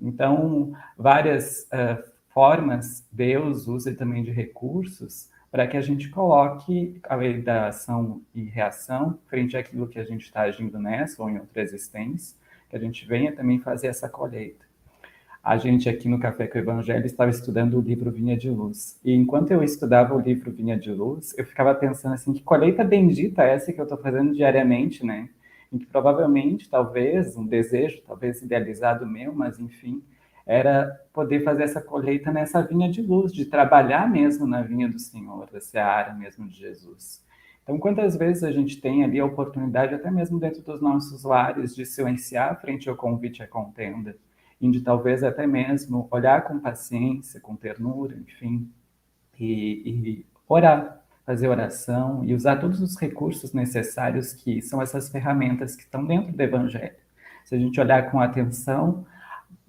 Então, 0.00 0.72
várias 0.98 1.68
uh, 1.72 2.02
formas 2.30 3.06
Deus 3.12 3.68
usa 3.68 3.94
também 3.94 4.24
de 4.24 4.32
recursos 4.32 5.30
para 5.48 5.68
que 5.68 5.76
a 5.76 5.80
gente 5.80 6.08
coloque 6.08 6.98
a 7.04 7.14
lei 7.14 7.40
da 7.40 7.68
ação 7.68 8.20
e 8.34 8.42
reação 8.42 9.16
frente 9.28 9.56
àquilo 9.56 9.86
que 9.86 10.00
a 10.00 10.04
gente 10.04 10.22
está 10.22 10.40
agindo 10.40 10.76
nessa 10.80 11.22
ou 11.22 11.30
em 11.30 11.38
outra 11.38 11.62
existência, 11.62 12.36
que 12.68 12.74
a 12.74 12.80
gente 12.80 13.06
venha 13.06 13.30
também 13.30 13.60
fazer 13.60 13.86
essa 13.86 14.08
colheita. 14.08 14.61
A 15.42 15.56
gente 15.56 15.88
aqui 15.88 16.08
no 16.08 16.20
Café 16.20 16.46
com 16.46 16.56
o 16.56 16.60
Evangelho 16.60 17.04
estava 17.04 17.30
estudando 17.30 17.76
o 17.76 17.80
livro 17.80 18.12
Vinha 18.12 18.36
de 18.36 18.48
Luz. 18.48 19.00
E 19.04 19.12
enquanto 19.12 19.50
eu 19.50 19.62
estudava 19.64 20.14
o 20.14 20.20
livro 20.20 20.52
Vinha 20.52 20.78
de 20.78 20.92
Luz, 20.92 21.34
eu 21.36 21.44
ficava 21.44 21.74
pensando 21.74 22.14
assim, 22.14 22.32
que 22.32 22.42
colheita 22.42 22.84
bendita 22.84 23.42
é 23.42 23.54
essa 23.54 23.72
que 23.72 23.80
eu 23.80 23.84
estou 23.84 23.98
fazendo 23.98 24.32
diariamente, 24.32 25.04
né? 25.04 25.28
Em 25.72 25.78
que 25.78 25.86
provavelmente, 25.86 26.70
talvez, 26.70 27.36
um 27.36 27.44
desejo, 27.44 28.02
talvez 28.06 28.40
idealizado 28.40 29.04
meu, 29.04 29.34
mas 29.34 29.58
enfim, 29.58 30.00
era 30.46 31.00
poder 31.12 31.40
fazer 31.40 31.64
essa 31.64 31.80
colheita 31.80 32.30
nessa 32.30 32.62
vinha 32.62 32.88
de 32.88 33.02
luz, 33.02 33.32
de 33.32 33.44
trabalhar 33.44 34.08
mesmo 34.08 34.46
na 34.46 34.62
vinha 34.62 34.88
do 34.88 35.00
Senhor, 35.00 35.48
da 35.50 35.60
seara 35.60 36.14
mesmo 36.14 36.46
de 36.46 36.56
Jesus. 36.56 37.20
Então, 37.64 37.78
quantas 37.78 38.16
vezes 38.16 38.44
a 38.44 38.52
gente 38.52 38.80
tem 38.80 39.02
ali 39.02 39.18
a 39.18 39.24
oportunidade, 39.24 39.94
até 39.94 40.10
mesmo 40.10 40.38
dentro 40.38 40.62
dos 40.62 40.80
nossos 40.80 41.24
lares, 41.24 41.74
de 41.74 41.84
silenciar 41.84 42.60
frente 42.60 42.88
ao 42.88 42.96
convite 42.96 43.42
à 43.42 43.46
contenda, 43.46 44.16
de 44.70 44.80
talvez 44.80 45.24
até 45.24 45.46
mesmo 45.46 46.08
olhar 46.10 46.44
com 46.44 46.58
paciência, 46.58 47.40
com 47.40 47.56
ternura, 47.56 48.16
enfim, 48.16 48.70
e, 49.38 49.82
e 49.84 50.26
orar, 50.48 51.02
fazer 51.24 51.48
oração 51.48 52.24
e 52.24 52.34
usar 52.34 52.56
todos 52.56 52.80
os 52.80 52.96
recursos 52.96 53.52
necessários 53.52 54.32
que 54.32 54.60
são 54.60 54.80
essas 54.82 55.08
ferramentas 55.08 55.74
que 55.74 55.82
estão 55.82 56.04
dentro 56.04 56.32
do 56.32 56.40
Evangelho. 56.40 56.94
Se 57.44 57.54
a 57.54 57.58
gente 57.58 57.80
olhar 57.80 58.10
com 58.10 58.20
atenção, 58.20 59.04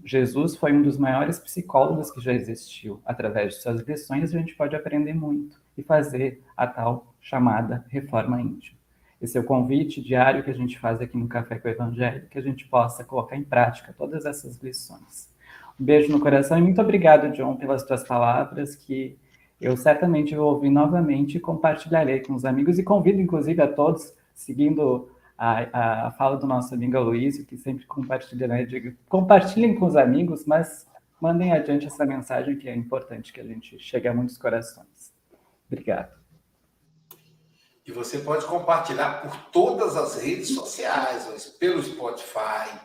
Jesus 0.03 0.55
foi 0.55 0.73
um 0.73 0.81
dos 0.81 0.97
maiores 0.97 1.39
psicólogos 1.39 2.11
que 2.11 2.21
já 2.21 2.33
existiu. 2.33 3.01
Através 3.05 3.55
de 3.55 3.61
suas 3.61 3.81
lições, 3.81 4.33
a 4.33 4.37
gente 4.37 4.55
pode 4.55 4.75
aprender 4.75 5.13
muito 5.13 5.59
e 5.77 5.83
fazer 5.83 6.43
a 6.57 6.67
tal 6.67 7.15
chamada 7.21 7.85
reforma 7.89 8.41
íntima. 8.41 8.82
Esse 9.23 9.37
é 9.37 9.41
o 9.41 9.45
convite 9.45 10.01
diário 10.01 10.43
que 10.43 10.51
a 10.51 10.53
gente 10.53 10.77
faz 10.77 10.99
aqui 10.99 11.17
no 11.17 11.29
Café 11.29 11.57
com 11.57 11.69
o 11.69 11.71
Evangelho, 11.71 12.27
que 12.29 12.37
a 12.37 12.41
gente 12.41 12.67
possa 12.67 13.05
colocar 13.05 13.37
em 13.37 13.43
prática 13.43 13.95
todas 13.97 14.25
essas 14.25 14.57
lições. 14.57 15.33
Um 15.79 15.85
beijo 15.85 16.11
no 16.11 16.19
coração 16.19 16.57
e 16.57 16.61
muito 16.61 16.81
obrigado, 16.81 17.31
John, 17.31 17.55
pelas 17.55 17.83
tuas 17.83 18.03
palavras, 18.03 18.75
que 18.75 19.17
eu 19.61 19.77
certamente 19.77 20.35
vou 20.35 20.53
ouvir 20.53 20.69
novamente 20.69 21.37
e 21.37 21.39
compartilharei 21.39 22.19
com 22.19 22.33
os 22.33 22.43
amigos 22.43 22.77
e 22.77 22.83
convido, 22.83 23.21
inclusive, 23.21 23.61
a 23.61 23.67
todos, 23.67 24.13
seguindo 24.33 25.09
a, 25.37 26.07
a 26.07 26.11
fala 26.11 26.35
do 26.35 26.45
nosso 26.45 26.75
amigo 26.75 26.97
Aloysio, 26.97 27.45
que 27.45 27.55
sempre 27.55 27.85
compartilha, 27.85 28.45
né? 28.45 28.65
Digo, 28.65 28.93
compartilhem 29.07 29.73
com 29.73 29.85
os 29.85 29.95
amigos, 29.95 30.45
mas 30.45 30.85
mandem 31.21 31.53
adiante 31.53 31.87
essa 31.87 32.05
mensagem 32.05 32.57
que 32.57 32.67
é 32.67 32.75
importante 32.75 33.31
que 33.31 33.39
a 33.39 33.45
gente 33.45 33.79
chegue 33.79 34.05
a 34.05 34.13
muitos 34.13 34.37
corações. 34.37 35.13
Obrigado. 35.71 36.22
E 37.85 37.91
você 37.91 38.19
pode 38.19 38.45
compartilhar 38.45 39.21
por 39.21 39.35
todas 39.51 39.97
as 39.97 40.15
redes 40.15 40.53
sociais, 40.55 41.47
pelo 41.59 41.83
Spotify, 41.83 42.79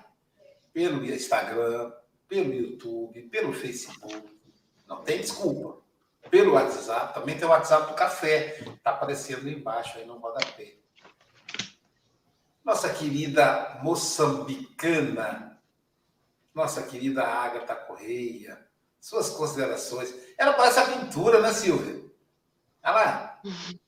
pelo 0.72 1.04
Instagram, 1.04 1.92
pelo 2.26 2.52
YouTube, 2.52 3.22
pelo 3.28 3.52
Facebook. 3.52 4.28
Não 4.86 5.02
tem 5.02 5.20
desculpa. 5.20 5.78
Pelo 6.30 6.54
WhatsApp, 6.54 7.14
também 7.14 7.38
tem 7.38 7.46
o 7.46 7.50
WhatsApp 7.50 7.88
do 7.88 7.94
café. 7.94 8.60
Está 8.60 8.90
aparecendo 8.90 9.48
embaixo 9.48 9.98
aí 9.98 10.04
no 10.04 10.18
rodapé. 10.18 10.74
Nossa 12.64 12.92
querida 12.92 13.80
moçambicana, 13.82 15.58
nossa 16.54 16.82
querida 16.82 17.24
Agatha 17.24 17.74
Correia, 17.74 18.68
suas 19.00 19.30
considerações. 19.30 20.14
Ela 20.36 20.52
parece 20.52 20.80
a 20.80 20.86
pintura, 20.86 21.40
né, 21.40 21.52
Silvia? 21.52 22.04
Ela. 22.82 23.40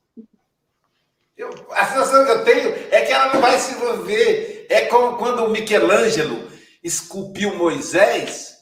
Eu, 1.41 1.49
a 1.71 1.87
sensação 1.87 2.27
que 2.27 2.31
eu 2.33 2.45
tenho 2.45 2.69
é 2.91 3.01
que 3.01 3.13
ela 3.13 3.33
não 3.33 3.41
vai 3.41 3.59
se 3.59 3.73
envolver. 3.73 4.67
É 4.69 4.83
como 4.83 5.17
quando 5.17 5.43
o 5.43 5.49
Michelangelo 5.49 6.51
esculpiu 6.85 7.57
Moisés. 7.57 8.59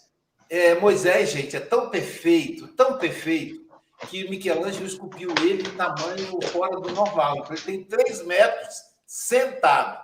É, 0.48 0.76
Moisés, 0.76 1.30
gente, 1.30 1.56
é 1.56 1.60
tão 1.60 1.90
perfeito, 1.90 2.68
tão 2.68 2.96
perfeito, 2.96 3.66
que 4.08 4.30
Michelangelo 4.30 4.86
esculpiu 4.86 5.34
ele 5.42 5.68
em 5.68 5.76
tamanho 5.76 6.40
fora 6.52 6.78
do 6.80 6.92
normal. 6.92 7.44
Ele 7.50 7.60
tem 7.60 7.82
três 7.82 8.24
metros 8.24 8.76
sentado. 9.04 10.00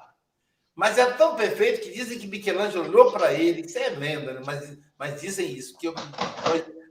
Mas 0.75 0.99
é 0.99 1.07
tão 1.12 1.37
perfeito 1.37 1.81
que 1.81 1.93
dizem 1.93 2.18
que 2.18 2.27
Michelangelo 2.27 2.89
olhou 2.89 3.12
para 3.12 3.33
ele, 3.33 3.61
isso 3.61 3.79
é 3.79 3.91
lenda, 3.91 4.33
né? 4.33 4.43
mas, 4.45 4.77
mas 4.99 5.20
dizem 5.20 5.49
isso, 5.53 5.79
que 5.79 5.87
eu, 5.87 5.95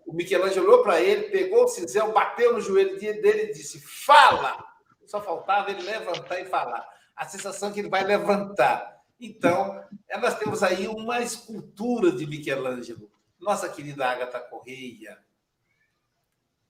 o 0.07 0.13
Michelangelo 0.13 0.65
olhou 0.65 0.81
para 0.81 1.01
ele, 1.01 1.23
pegou 1.23 1.65
o 1.65 1.67
cinzel, 1.67 2.13
bateu 2.13 2.53
no 2.53 2.61
joelho 2.61 2.97
dele 2.97 3.49
e 3.49 3.53
disse: 3.53 3.81
Fala! 3.81 4.72
Só 5.13 5.21
faltava 5.21 5.69
ele 5.69 5.83
levantar 5.83 6.39
e 6.41 6.45
falar. 6.45 6.89
A 7.15 7.23
sensação 7.27 7.69
é 7.69 7.71
que 7.71 7.79
ele 7.81 7.89
vai 7.89 8.03
levantar. 8.03 8.99
Então, 9.19 9.87
nós 10.19 10.39
temos 10.39 10.63
aí 10.63 10.87
uma 10.87 11.21
escultura 11.21 12.11
de 12.11 12.25
Michelangelo. 12.25 13.11
Nossa 13.39 13.69
querida 13.69 14.07
Agatha 14.07 14.39
Correia. 14.39 15.23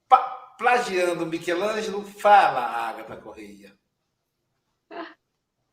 Pa 0.10 0.18
plagiando 0.58 1.26
Michelangelo, 1.26 2.04
fala, 2.04 2.60
Agatha 2.60 3.16
Correia. 3.16 3.74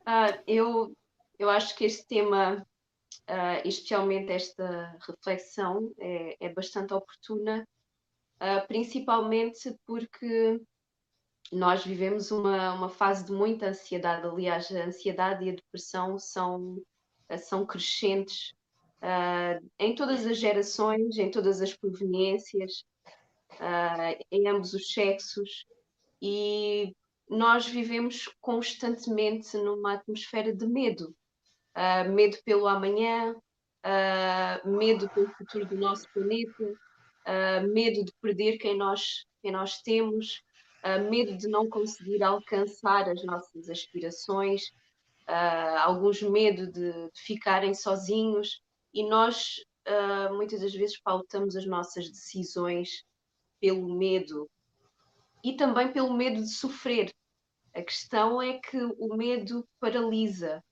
Ah, 0.07 0.43
eu, 0.47 0.97
eu 1.39 1.49
acho 1.51 1.77
que 1.77 1.85
este 1.85 2.05
tema, 2.09 2.67
uh, 3.29 3.69
especialmente 3.69 4.33
esta 4.33 4.97
reflexão, 5.07 5.93
é, 5.99 6.37
é 6.41 6.49
bastante 6.49 6.93
oportuna, 6.95 7.69
uh, 8.41 8.67
principalmente 8.67 9.79
porque 9.87 10.61
nós 11.51 11.85
vivemos 11.85 12.31
uma, 12.31 12.73
uma 12.75 12.89
fase 12.89 13.25
de 13.25 13.33
muita 13.33 13.69
ansiedade. 13.69 14.27
Aliás, 14.27 14.71
a 14.71 14.85
ansiedade 14.85 15.45
e 15.45 15.51
a 15.51 15.55
depressão 15.55 16.19
são, 16.19 16.81
são 17.39 17.67
crescentes 17.67 18.53
uh, 19.01 19.67
em 19.79 19.95
todas 19.95 20.27
as 20.27 20.39
gerações, 20.39 21.19
em 21.19 21.31
todas 21.31 21.61
as 21.61 21.75
proveniências, 21.75 22.85
uh, 23.55 24.25
em 24.31 24.49
ambos 24.49 24.75
os 24.75 24.93
sexos, 24.93 25.67
e 26.23 26.95
nós 27.29 27.67
vivemos 27.67 28.29
constantemente 28.41 29.57
numa 29.57 29.95
atmosfera 29.95 30.55
de 30.55 30.67
medo. 30.67 31.15
Uh, 31.77 32.11
medo 32.11 32.37
pelo 32.45 32.67
amanhã, 32.67 33.35
medo 34.65 35.09
pelo 35.11 35.33
futuro 35.35 35.65
do 35.65 35.77
nosso 35.77 36.07
planeta, 36.13 36.75
medo 37.73 38.05
de 38.05 38.13
perder 38.21 38.59
quem 38.59 38.77
nós, 38.77 39.25
quem 39.41 39.51
nós 39.51 39.81
temos, 39.81 40.43
uh, 40.85 41.11
medo 41.11 41.37
de 41.37 41.49
não 41.49 41.69
conseguir 41.69 42.23
alcançar 42.23 43.09
as 43.09 43.25
nossas 43.25 43.69
aspirações, 43.69 44.69
uh, 45.29 45.79
alguns 45.81 46.23
medo 46.23 46.67
de, 46.67 46.93
de, 46.93 47.11
ficarem 47.15 47.75
sozinhos 47.75 48.63
e 48.93 49.09
nós 49.09 49.57
uh, 49.87 50.35
muitas 50.35 50.61
das 50.61 50.75
vezes 50.75 51.01
pautamos 51.01 51.57
as 51.57 51.67
nossas 51.67 52.09
decisões 52.09 53.05
pelo 53.61 53.95
medo 53.95 54.49
e 55.45 55.55
também 55.55 55.93
pelo 55.93 56.13
medo 56.15 56.43
de 56.43 56.51
sofrer. 56.51 57.13
A 57.75 57.83
questão 57.83 58.43
é 58.43 58.59
que 58.59 58.77
o 58.99 59.15
medo 59.17 59.67
paralisa, 59.79 60.63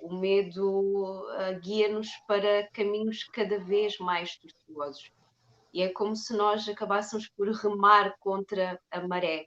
o 0.00 0.18
medo 0.18 1.26
guia-nos 1.62 2.08
para 2.26 2.66
caminhos 2.72 3.24
cada 3.24 3.58
vez 3.58 3.98
mais 3.98 4.36
tortuosos. 4.36 5.12
E 5.72 5.82
é 5.82 5.88
como 5.88 6.16
se 6.16 6.34
nós 6.34 6.68
acabássemos 6.68 7.28
por 7.28 7.48
remar 7.50 8.16
contra 8.18 8.80
a 8.90 9.06
maré. 9.06 9.46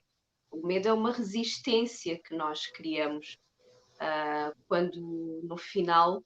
O 0.50 0.66
medo 0.66 0.88
é 0.88 0.92
uma 0.92 1.12
resistência 1.12 2.20
que 2.20 2.34
nós 2.34 2.66
criamos 2.66 3.38
uh, 3.96 4.56
quando, 4.66 5.40
no 5.42 5.56
final, 5.56 6.22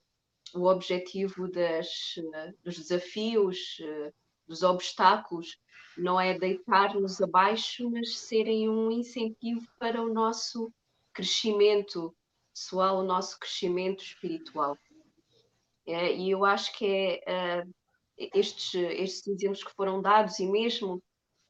o 0.54 0.66
objetivo 0.66 1.48
das, 1.48 2.16
uh, 2.18 2.54
dos 2.62 2.76
desafios, 2.76 3.78
uh, 3.80 4.12
dos 4.46 4.62
obstáculos, 4.62 5.58
não 5.96 6.20
é 6.20 6.38
deitar-nos 6.38 7.20
abaixo, 7.20 7.88
mas 7.90 8.16
serem 8.18 8.68
um 8.68 8.90
incentivo 8.90 9.66
para 9.78 10.02
o 10.02 10.12
nosso 10.12 10.72
crescimento 11.12 12.14
pessoal, 12.52 12.98
o 12.98 13.04
nosso 13.04 13.38
crescimento 13.38 14.02
espiritual. 14.02 14.76
É, 15.86 16.14
e 16.14 16.30
eu 16.30 16.44
acho 16.44 16.72
que 16.76 17.22
é 17.26 17.64
estes, 18.18 18.74
estes 18.74 19.26
exemplos 19.26 19.64
que 19.64 19.74
foram 19.74 20.00
dados 20.00 20.38
e 20.38 20.46
mesmo 20.46 21.02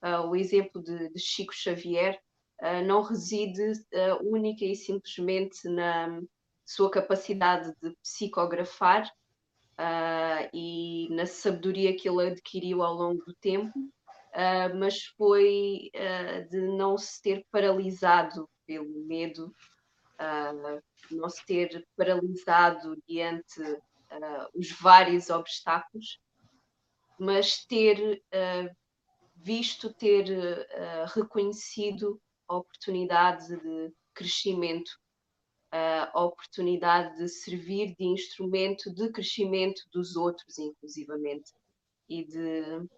uh, 0.03 0.29
o 0.29 0.37
exemplo 0.37 0.83
de, 0.83 1.09
de 1.11 1.21
Chico 1.21 1.55
Xavier 1.55 2.19
uh, 2.63 2.85
não 2.85 3.03
reside 3.03 3.73
uh, 3.73 4.23
única 4.23 4.65
e 4.65 4.75
simplesmente 4.75 5.69
na 5.69 6.21
sua 6.65 6.91
capacidade 6.91 7.75
de 7.83 7.95
psicografar 8.03 9.11
e 10.55 11.09
na 11.11 11.27
sabedoria 11.27 11.97
que 11.97 12.09
ele 12.09 12.29
adquiriu 12.29 12.81
ao 12.81 12.95
longo 12.95 13.25
do 13.25 13.35
tempo, 13.35 13.73
mas 14.79 15.03
foi 15.19 15.91
de 16.49 16.61
não 16.61 16.97
se 16.97 17.21
ter 17.21 17.45
paralisado 17.51 18.49
pelo 18.65 19.05
medo, 19.05 19.53
não 21.11 21.29
se 21.29 21.45
ter 21.45 21.87
paralisado 21.97 22.97
diante 23.07 23.61
os 24.55 24.71
vários 24.71 25.29
obstáculos, 25.29 26.19
mas 27.19 27.65
ter 27.67 28.23
uh, 28.33 28.77
visto, 29.37 29.93
ter 29.93 30.27
uh, 30.31 31.07
reconhecido 31.15 32.21
a 32.49 32.57
oportunidade 32.57 33.49
de 33.57 33.93
crescimento, 34.15 34.91
a 35.73 36.25
oportunidade 36.25 37.17
de 37.17 37.29
servir 37.29 37.97
de 37.97 38.05
instrumento 38.05 38.95
de 38.95 39.11
crescimento 39.11 39.83
dos 39.93 40.15
outros, 40.15 40.57
inclusivamente. 40.57 41.51
e 42.09 42.25
de, 42.25 42.89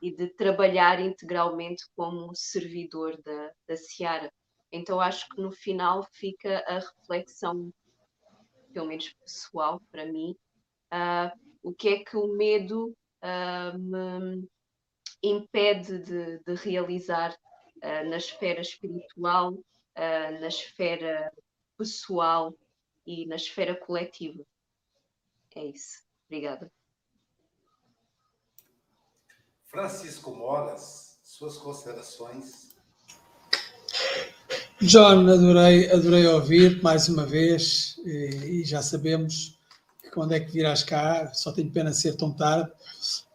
e 0.00 0.10
de 0.10 0.28
trabalhar 0.28 1.00
integralmente 1.00 1.84
como 1.94 2.34
servidor 2.34 3.20
da, 3.22 3.52
da 3.68 3.76
Seara. 3.76 4.32
Então 4.70 5.00
acho 5.00 5.28
que 5.28 5.40
no 5.40 5.52
final 5.52 6.02
fica 6.12 6.64
a 6.66 6.78
reflexão, 6.78 7.72
pelo 8.72 8.88
menos 8.88 9.12
pessoal 9.12 9.80
para 9.90 10.06
mim, 10.06 10.34
uh, 10.92 11.38
o 11.62 11.74
que 11.74 11.88
é 11.88 12.04
que 12.04 12.16
o 12.16 12.28
medo 12.28 12.96
uh, 13.22 13.78
me 13.78 14.48
impede 15.22 15.98
de, 15.98 16.38
de 16.38 16.54
realizar 16.54 17.32
uh, 17.32 18.08
na 18.08 18.16
esfera 18.16 18.60
espiritual, 18.60 19.58
na 19.94 20.48
esfera 20.48 21.30
pessoal 21.76 22.54
e 23.06 23.26
na 23.26 23.36
esfera 23.36 23.76
coletiva. 23.76 24.42
É 25.54 25.66
isso. 25.66 26.02
Obrigada. 26.26 26.72
Francisco 29.66 30.34
Moras, 30.34 31.18
suas 31.22 31.56
considerações. 31.58 32.72
John, 34.80 35.28
adorei, 35.28 35.90
adorei 35.90 36.26
ouvir 36.26 36.82
mais 36.82 37.08
uma 37.08 37.24
vez 37.24 37.96
e, 38.04 38.60
e, 38.60 38.64
já 38.64 38.82
sabemos 38.82 39.58
quando 40.12 40.32
é 40.32 40.40
que 40.40 40.52
virás 40.52 40.82
cá, 40.82 41.32
só 41.34 41.52
tenho 41.52 41.70
pena 41.70 41.90
de 41.90 41.96
ser 41.96 42.16
tão 42.16 42.32
tarde. 42.32 42.70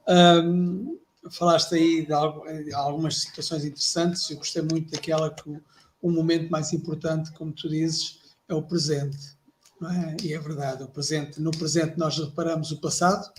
Um, 0.07 0.99
falaste 1.31 1.75
aí 1.75 2.05
de, 2.05 2.73
algumas 2.73 3.17
situações 3.17 3.65
interessantes, 3.65 4.29
eu 4.29 4.37
gostei 4.37 4.61
muito 4.61 4.91
daquela 4.91 5.29
que 5.29 5.49
o, 5.49 5.61
o, 6.01 6.11
momento 6.11 6.49
mais 6.49 6.71
importante, 6.73 7.31
como 7.33 7.51
tu 7.51 7.67
dizes, 7.67 8.19
é 8.47 8.53
o 8.53 8.61
presente. 8.61 9.35
É? 9.83 10.25
E 10.25 10.33
é 10.33 10.39
verdade, 10.39 10.83
o 10.83 10.87
presente, 10.87 11.39
no 11.41 11.51
presente 11.51 11.97
nós 11.97 12.17
reparamos 12.17 12.71
o 12.71 12.79
passado, 12.79 13.31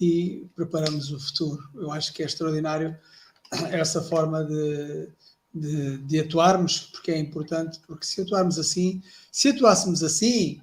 e 0.00 0.46
preparamos 0.54 1.10
o 1.10 1.20
futuro. 1.20 1.62
Eu 1.74 1.90
acho 1.90 2.12
que 2.12 2.22
é 2.22 2.26
extraordinário 2.26 2.96
essa 3.70 4.02
forma 4.02 4.44
de, 4.44 5.08
de, 5.54 5.98
de, 5.98 6.20
atuarmos, 6.20 6.80
porque 6.92 7.10
é 7.10 7.18
importante, 7.18 7.80
porque 7.86 8.06
se 8.06 8.20
atuarmos 8.20 8.58
assim, 8.58 9.02
se 9.30 9.48
atuássemos 9.48 10.02
assim, 10.02 10.60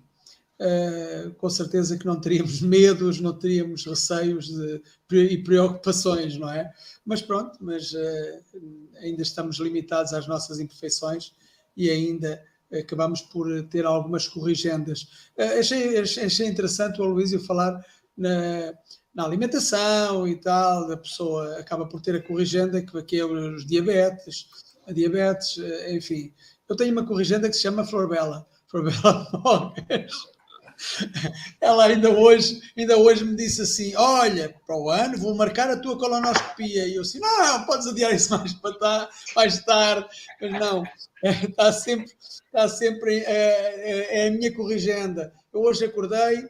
uh, 0.61 1.33
com 1.35 1.49
certeza 1.49 1.97
que 1.97 2.05
não 2.05 2.19
teríamos 2.19 2.61
medos, 2.61 3.19
não 3.19 3.37
teríamos 3.37 3.85
receios 3.85 4.47
de, 4.47 4.81
e 5.11 5.37
preocupações, 5.43 6.37
não 6.37 6.49
é? 6.49 6.71
Mas 7.05 7.21
pronto, 7.21 7.57
mas 7.59 7.91
uh, 7.93 8.97
ainda 9.01 9.23
estamos 9.23 9.57
limitados 9.57 10.13
às 10.13 10.27
nossas 10.27 10.59
imperfeições 10.59 11.33
e 11.75 11.89
ainda 11.89 12.41
acabamos 12.71 13.21
por 13.21 13.47
ter 13.63 13.85
algumas 13.85 14.27
corrigendas. 14.27 15.03
Uh, 15.37 15.59
achei, 15.59 15.97
achei 15.97 16.47
interessante 16.47 17.01
o 17.01 17.03
Aloysio 17.03 17.39
falar 17.41 17.83
na, 18.15 18.73
na 19.13 19.25
alimentação 19.25 20.27
e 20.27 20.35
tal, 20.35 20.91
a 20.91 20.97
pessoa 20.97 21.57
acaba 21.59 21.85
por 21.85 22.01
ter 22.01 22.15
a 22.15 22.21
corrigenda 22.21 22.81
que 22.81 22.97
aqui 22.97 23.19
é 23.19 23.25
os 23.25 23.65
diabetes, 23.65 24.47
a 24.87 24.93
diabetes, 24.93 25.57
eh, 25.57 25.95
enfim. 25.95 26.33
Eu 26.67 26.75
tenho 26.75 26.91
uma 26.91 27.05
corrigenda 27.05 27.49
que 27.49 27.55
se 27.55 27.61
chama 27.61 27.85
Florbela, 27.85 28.47
Florbela 28.67 29.27
Mogas. 29.43 30.11
Ela 31.59 31.85
ainda 31.85 32.09
hoje, 32.09 32.61
ainda 32.77 32.97
hoje 32.97 33.23
me 33.23 33.35
disse 33.35 33.61
assim: 33.61 33.95
Olha, 33.95 34.53
para 34.65 34.75
o 34.75 34.89
ano 34.89 35.17
vou 35.17 35.35
marcar 35.35 35.69
a 35.69 35.77
tua 35.77 35.97
colonoscopia. 35.97 36.87
E 36.87 36.95
eu 36.95 37.01
assim: 37.01 37.19
Não, 37.19 37.65
podes 37.65 37.87
adiar 37.87 38.13
isso 38.13 38.35
mais, 38.37 38.53
para 38.53 39.09
mais 39.35 39.63
tarde. 39.63 40.07
Mas 40.41 40.51
não, 40.51 40.83
está 41.23 41.71
sempre, 41.71 42.11
está 42.21 42.67
sempre 42.67 43.19
é, 43.19 43.29
é, 43.29 44.19
é 44.19 44.27
a 44.27 44.31
minha 44.31 44.53
corrigenda. 44.53 45.33
Eu 45.53 45.61
hoje 45.61 45.85
acordei, 45.85 46.47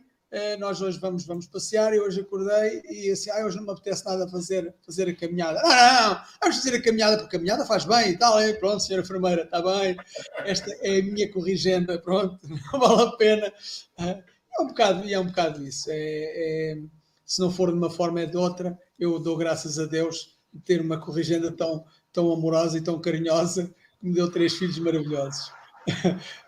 nós 0.60 0.82
hoje 0.82 0.98
vamos, 0.98 1.26
vamos 1.26 1.46
passear 1.46 1.94
e 1.94 2.00
hoje 2.00 2.22
acordei 2.22 2.82
e 2.90 3.12
assim, 3.12 3.30
ah, 3.32 3.46
hoje 3.46 3.58
não 3.58 3.66
me 3.66 3.72
apetece 3.72 4.06
nada 4.06 4.28
fazer, 4.30 4.74
fazer 4.86 5.10
a 5.10 5.16
caminhada. 5.16 5.62
Não, 5.62 5.70
não, 5.70 6.10
não, 6.10 6.22
vamos 6.42 6.58
fazer 6.58 6.76
a 6.76 6.82
caminhada, 6.82 7.18
porque 7.18 7.36
a 7.36 7.40
caminhada 7.40 7.66
faz 7.66 7.84
bem 7.84 8.12
e 8.12 8.18
tal, 8.18 8.40
é, 8.40 8.54
pronto, 8.54 8.80
senhora 8.80 9.04
enfermeira, 9.04 9.44
está 9.44 9.62
bem, 9.62 9.98
esta 10.46 10.72
é 10.82 11.00
a 11.00 11.04
minha 11.04 11.30
corrigenda, 11.32 12.00
pronto, 12.00 12.40
não 12.48 12.80
vale 12.80 13.10
a 13.10 13.12
pena. 13.18 13.54
É 13.98 14.62
um 14.62 14.68
bocado, 14.68 15.10
é 15.10 15.20
um 15.20 15.28
bocado 15.28 15.64
isso. 15.66 15.90
É, 15.90 15.96
é, 15.96 16.78
se 17.26 17.42
não 17.42 17.52
for 17.52 17.72
de 17.72 17.78
uma 17.78 17.90
forma 17.90 18.22
é 18.22 18.26
de 18.26 18.38
outra, 18.38 18.78
eu 19.00 19.20
dou 19.20 19.38
graças 19.38 19.80
a 19.80 19.86
Deus 19.86 20.38
de 20.54 20.62
ter 20.62 20.82
uma 20.82 21.00
corrigenda 21.00 21.52
tão, 21.52 21.86
tão 22.12 22.32
amorosa 22.32 22.78
e 22.78 22.82
tão 22.82 23.00
carinhosa 23.00 23.74
que 24.00 24.08
me 24.08 24.14
deu 24.14 24.30
três 24.30 24.54
filhos 24.54 24.78
maravilhosos. 24.80 25.52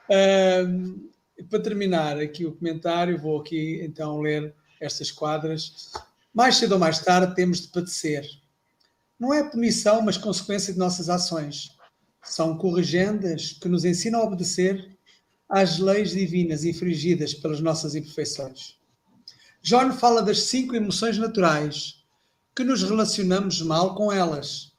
um, 0.10 1.10
para 1.50 1.62
terminar 1.62 2.18
aqui 2.18 2.46
o 2.46 2.54
comentário, 2.54 3.18
vou 3.18 3.40
aqui 3.40 3.82
então 3.84 4.20
ler 4.20 4.54
estas 4.80 5.12
quadras. 5.12 5.92
Mais 6.34 6.58
cedo 6.58 6.74
ou 6.74 6.80
mais 6.80 7.00
tarde 7.00 7.36
temos 7.36 7.62
de 7.62 7.68
padecer. 7.68 8.28
Não 9.20 9.34
é 9.34 9.44
punição, 9.44 10.02
mas 10.02 10.18
consequência 10.18 10.74
de 10.74 10.80
nossas 10.80 11.10
ações. 11.10 11.70
São 12.24 12.58
corrigendas 12.58 13.54
que 13.54 13.70
nos 13.70 13.86
ensinam 13.86 14.20
a 14.20 14.24
obedecer 14.24 14.98
às 15.48 15.78
leis 15.78 16.12
divinas 16.12 16.64
infringidas 16.64 17.34
pelas 17.34 17.60
nossas 17.60 17.96
imperfeições. 17.96 18.78
John 19.62 19.94
fala 19.94 20.22
das 20.22 20.44
cinco 20.44 20.76
emoções 20.76 21.18
naturais, 21.18 22.04
que 22.56 22.64
nos 22.64 22.84
relacionamos 22.84 23.62
mal 23.62 23.96
com 23.96 24.12
elas. 24.12 24.74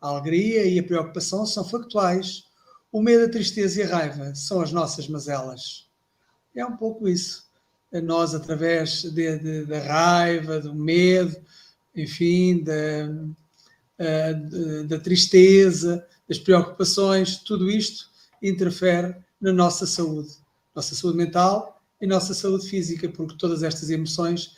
A 0.00 0.08
alegria 0.08 0.66
e 0.66 0.78
a 0.78 0.82
preocupação 0.82 1.46
são 1.46 1.64
factuais. 1.64 2.44
O 2.90 3.00
medo, 3.00 3.24
a 3.24 3.28
tristeza 3.28 3.80
e 3.80 3.84
a 3.84 3.88
raiva 3.88 4.34
são 4.34 4.60
as 4.60 4.72
nossas 4.72 5.08
mazelas. 5.08 5.83
É 6.54 6.64
um 6.64 6.76
pouco 6.76 7.08
isso. 7.08 7.44
Nós, 8.02 8.34
através 8.34 9.02
de, 9.02 9.38
de, 9.38 9.64
da 9.66 9.78
raiva, 9.80 10.60
do 10.60 10.74
medo, 10.74 11.36
enfim, 11.94 12.62
da, 12.64 13.06
da 14.86 14.98
tristeza, 14.98 16.04
das 16.28 16.38
preocupações, 16.38 17.36
tudo 17.38 17.70
isto 17.70 18.08
interfere 18.42 19.14
na 19.40 19.52
nossa 19.52 19.86
saúde, 19.86 20.30
nossa 20.74 20.94
saúde 20.94 21.18
mental 21.18 21.80
e 22.00 22.06
nossa 22.06 22.34
saúde 22.34 22.68
física, 22.68 23.08
porque 23.08 23.36
todas 23.38 23.62
estas 23.62 23.90
emoções 23.90 24.56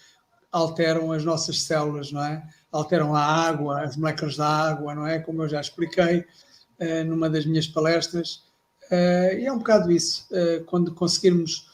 alteram 0.51 1.13
as 1.13 1.25
nossas 1.25 1.63
células, 1.63 2.11
não 2.11 2.25
é? 2.25 2.43
Alteram 2.73 3.15
a 3.15 3.21
água, 3.21 3.83
as 3.83 3.97
moléculas 3.97 4.37
da 4.37 4.47
água, 4.47 4.95
não 4.95 5.07
é? 5.07 5.19
Como 5.19 5.43
eu 5.43 5.49
já 5.49 5.61
expliquei 5.61 6.21
uh, 6.21 7.05
numa 7.07 7.29
das 7.29 7.45
minhas 7.45 7.67
palestras. 7.67 8.45
Uh, 8.91 9.37
e 9.39 9.47
é 9.47 9.53
um 9.53 9.59
bocado 9.59 9.91
isso. 9.91 10.27
Quando 10.67 10.95
conseguirmos 10.95 11.66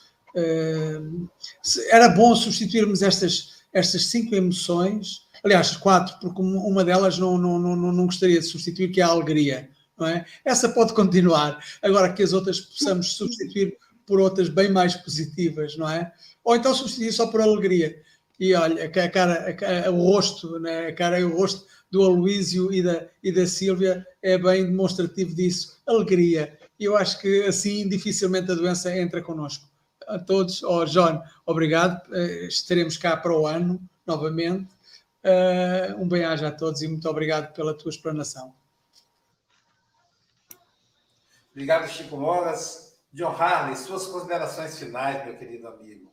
era 1.91 2.09
bom 2.09 2.35
substituirmos 2.35 3.03
estas, 3.03 3.63
estas 3.73 4.07
cinco 4.07 4.35
emoções, 4.35 5.27
aliás, 5.45 5.77
quatro, 5.77 6.19
porque 6.21 6.41
uma 6.41 6.85
delas 6.85 7.19
não, 7.19 7.37
não, 7.37 7.59
não, 7.59 7.77
não 7.77 8.07
gostaria 8.07 8.41
de 8.41 8.47
substituir, 8.47 8.91
que 8.91 9.01
é 9.01 9.05
a 9.05 9.09
alegria. 9.09 9.69
Não 9.99 10.07
é? 10.07 10.25
Essa 10.45 10.69
pode 10.69 10.95
continuar, 10.95 11.63
agora 11.83 12.13
que 12.13 12.23
as 12.23 12.33
outras 12.33 12.61
possamos 12.61 13.13
substituir 13.13 13.77
por 14.07 14.21
outras 14.21 14.49
bem 14.49 14.71
mais 14.71 14.97
positivas, 14.97 15.77
não 15.77 15.89
é? 15.89 16.13
Ou 16.43 16.57
então 16.57 16.75
substituir 16.75 17.13
só 17.13 17.27
por 17.27 17.41
alegria. 17.41 17.95
E 18.41 18.55
olha, 18.55 18.85
a 18.87 19.09
cara, 19.09 19.57
a, 19.87 19.91
o 19.91 20.03
rosto, 20.03 20.59
né? 20.59 20.89
a 20.89 20.95
cara 20.95 21.21
e 21.21 21.25
o 21.25 21.37
rosto 21.37 21.65
do 21.91 22.03
Aloísio 22.03 22.73
e 22.73 22.83
da, 22.83 23.07
e 23.23 23.31
da 23.31 23.47
Sílvia 23.47 24.05
é 24.23 24.37
bem 24.37 24.65
demonstrativo 24.65 25.35
disso. 25.35 25.81
Alegria. 25.87 26.59
E 26.81 26.85
eu 26.85 26.97
acho 26.97 27.21
que 27.21 27.45
assim 27.45 27.89
dificilmente 27.89 28.51
a 28.51 28.55
doença 28.55 28.97
entra 28.97 29.23
connosco 29.23 29.72
a 30.13 30.19
todos. 30.19 30.63
Oh, 30.63 30.85
John, 30.85 31.23
obrigado. 31.47 32.01
Uh, 32.11 32.47
estaremos 32.47 32.97
cá 32.97 33.17
para 33.17 33.33
o 33.33 33.47
ano, 33.47 33.81
novamente. 34.07 34.69
Uh, 35.25 36.01
um 36.03 36.09
bem-aja 36.09 36.49
a 36.49 36.53
todos 36.53 36.83
e 36.83 36.89
muito 36.89 37.09
obrigado 37.09 37.53
pela 37.53 37.75
tua 37.75 37.91
explanação. 37.91 38.55
Obrigado, 41.53 41.89
Chico 41.89 42.17
Moras. 42.17 42.93
John 43.13 43.37
Harley, 43.39 43.77
suas 43.77 44.07
considerações 44.07 44.79
finais, 44.79 45.25
meu 45.25 45.37
querido 45.37 45.69
amigo. 45.69 46.11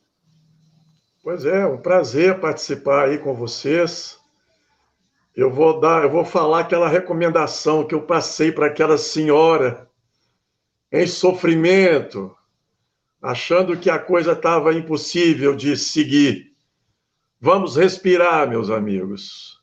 Pois 1.23 1.45
é, 1.45 1.65
um 1.65 1.77
prazer 1.77 2.39
participar 2.41 3.07
aí 3.07 3.17
com 3.17 3.33
vocês. 3.33 4.19
Eu 5.33 5.49
vou 5.49 5.79
dar, 5.79 6.03
eu 6.03 6.09
vou 6.09 6.25
falar 6.25 6.59
aquela 6.59 6.89
recomendação 6.89 7.87
que 7.87 7.95
eu 7.95 8.01
passei 8.01 8.51
para 8.51 8.67
aquela 8.67 8.97
senhora 8.97 9.89
em 10.91 11.07
sofrimento, 11.07 12.35
achando 13.21 13.77
que 13.77 13.89
a 13.89 13.99
coisa 13.99 14.31
estava 14.31 14.73
impossível 14.73 15.55
de 15.55 15.75
seguir. 15.75 16.53
Vamos 17.39 17.75
respirar, 17.75 18.47
meus 18.49 18.69
amigos. 18.69 19.59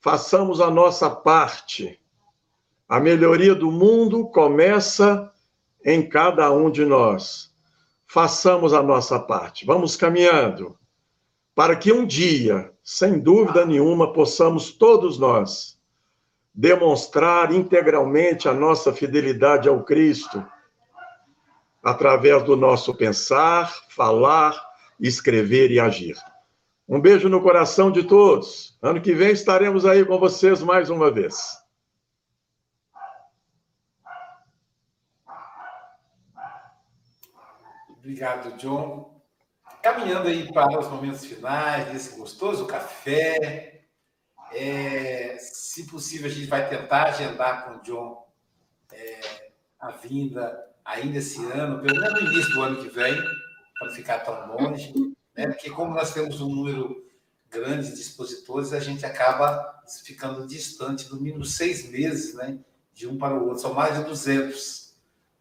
Façamos 0.00 0.60
a 0.60 0.70
nossa 0.70 1.08
parte. 1.08 1.98
A 2.88 3.00
melhoria 3.00 3.54
do 3.54 3.70
mundo 3.70 4.26
começa 4.28 5.32
em 5.84 6.06
cada 6.06 6.50
um 6.52 6.70
de 6.70 6.84
nós. 6.84 7.52
Façamos 8.06 8.74
a 8.74 8.82
nossa 8.82 9.18
parte. 9.18 9.64
Vamos 9.64 9.96
caminhando 9.96 10.76
para 11.54 11.76
que 11.76 11.92
um 11.92 12.04
dia, 12.04 12.72
sem 12.82 13.18
dúvida 13.18 13.64
nenhuma, 13.64 14.12
possamos 14.12 14.72
todos 14.72 15.18
nós 15.18 15.80
demonstrar 16.54 17.52
integralmente 17.52 18.48
a 18.48 18.52
nossa 18.52 18.92
fidelidade 18.92 19.68
ao 19.68 19.82
Cristo 19.84 20.44
através 21.82 22.42
do 22.44 22.56
nosso 22.56 22.94
pensar, 22.94 23.72
falar, 23.88 24.54
escrever 25.00 25.70
e 25.70 25.80
agir. 25.80 26.16
Um 26.88 27.00
beijo 27.00 27.28
no 27.28 27.42
coração 27.42 27.90
de 27.90 28.04
todos. 28.04 28.78
Ano 28.80 29.00
que 29.00 29.14
vem 29.14 29.32
estaremos 29.32 29.84
aí 29.84 30.04
com 30.04 30.18
vocês 30.18 30.62
mais 30.62 30.90
uma 30.90 31.10
vez. 31.10 31.58
Obrigado, 37.88 38.56
John. 38.56 39.20
Caminhando 39.82 40.28
aí 40.28 40.52
para 40.52 40.78
os 40.78 40.88
momentos 40.88 41.24
finais 41.24 41.90
desse 41.90 42.16
gostoso 42.16 42.66
café. 42.66 43.84
É, 44.52 45.36
se 45.38 45.86
possível, 45.86 46.26
a 46.26 46.32
gente 46.32 46.46
vai 46.46 46.68
tentar 46.68 47.04
agendar 47.04 47.64
com 47.64 47.78
o 47.78 47.82
John 47.82 48.28
é, 48.92 49.50
a 49.80 49.92
vinda 49.92 50.71
ainda 50.84 51.18
esse 51.18 51.44
ano, 51.52 51.80
pelo 51.82 52.00
menos 52.00 52.22
no 52.22 52.30
início 52.30 52.52
do 52.54 52.62
ano 52.62 52.82
que 52.82 52.88
vem, 52.88 53.14
para 53.78 53.88
não 53.88 53.94
ficar 53.94 54.20
tão 54.20 54.56
longe. 54.56 54.92
Né? 55.36 55.46
Porque, 55.48 55.70
como 55.70 55.94
nós 55.94 56.12
temos 56.12 56.40
um 56.40 56.48
número 56.48 57.04
grande 57.50 57.92
de 57.92 58.00
expositores, 58.00 58.72
a 58.72 58.80
gente 58.80 59.04
acaba 59.04 59.82
ficando 60.04 60.46
distante, 60.46 61.10
no 61.10 61.20
mínimo 61.20 61.44
seis 61.44 61.88
meses, 61.90 62.34
né? 62.34 62.58
de 62.92 63.06
um 63.06 63.18
para 63.18 63.34
o 63.34 63.48
outro. 63.48 63.60
São 63.60 63.74
mais 63.74 63.96
de 63.96 64.04
200. 64.04 64.94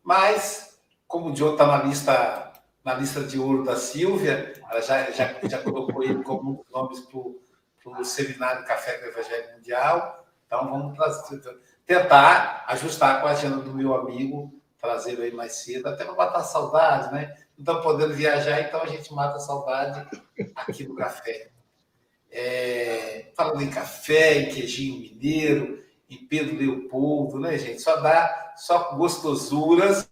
Mas, 0.03 0.79
como 1.07 1.29
o 1.29 1.33
John 1.33 1.53
está 1.53 1.67
na 1.67 1.83
lista 1.83 2.51
na 2.83 2.95
lista 2.95 3.23
de 3.23 3.37
ouro 3.37 3.63
da 3.63 3.75
Silvia, 3.75 4.53
ela 4.69 4.81
já, 4.81 5.11
já, 5.11 5.35
já 5.43 5.61
colocou 5.61 6.03
ele 6.03 6.23
como 6.23 6.51
um 6.51 6.55
dos 6.55 6.69
nomes 6.71 6.99
para 7.01 7.99
o 7.99 8.03
seminário 8.03 8.65
Café 8.65 8.97
com 8.97 9.05
o 9.05 9.09
Evangelho 9.09 9.53
Mundial. 9.55 10.25
Então, 10.45 10.69
vamos 10.69 10.97
tentar 11.85 12.65
ajustar 12.67 13.21
com 13.21 13.27
a 13.27 13.31
agenda 13.31 13.57
do 13.57 13.73
meu 13.73 13.95
amigo, 13.95 14.51
trazê-lo 14.82 15.21
aí 15.21 15.32
mais 15.32 15.57
cedo, 15.57 15.88
até 15.88 16.03
para 16.03 16.15
matar 16.15 16.43
saudade, 16.43 17.13
né? 17.13 17.36
Não 17.57 17.63
estamos 17.63 17.84
podendo 17.84 18.13
viajar, 18.13 18.61
então 18.61 18.82
a 18.82 18.88
gente 18.88 19.13
mata 19.13 19.36
a 19.36 19.39
saudade 19.39 20.07
aqui 20.55 20.84
no 20.88 20.95
café. 20.95 21.51
É, 22.32 23.32
falando 23.36 23.61
em 23.61 23.69
café, 23.69 24.39
em 24.39 24.49
queijinho 24.49 24.99
mineiro, 24.99 25.84
em 26.09 26.17
Pedro 26.27 26.57
Leopoldo, 26.57 27.39
né, 27.39 27.57
gente? 27.57 27.82
Só 27.82 27.97
dá 27.97 28.53
só 28.55 28.95
gostosuras 28.95 30.09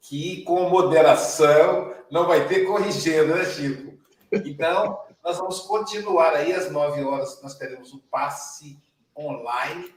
que 0.00 0.42
com 0.42 0.68
moderação 0.68 1.94
não 2.10 2.26
vai 2.26 2.46
ter 2.46 2.66
corrigendo, 2.66 3.34
né, 3.34 3.44
Chico? 3.46 3.94
Então, 4.32 4.98
nós 5.22 5.38
vamos 5.38 5.60
continuar 5.60 6.34
aí 6.34 6.52
às 6.52 6.70
nove 6.70 7.02
horas, 7.02 7.40
nós 7.42 7.56
teremos 7.56 7.92
o 7.94 8.00
passe 8.10 8.78
online 9.16 9.94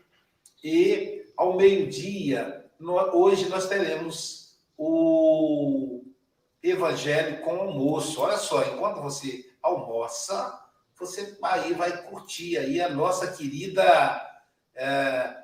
e 0.64 1.26
ao 1.36 1.58
meio-dia, 1.58 2.66
hoje 2.80 3.49
nós 3.49 3.67
teremos 3.67 4.57
o 4.78 6.03
evangelho 6.61 7.41
com 7.41 7.55
almoço. 7.55 8.21
Olha 8.21 8.38
só, 8.38 8.63
enquanto 8.63 9.01
você 9.01 9.49
almoça, 9.61 10.59
você 10.97 11.38
aí 11.41 11.73
vai 11.73 12.03
curtir 12.03 12.57
aí 12.57 12.82
a 12.82 12.89
nossa 12.89 13.32
querida 13.32 14.21
é, 14.75 15.43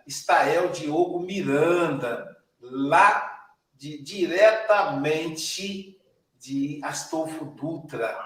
Diogo 0.72 1.20
Miranda, 1.20 2.38
lá 2.60 3.48
de, 3.76 4.02
diretamente 4.02 6.00
de 6.40 6.80
Astolfo 6.84 7.46
Dutra. 7.46 8.18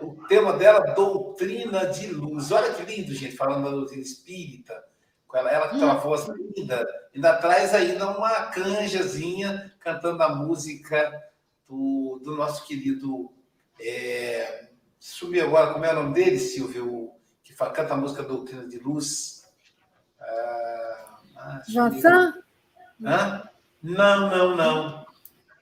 O 0.00 0.26
tema 0.26 0.54
dela, 0.54 0.92
Doutrina 0.94 1.86
de 1.86 2.08
Luz. 2.08 2.50
Olha 2.50 2.74
que 2.74 2.82
lindo, 2.82 3.14
gente, 3.14 3.36
falando 3.36 3.64
da 3.64 3.70
doutrina 3.70 4.02
espírita. 4.02 4.84
Ela, 5.34 5.50
ela 5.50 5.74
hum. 5.74 5.98
voz 5.98 6.26
linda, 6.56 6.86
ainda 7.14 7.36
traz 7.36 7.74
ainda 7.74 8.08
uma 8.10 8.46
canjazinha 8.46 9.72
cantando 9.80 10.22
a 10.22 10.34
música 10.34 11.12
do, 11.68 12.20
do 12.22 12.36
nosso 12.36 12.64
querido. 12.64 13.32
É, 13.80 14.68
sumiu 14.98 15.44
agora, 15.44 15.72
como 15.72 15.84
é 15.84 15.92
o 15.92 15.96
nome 15.96 16.14
dele, 16.14 16.38
Silvio? 16.38 17.12
Que 17.42 17.52
fala, 17.52 17.72
canta 17.72 17.94
a 17.94 17.96
música 17.96 18.22
Doutrina 18.22 18.66
de 18.68 18.78
Luz. 18.78 19.44
Ah, 20.20 21.18
ah 21.36 21.62
Jansan? 21.68 22.34
Hã? 23.04 23.48
Não, 23.82 24.30
não, 24.30 24.56
não. 24.56 25.06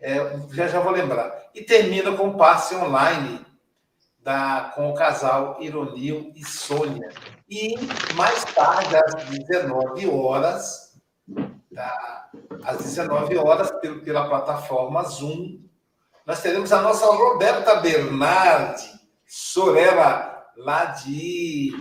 É, 0.00 0.16
já 0.52 0.68
já 0.68 0.80
vou 0.80 0.92
lembrar. 0.92 1.50
E 1.54 1.62
termina 1.62 2.16
com 2.16 2.28
o 2.28 2.36
passe 2.36 2.74
online 2.74 3.44
da, 4.22 4.72
com 4.74 4.90
o 4.90 4.94
casal 4.94 5.56
Ironil 5.60 6.32
e 6.36 6.44
Sônia. 6.44 7.10
E 7.54 7.74
mais 8.14 8.42
tarde, 8.46 8.96
às 8.96 9.26
19 9.26 10.08
horas, 10.08 10.98
tá? 11.74 12.30
às 12.64 12.78
19 12.78 13.36
horas, 13.36 13.70
pela 14.02 14.26
plataforma 14.26 15.02
Zoom, 15.02 15.60
nós 16.24 16.40
teremos 16.40 16.72
a 16.72 16.80
nossa 16.80 17.04
Roberta 17.04 17.74
Bernardi, 17.74 18.90
Sorella, 19.26 20.50
lá 20.56 20.86
de 20.86 21.72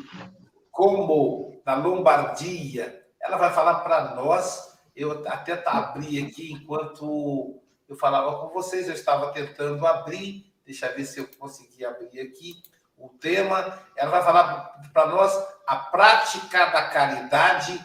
Como, 0.71 1.61
na 1.65 1.75
Lombardia. 1.75 3.05
Ela 3.21 3.37
vai 3.37 3.53
falar 3.53 3.75
para 3.75 4.13
nós, 4.15 4.77
eu 4.93 5.25
até 5.25 5.55
tá 5.55 5.71
abri 5.71 6.21
aqui 6.21 6.51
enquanto 6.51 7.61
eu 7.87 7.95
falava 7.95 8.39
com 8.39 8.53
vocês, 8.53 8.89
eu 8.89 8.93
estava 8.93 9.31
tentando 9.31 9.87
abrir, 9.87 10.53
deixa 10.65 10.87
eu 10.87 10.95
ver 10.97 11.05
se 11.05 11.21
eu 11.21 11.29
consegui 11.39 11.85
abrir 11.85 12.19
aqui 12.19 12.61
o 13.01 13.09
tema. 13.09 13.79
Ela 13.95 14.11
vai 14.11 14.23
falar 14.23 14.81
para 14.93 15.07
nós 15.07 15.47
a 15.67 15.75
prática 15.75 16.65
da 16.67 16.89
caridade 16.89 17.83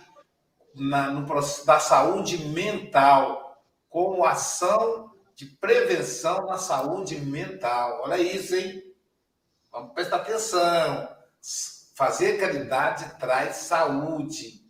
na, 0.75 1.11
no, 1.11 1.27
da 1.65 1.79
saúde 1.79 2.39
mental, 2.49 3.63
como 3.89 4.25
ação 4.25 5.11
de 5.35 5.47
prevenção 5.47 6.47
na 6.47 6.59
saúde 6.59 7.17
mental. 7.21 8.03
Olha 8.03 8.19
isso, 8.19 8.55
hein? 8.55 8.83
Vamos 9.73 9.93
prestar 9.93 10.17
atenção. 10.17 11.09
Fazer 11.95 12.39
caridade 12.39 13.19
traz 13.19 13.57
saúde. 13.57 14.65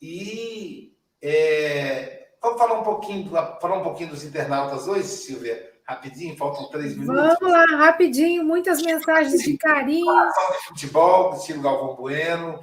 E 0.00 0.96
é, 1.20 2.16
Vamos 2.46 2.60
falar 2.60 2.78
um 2.78 2.84
pouquinho, 2.84 3.28
falar 3.28 3.78
um 3.78 3.82
pouquinho 3.82 4.10
dos 4.10 4.22
internautas 4.22 4.86
hoje, 4.86 5.08
Silvia? 5.08 5.75
Rapidinho, 5.88 6.36
faltam 6.36 6.68
três 6.68 6.96
minutos. 6.96 7.36
Vamos 7.38 7.52
lá, 7.52 7.64
rapidinho, 7.76 8.44
muitas 8.44 8.82
mensagens 8.82 9.40
de 9.40 9.56
carinho. 9.56 10.04
de 10.04 10.66
futebol, 10.66 11.34
estilo 11.34 11.62
Galvão 11.62 11.94
Bueno. 11.94 12.58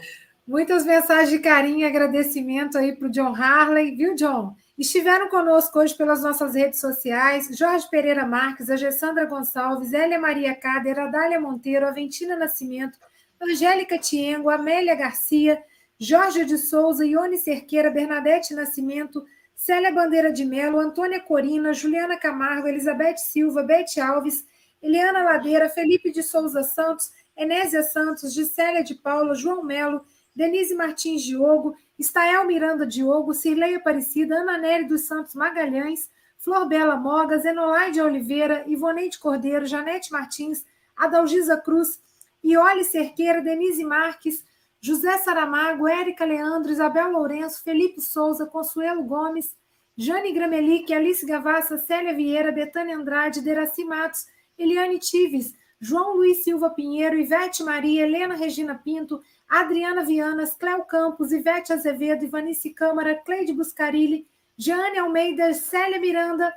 Muitas 0.45 0.85
mensagens 0.85 1.29
de 1.29 1.39
carinho 1.39 1.79
e 1.79 1.85
agradecimento 1.85 2.77
aí 2.77 2.93
para 2.93 3.07
o 3.07 3.11
John 3.11 3.33
Harley, 3.33 3.95
viu, 3.95 4.13
John? 4.13 4.53
Estiveram 4.77 5.29
conosco 5.29 5.79
hoje 5.79 5.95
pelas 5.95 6.21
nossas 6.21 6.53
redes 6.53 6.81
sociais 6.81 7.47
Jorge 7.57 7.87
Pereira 7.89 8.25
Marques, 8.25 8.69
a 8.69 8.75
Gessandra 8.75 9.25
Gonçalves, 9.25 9.93
Elia 9.93 10.19
Maria 10.19 10.53
Cader, 10.53 10.99
Adália 10.99 11.39
Monteiro, 11.39 11.87
Aventina 11.87 12.35
Nascimento, 12.35 12.99
Angélica 13.41 13.97
Tiengo, 13.97 14.49
Amélia 14.49 14.95
Garcia, 14.95 15.63
Jorge 15.97 16.43
de 16.43 16.57
Souza, 16.57 17.05
Ione 17.05 17.37
Cerqueira, 17.37 17.89
Bernadette 17.89 18.53
Nascimento, 18.53 19.23
Célia 19.63 19.93
Bandeira 19.93 20.29
de 20.29 20.43
Melo, 20.43 20.77
Antônia 20.77 21.21
Corina, 21.21 21.71
Juliana 21.71 22.17
Camargo, 22.17 22.67
Elizabeth 22.67 23.15
Silva, 23.17 23.63
Bete 23.63 23.97
Alves, 23.97 24.45
Eliana 24.81 25.23
Ladeira, 25.23 25.69
Felipe 25.69 26.11
de 26.11 26.21
Souza 26.21 26.63
Santos, 26.63 27.09
Enésia 27.33 27.81
Santos, 27.81 28.33
Gisélia 28.33 28.83
de 28.83 28.93
Paula, 28.93 29.33
João 29.33 29.63
Melo, 29.63 30.03
Denise 30.35 30.75
Martins 30.75 31.23
Diogo, 31.23 31.73
Estael 31.97 32.45
Miranda 32.45 32.85
Diogo, 32.85 33.33
Cirlei 33.33 33.75
Aparecida, 33.75 34.35
Ana 34.35 34.57
Nery 34.57 34.83
dos 34.83 35.03
Santos 35.03 35.33
Magalhães, 35.33 36.09
Flor 36.37 36.67
Bela 36.67 36.97
Mogas, 36.97 37.45
Enolaide 37.45 38.01
Oliveira, 38.01 38.65
Ivoneide 38.67 39.17
Cordeiro, 39.17 39.65
Janete 39.65 40.11
Martins, 40.11 40.65
Adalgisa 40.93 41.55
Cruz, 41.55 42.01
Iole 42.43 42.83
Cerqueira, 42.83 43.39
Denise 43.39 43.85
Marques, 43.85 44.43
José 44.85 45.17
Saramago, 45.19 45.87
Érica 45.87 46.25
Leandro, 46.25 46.69
Isabel 46.69 47.09
Lourenço, 47.13 47.63
Felipe 47.63 48.01
Souza, 48.01 48.45
Consuelo 48.45 49.01
Gomes, 49.03 49.55
Jane 49.95 50.33
Gramelic, 50.33 50.93
Alice 50.93 51.25
Gavassa, 51.25 51.77
Célia 51.77 52.13
Vieira, 52.13 52.51
Betânia 52.51 52.97
Andrade, 52.97 53.39
Deraci 53.39 53.85
Matos, 53.85 54.25
Eliane 54.59 54.99
Tives, 54.99 55.53
João 55.79 56.17
Luiz 56.17 56.43
Silva 56.43 56.69
Pinheiro, 56.69 57.17
Ivete 57.17 57.63
Maria, 57.63 58.03
Helena 58.03 58.35
Regina 58.35 58.75
Pinto, 58.75 59.21
Adriana 59.47 60.03
Vianas, 60.03 60.53
Cléo 60.57 60.83
Campos, 60.83 61.31
Ivete 61.31 61.71
Azevedo, 61.71 62.25
Ivanice 62.25 62.69
Câmara, 62.71 63.15
Cleide 63.23 63.53
Buscarilli, 63.53 64.27
Jeane 64.57 64.99
Almeida, 64.99 65.53
Célia 65.53 65.97
Miranda, 65.97 66.53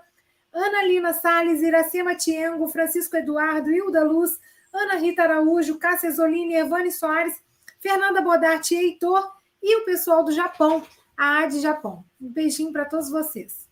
Ana 0.52 0.82
Lina 0.82 1.12
Salles, 1.12 1.62
Iracema 1.62 2.16
Tiengo, 2.16 2.66
Francisco 2.66 3.16
Eduardo, 3.16 3.70
Hilda 3.70 4.02
Luz, 4.02 4.40
Ana 4.72 4.96
Rita 4.96 5.22
Araújo, 5.22 5.78
Cássia 5.78 6.10
Zolini, 6.10 6.54
Evane 6.54 6.90
Soares, 6.90 7.45
Fernanda 7.80 8.20
Bodarte 8.20 8.74
e 8.74 8.78
Heitor 8.78 9.30
e 9.62 9.76
o 9.76 9.84
pessoal 9.84 10.24
do 10.24 10.32
Japão, 10.32 10.82
a 11.16 11.42
AD 11.44 11.60
Japão. 11.60 12.04
Um 12.20 12.28
beijinho 12.28 12.72
para 12.72 12.84
todos 12.84 13.10
vocês. 13.10 13.66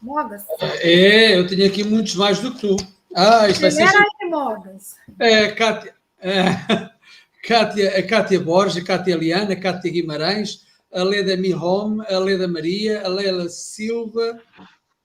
Mogas. 0.00 0.44
É, 0.80 1.38
eu 1.38 1.46
tenho 1.46 1.66
aqui 1.66 1.84
muitos 1.84 2.14
mais 2.14 2.38
do 2.40 2.52
que 2.54 2.60
tu. 2.60 2.76
Ah, 3.14 3.48
isto 3.48 3.60
vai 3.60 3.70
ser. 3.70 3.82
aí, 3.82 4.30
Mogas. 4.30 4.96
É, 5.18 5.48
Cátia, 5.48 5.94
é, 6.20 6.90
Cátia, 7.46 7.98
a 7.98 8.02
Cátia 8.06 8.40
Borges, 8.40 8.82
a 8.82 8.86
Cátia 8.86 9.14
Eliana, 9.14 9.52
a 9.52 9.60
Cátia 9.60 9.90
Guimarães, 9.90 10.66
a 10.92 11.02
Leda 11.02 11.36
Milhom, 11.36 12.00
a 12.02 12.18
Leda 12.18 12.46
Maria, 12.46 13.02
a 13.04 13.08
Leila 13.08 13.48
Silva, 13.48 14.40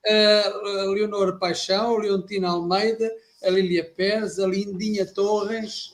a 0.06 0.86
Leonor 0.90 1.40
Paixão, 1.40 1.96
a 1.96 2.00
Leontina 2.00 2.50
Almeida, 2.50 3.10
a 3.44 3.50
Lília 3.50 3.84
Pérez, 3.84 4.40
a 4.40 4.48
Lindinha 4.48 5.06
Torres, 5.06 5.94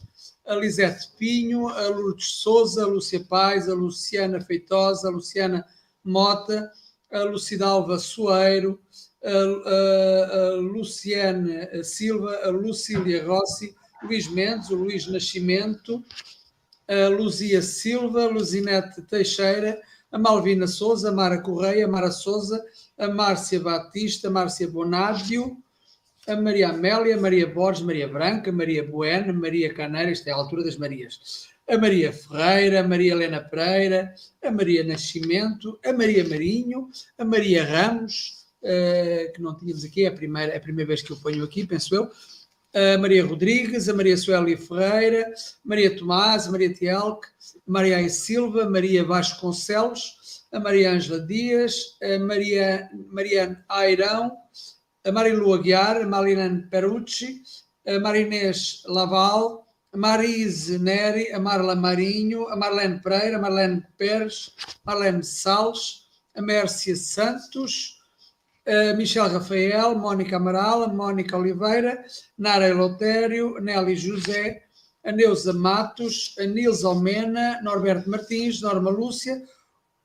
a 0.50 0.56
Lisete 0.56 1.12
Pinho, 1.18 1.68
a 1.68 1.88
Lourdes 1.90 2.42
Souza, 2.42 2.84
a 2.84 2.88
Lúcia 2.88 3.24
Paz, 3.24 3.70
a 3.70 3.74
Luciana 3.76 4.42
Feitosa, 4.42 5.08
a 5.08 5.12
Luciana 5.12 5.64
Mota, 6.04 6.72
a 7.12 7.24
Lucidalva 7.24 8.00
Soeiro, 8.00 8.80
a, 9.24 9.30
a, 9.30 10.38
a 10.38 10.56
Luciana 10.56 11.84
Silva, 11.84 12.36
a 12.44 12.50
Lucília 12.50 13.24
Rossi, 13.24 13.76
Luís 14.02 14.28
Mendes, 14.28 14.72
o 14.72 14.76
Luís 14.76 15.06
Nascimento, 15.06 16.04
a 16.88 17.10
Luzia 17.10 17.62
Silva, 17.62 18.24
a 18.24 18.30
Luzinete 18.30 19.04
Teixeira, 19.04 19.80
a 20.12 20.18
Malvina 20.18 20.66
Souza, 20.66 21.10
a 21.10 21.12
Mara 21.12 21.40
Correia, 21.40 21.86
a 21.86 21.88
Mara 21.88 22.10
Souza, 22.10 22.60
a 22.98 23.08
Márcia 23.08 23.60
Batista, 23.60 24.30
a 24.30 24.32
Márcia 24.32 24.68
Bonádio, 24.68 25.56
a 26.30 26.36
Maria 26.36 26.70
Amélia, 26.70 27.18
Maria 27.18 27.48
Borges, 27.48 27.84
Maria 27.84 28.08
Branca, 28.08 28.52
Maria 28.52 28.84
Buena, 28.84 29.34
Maria 29.34 29.74
Caneira, 29.74 30.12
isto 30.12 30.28
é 30.28 30.32
a 30.32 30.36
altura 30.36 30.64
das 30.64 30.78
Marias, 30.78 31.48
a 31.68 31.78
Maria 31.78 32.14
Ferreira, 32.14 32.82
a 32.82 32.88
Maria 32.88 33.14
Helena 33.14 33.42
Pereira, 33.42 34.14
a 34.44 34.52
Maria 34.52 34.84
Nascimento, 34.84 35.80
a 35.84 35.92
Maria 35.92 36.24
Marinho, 36.28 36.90
a 37.18 37.26
Maria 37.26 37.64
Ramos, 37.64 38.46
uh, 38.62 39.34
que 39.34 39.42
não 39.42 39.58
tínhamos 39.58 39.84
aqui, 39.84 40.06
é 40.06 40.08
a 40.08 40.12
primeira, 40.12 40.54
é 40.54 40.58
a 40.58 40.62
primeira 40.62 40.88
vez 40.88 41.02
que 41.02 41.12
eu 41.12 41.18
ponho 41.18 41.44
aqui, 41.44 41.66
penso 41.66 41.96
eu, 41.96 42.12
a 42.74 42.98
Maria 43.00 43.26
Rodrigues, 43.26 43.90
a 43.90 43.94
Maria 43.94 44.16
Suélia 44.16 44.58
Ferreira, 44.58 45.34
Maria 45.66 45.96
Tomás, 45.96 46.48
a 46.48 46.52
Maria 46.52 46.72
Tielque, 46.72 47.28
Maria 47.66 48.08
Silva, 48.08 48.70
Maria 48.70 49.04
Vasconcelos, 49.04 50.46
a 50.52 50.60
Maria 50.60 50.92
Ângela 50.92 51.20
Dias, 51.20 51.98
a 52.02 52.20
Maria, 52.20 52.90
Mariane 53.12 53.58
Airão, 53.68 54.32
a 55.06 55.12
Marilu 55.12 55.54
Aguiar, 55.54 56.02
a 56.02 56.06
Marilene 56.06 56.68
Perucci, 56.70 57.42
a 57.88 58.00
Marinês 58.00 58.84
Laval, 58.88 59.66
a 59.94 59.98
Marise 59.98 60.78
Neri, 60.78 61.32
a 61.32 61.40
Marla 61.40 61.76
Marinho, 61.76 62.48
a 62.50 62.56
Marlene 62.56 63.02
Pereira, 63.02 63.38
a 63.38 63.42
Marlene 63.42 63.86
Pérez, 63.98 64.52
a 64.86 64.92
Marlene 64.92 65.24
Salles, 65.24 66.08
a 66.36 66.42
Mércia 66.42 66.96
Santos, 66.96 68.00
a 68.66 68.94
Michel 68.94 69.30
Rafael, 69.30 69.96
Mónica 69.96 70.36
Amaral, 70.36 70.84
a 70.84 70.88
Mónica 70.88 71.38
Oliveira, 71.38 72.04
Nara 72.38 72.68
Elotério, 72.68 73.60
Nelly 73.60 73.96
José, 73.96 74.64
a 75.04 75.12
Neuza 75.12 75.54
Matos, 75.54 76.36
a 76.38 76.44
Nils 76.44 76.84
Almena, 76.84 77.62
Norberto 77.64 78.10
Martins, 78.10 78.62
Norma 78.62 78.92
Lúcia, 78.92 79.42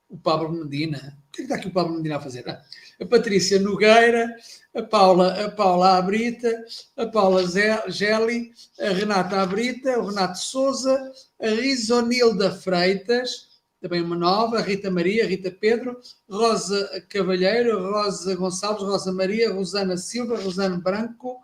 o 0.09 0.16
Pablo 0.16 0.51
Medina. 0.51 1.18
O 1.28 1.32
que 1.32 1.42
é 1.42 1.47
que 1.47 1.53
está 1.53 1.57
aqui 1.57 1.68
o 1.68 1.72
Pablo 1.72 1.97
Medina 1.97 2.16
a 2.16 2.20
fazer? 2.20 2.49
A 2.49 3.07
Patrícia 3.07 3.61
Nogueira, 3.61 4.34
a 4.75 4.83
Paula, 4.83 5.45
a 5.45 5.51
Paula 5.51 5.99
Abrita, 5.99 6.53
a 6.97 7.07
Paula 7.07 7.43
Gelli, 7.89 8.53
a 8.81 8.89
Renata 8.89 9.41
Abrita, 9.41 9.99
o 9.99 10.07
Renato 10.07 10.39
Souza, 10.39 11.12
a 11.41 11.49
Risonilda 11.49 12.51
Freitas, 12.51 13.55
também 13.81 14.03
uma 14.03 14.16
nova, 14.16 14.61
Rita 14.61 14.91
Maria, 14.91 15.27
Rita 15.27 15.51
Pedro, 15.51 16.01
Rosa 16.29 17.05
Cavalheiro, 17.09 17.93
Rosa 17.93 18.35
Gonçalves, 18.35 18.83
Rosa 18.83 19.12
Maria, 19.12 19.53
Rosana 19.53 19.97
Silva, 19.97 20.41
Rosana 20.41 20.79
Branco, 20.79 21.39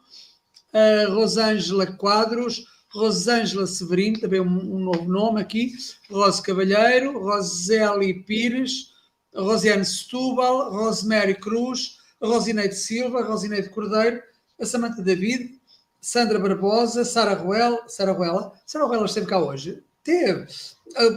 uh, 0.73 1.13
Rosângela 1.13 1.87
Quadros, 1.87 2.65
Rosângela 2.93 3.67
Severino, 3.67 4.19
também 4.19 4.41
um, 4.41 4.47
um, 4.47 4.79
novo 4.81 5.05
nome 5.05 5.41
aqui, 5.41 5.75
Rosa 6.11 6.43
Cavalheiro, 6.43 7.23
Roseli 7.23 8.25
Pires, 8.25 8.91
Rosiane 9.37 9.85
Setúbal, 9.85 10.73
Rosemary 10.73 11.35
Cruz, 11.35 12.00
Rosineide 12.21 12.75
Silva, 12.75 13.23
Rosineide 13.23 13.69
Cordeiro, 13.71 14.23
a 14.59 14.67
Samanta 14.67 15.03
David, 15.03 15.59
Sandra 16.01 16.39
Barbosa, 16.39 17.05
Sara 17.05 17.35
Ruel, 17.35 17.83
Sara 17.87 18.13
Ruela, 18.13 18.53
Sara 18.67 18.85
Ruela 18.85 19.07
esteve 19.07 19.27
cá 19.27 19.39
hoje, 19.39 19.83
teve, 20.03 20.47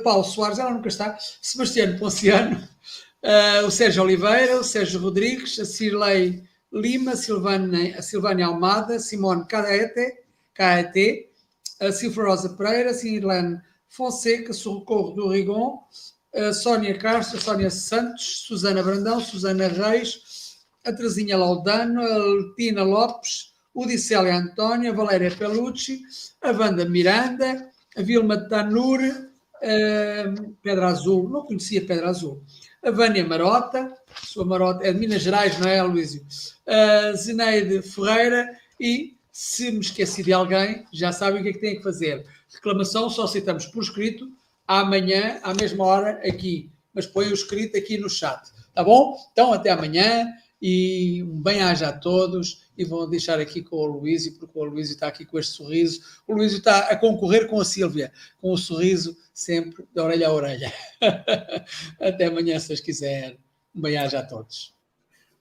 Paulo 0.03 0.23
Soares, 0.23 0.59
ela 0.59 0.71
nunca 0.71 0.87
está, 0.87 1.17
Sebastiano 1.41 1.97
Ponciano, 1.97 2.57
uh, 3.23 3.65
o 3.67 3.71
Sérgio 3.71 4.03
Oliveira, 4.03 4.59
o 4.59 4.63
Sérgio 4.63 4.99
Rodrigues, 4.99 5.59
a 5.59 5.65
Cirlei 5.65 6.43
Lima, 6.71 7.11
a 7.11 8.01
Silvânia 8.01 8.47
Almada, 8.47 8.99
Simone 8.99 9.45
Caete, 9.47 10.19
Caete, 10.53 11.29
a 11.79 11.91
Silva 11.91 12.23
Rosa 12.23 12.49
Pereira, 12.49 12.91
a 12.91 12.93
Sirlene 12.93 13.61
Fonseca, 13.87 14.53
Socorro 14.53 15.11
do 15.11 15.29
Rigon, 15.29 15.79
a 16.33 16.51
Sónia 16.51 16.97
Castro, 16.97 17.37
a 17.37 17.41
Sónia 17.41 17.69
Santos, 17.69 18.43
Susana 18.47 18.81
Brandão, 18.81 19.19
Susana 19.19 19.67
Reis, 19.67 20.21
a 20.85 20.91
Terezinha 20.91 21.37
Laudano, 21.37 22.01
a 22.01 22.17
Letina 22.17 22.83
Lopes, 22.83 23.53
o 23.73 23.85
Dicélia 23.85 24.35
Antónia, 24.35 24.91
a 24.91 24.93
Valéria 24.93 25.31
Pelucci, 25.31 26.01
a 26.41 26.51
Wanda 26.51 26.85
Miranda, 26.85 27.69
a 27.95 28.01
Vilma 28.01 28.37
Tanur, 28.49 28.99
Pedra 30.61 30.87
Azul, 30.87 31.29
não 31.29 31.45
conhecia 31.45 31.85
Pedra 31.85 32.09
Azul. 32.09 32.43
A 32.83 32.91
Vânia 32.91 33.25
Marota, 33.25 33.93
sua 34.25 34.43
Marota 34.43 34.85
é 34.85 34.91
de 34.91 34.99
Minas 34.99 35.21
Gerais, 35.21 35.57
não 35.57 35.69
é, 35.69 35.81
Luísio? 35.81 36.25
A 36.67 37.13
Zeneide 37.13 37.81
Ferreira 37.81 38.59
e, 38.77 39.15
se 39.31 39.71
me 39.71 39.79
esqueci 39.79 40.21
de 40.21 40.33
alguém, 40.33 40.85
já 40.91 41.13
sabem 41.13 41.39
o 41.39 41.43
que 41.43 41.49
é 41.49 41.53
que 41.53 41.59
têm 41.59 41.77
que 41.77 41.83
fazer. 41.83 42.25
Reclamação 42.53 43.09
só 43.09 43.23
aceitamos 43.23 43.65
por 43.67 43.81
escrito, 43.81 44.29
amanhã, 44.67 45.39
à 45.43 45.53
mesma 45.53 45.85
hora, 45.85 46.21
aqui. 46.27 46.69
Mas 46.93 47.07
põe 47.07 47.29
o 47.29 47.33
escrito 47.33 47.77
aqui 47.77 47.97
no 47.97 48.09
chat. 48.09 48.51
Tá 48.75 48.83
bom? 48.83 49.17
Então, 49.31 49.53
até 49.53 49.69
amanhã 49.69 50.27
e 50.65 51.21
bem-aja 51.25 51.89
a 51.89 51.91
todos 51.91 52.71
e 52.77 52.85
vou 52.85 53.05
deixar 53.05 53.37
aqui 53.37 53.61
com 53.61 53.75
o 53.75 53.85
Luísio, 53.85 54.39
porque 54.39 54.57
o 54.57 54.63
Luísio 54.63 54.93
está 54.93 55.07
aqui 55.07 55.25
com 55.25 55.37
este 55.37 55.57
sorriso. 55.57 56.01
O 56.25 56.33
Luísio 56.33 56.59
está 56.59 56.87
a 56.87 56.95
concorrer 56.95 57.49
com 57.49 57.59
a 57.59 57.65
Sílvia, 57.65 58.13
com 58.39 58.49
o 58.49 58.57
sorriso 58.57 59.13
sempre 59.33 59.85
de 59.93 59.99
orelha 59.99 60.29
a 60.29 60.33
orelha. 60.33 60.73
Até 61.99 62.27
amanhã, 62.27 62.57
se 62.61 62.81
quiserem. 62.81 63.37
Um 63.75 63.81
bem-aja 63.81 64.19
a 64.19 64.25
todos. 64.25 64.73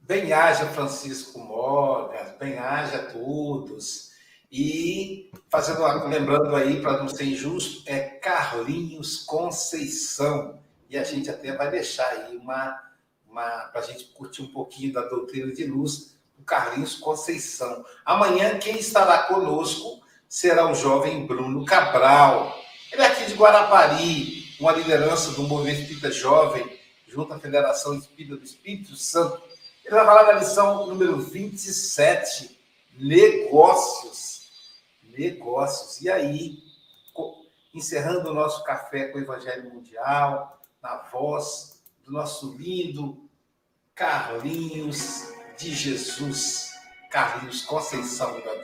Bem-aja, 0.01 0.66
Francisco 0.66 1.39
Mogas, 1.39 2.37
bem-aja 2.41 2.97
a 2.97 3.07
todos. 3.12 4.11
E 4.51 5.31
fazendo, 5.49 5.85
lembrando 6.09 6.57
aí, 6.57 6.83
para 6.83 6.99
não 6.99 7.09
ser 7.09 7.27
injusto, 7.27 7.85
é 7.87 8.01
Carlinhos 8.01 9.18
Conceição. 9.18 10.59
E 10.91 10.99
a 10.99 11.05
gente 11.05 11.31
até 11.31 11.57
vai 11.57 11.70
deixar 11.70 12.09
aí 12.09 12.37
uma 12.37 12.91
para 13.33 13.70
a 13.74 13.83
gente 13.83 14.05
curtir 14.07 14.43
um 14.43 14.53
pouquinho 14.53 14.93
da 14.93 15.03
doutrina 15.03 15.53
de 15.53 15.64
luz, 15.64 16.16
o 16.39 16.43
Carlinhos 16.43 16.95
Conceição. 16.97 17.85
Amanhã, 18.05 18.59
quem 18.59 18.78
estará 18.78 19.24
conosco 19.24 20.03
será 20.28 20.70
o 20.70 20.74
jovem 20.74 21.26
Bruno 21.26 21.64
Cabral. 21.64 22.55
Ele 22.93 23.03
é 23.03 23.07
aqui 23.07 23.26
de 23.26 23.35
Guarapari, 23.35 24.45
uma 24.61 24.72
liderança 24.72 25.33
do 25.33 25.43
movimento 25.45 25.80
espírita 25.80 26.11
jovem, 26.11 26.78
junto 27.09 27.33
à 27.33 27.39
Federação 27.39 27.95
Espírita 27.95 28.37
do 28.37 28.45
Espírito 28.45 28.97
Santo. 28.97 29.43
Ele 29.85 29.95
vai 29.95 30.05
falar 30.05 30.24
da 30.24 30.33
lição 30.35 30.87
número 30.87 31.18
27, 31.18 32.59
negócios. 32.99 34.51
Negócios. 35.03 36.01
E 36.01 36.11
aí, 36.11 36.59
encerrando 37.74 38.30
o 38.30 38.35
nosso 38.35 38.62
café 38.64 39.09
com 39.09 39.18
o 39.18 39.22
Evangelho 39.22 39.72
Mundial, 39.72 40.61
na 40.83 40.97
voz 40.99 41.82
do 42.05 42.12
nosso 42.12 42.55
lindo 42.57 43.28
Carlinhos 43.94 45.32
de 45.59 45.74
Jesus, 45.74 46.72
Carlinhos 47.11 47.62
Conceição 47.62 48.40
da 48.40 48.55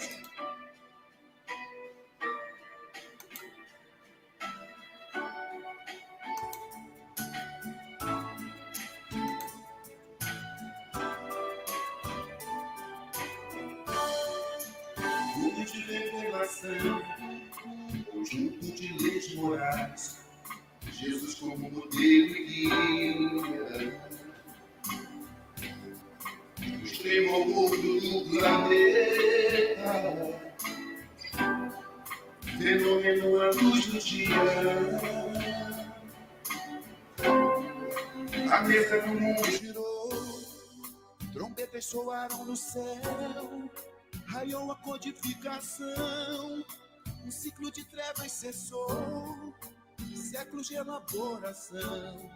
séculos 50.58 50.68
de 50.68 50.74
elaboração, 50.74 52.30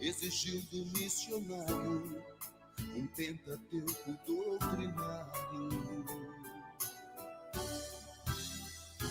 exigiu 0.00 0.62
do 0.70 0.86
missionário 0.98 2.24
um 2.96 3.06
Pentateuco 3.08 4.18
doutrinário. 4.26 6.04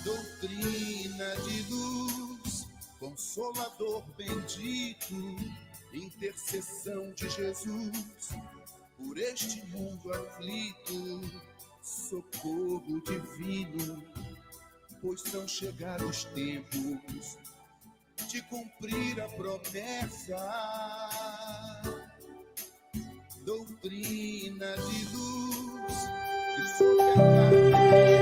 doutrina 0.03 1.35
de 1.43 1.61
luz, 1.71 2.67
consolador 2.99 4.03
bendito, 4.17 5.15
intercessão 5.93 7.11
de 7.13 7.29
Jesus 7.29 8.29
por 8.97 9.17
este 9.17 9.63
mundo 9.67 10.11
aflito, 10.13 11.21
socorro 11.83 13.01
divino, 13.01 14.03
pois 15.01 15.21
são 15.21 15.47
chegados 15.47 16.23
tempos 16.25 17.37
de 18.27 18.41
cumprir 18.43 19.21
a 19.21 19.27
promessa. 19.27 20.37
Doutrina 23.43 24.75
de 24.75 25.05
luz 25.13 26.09
que 26.55 28.20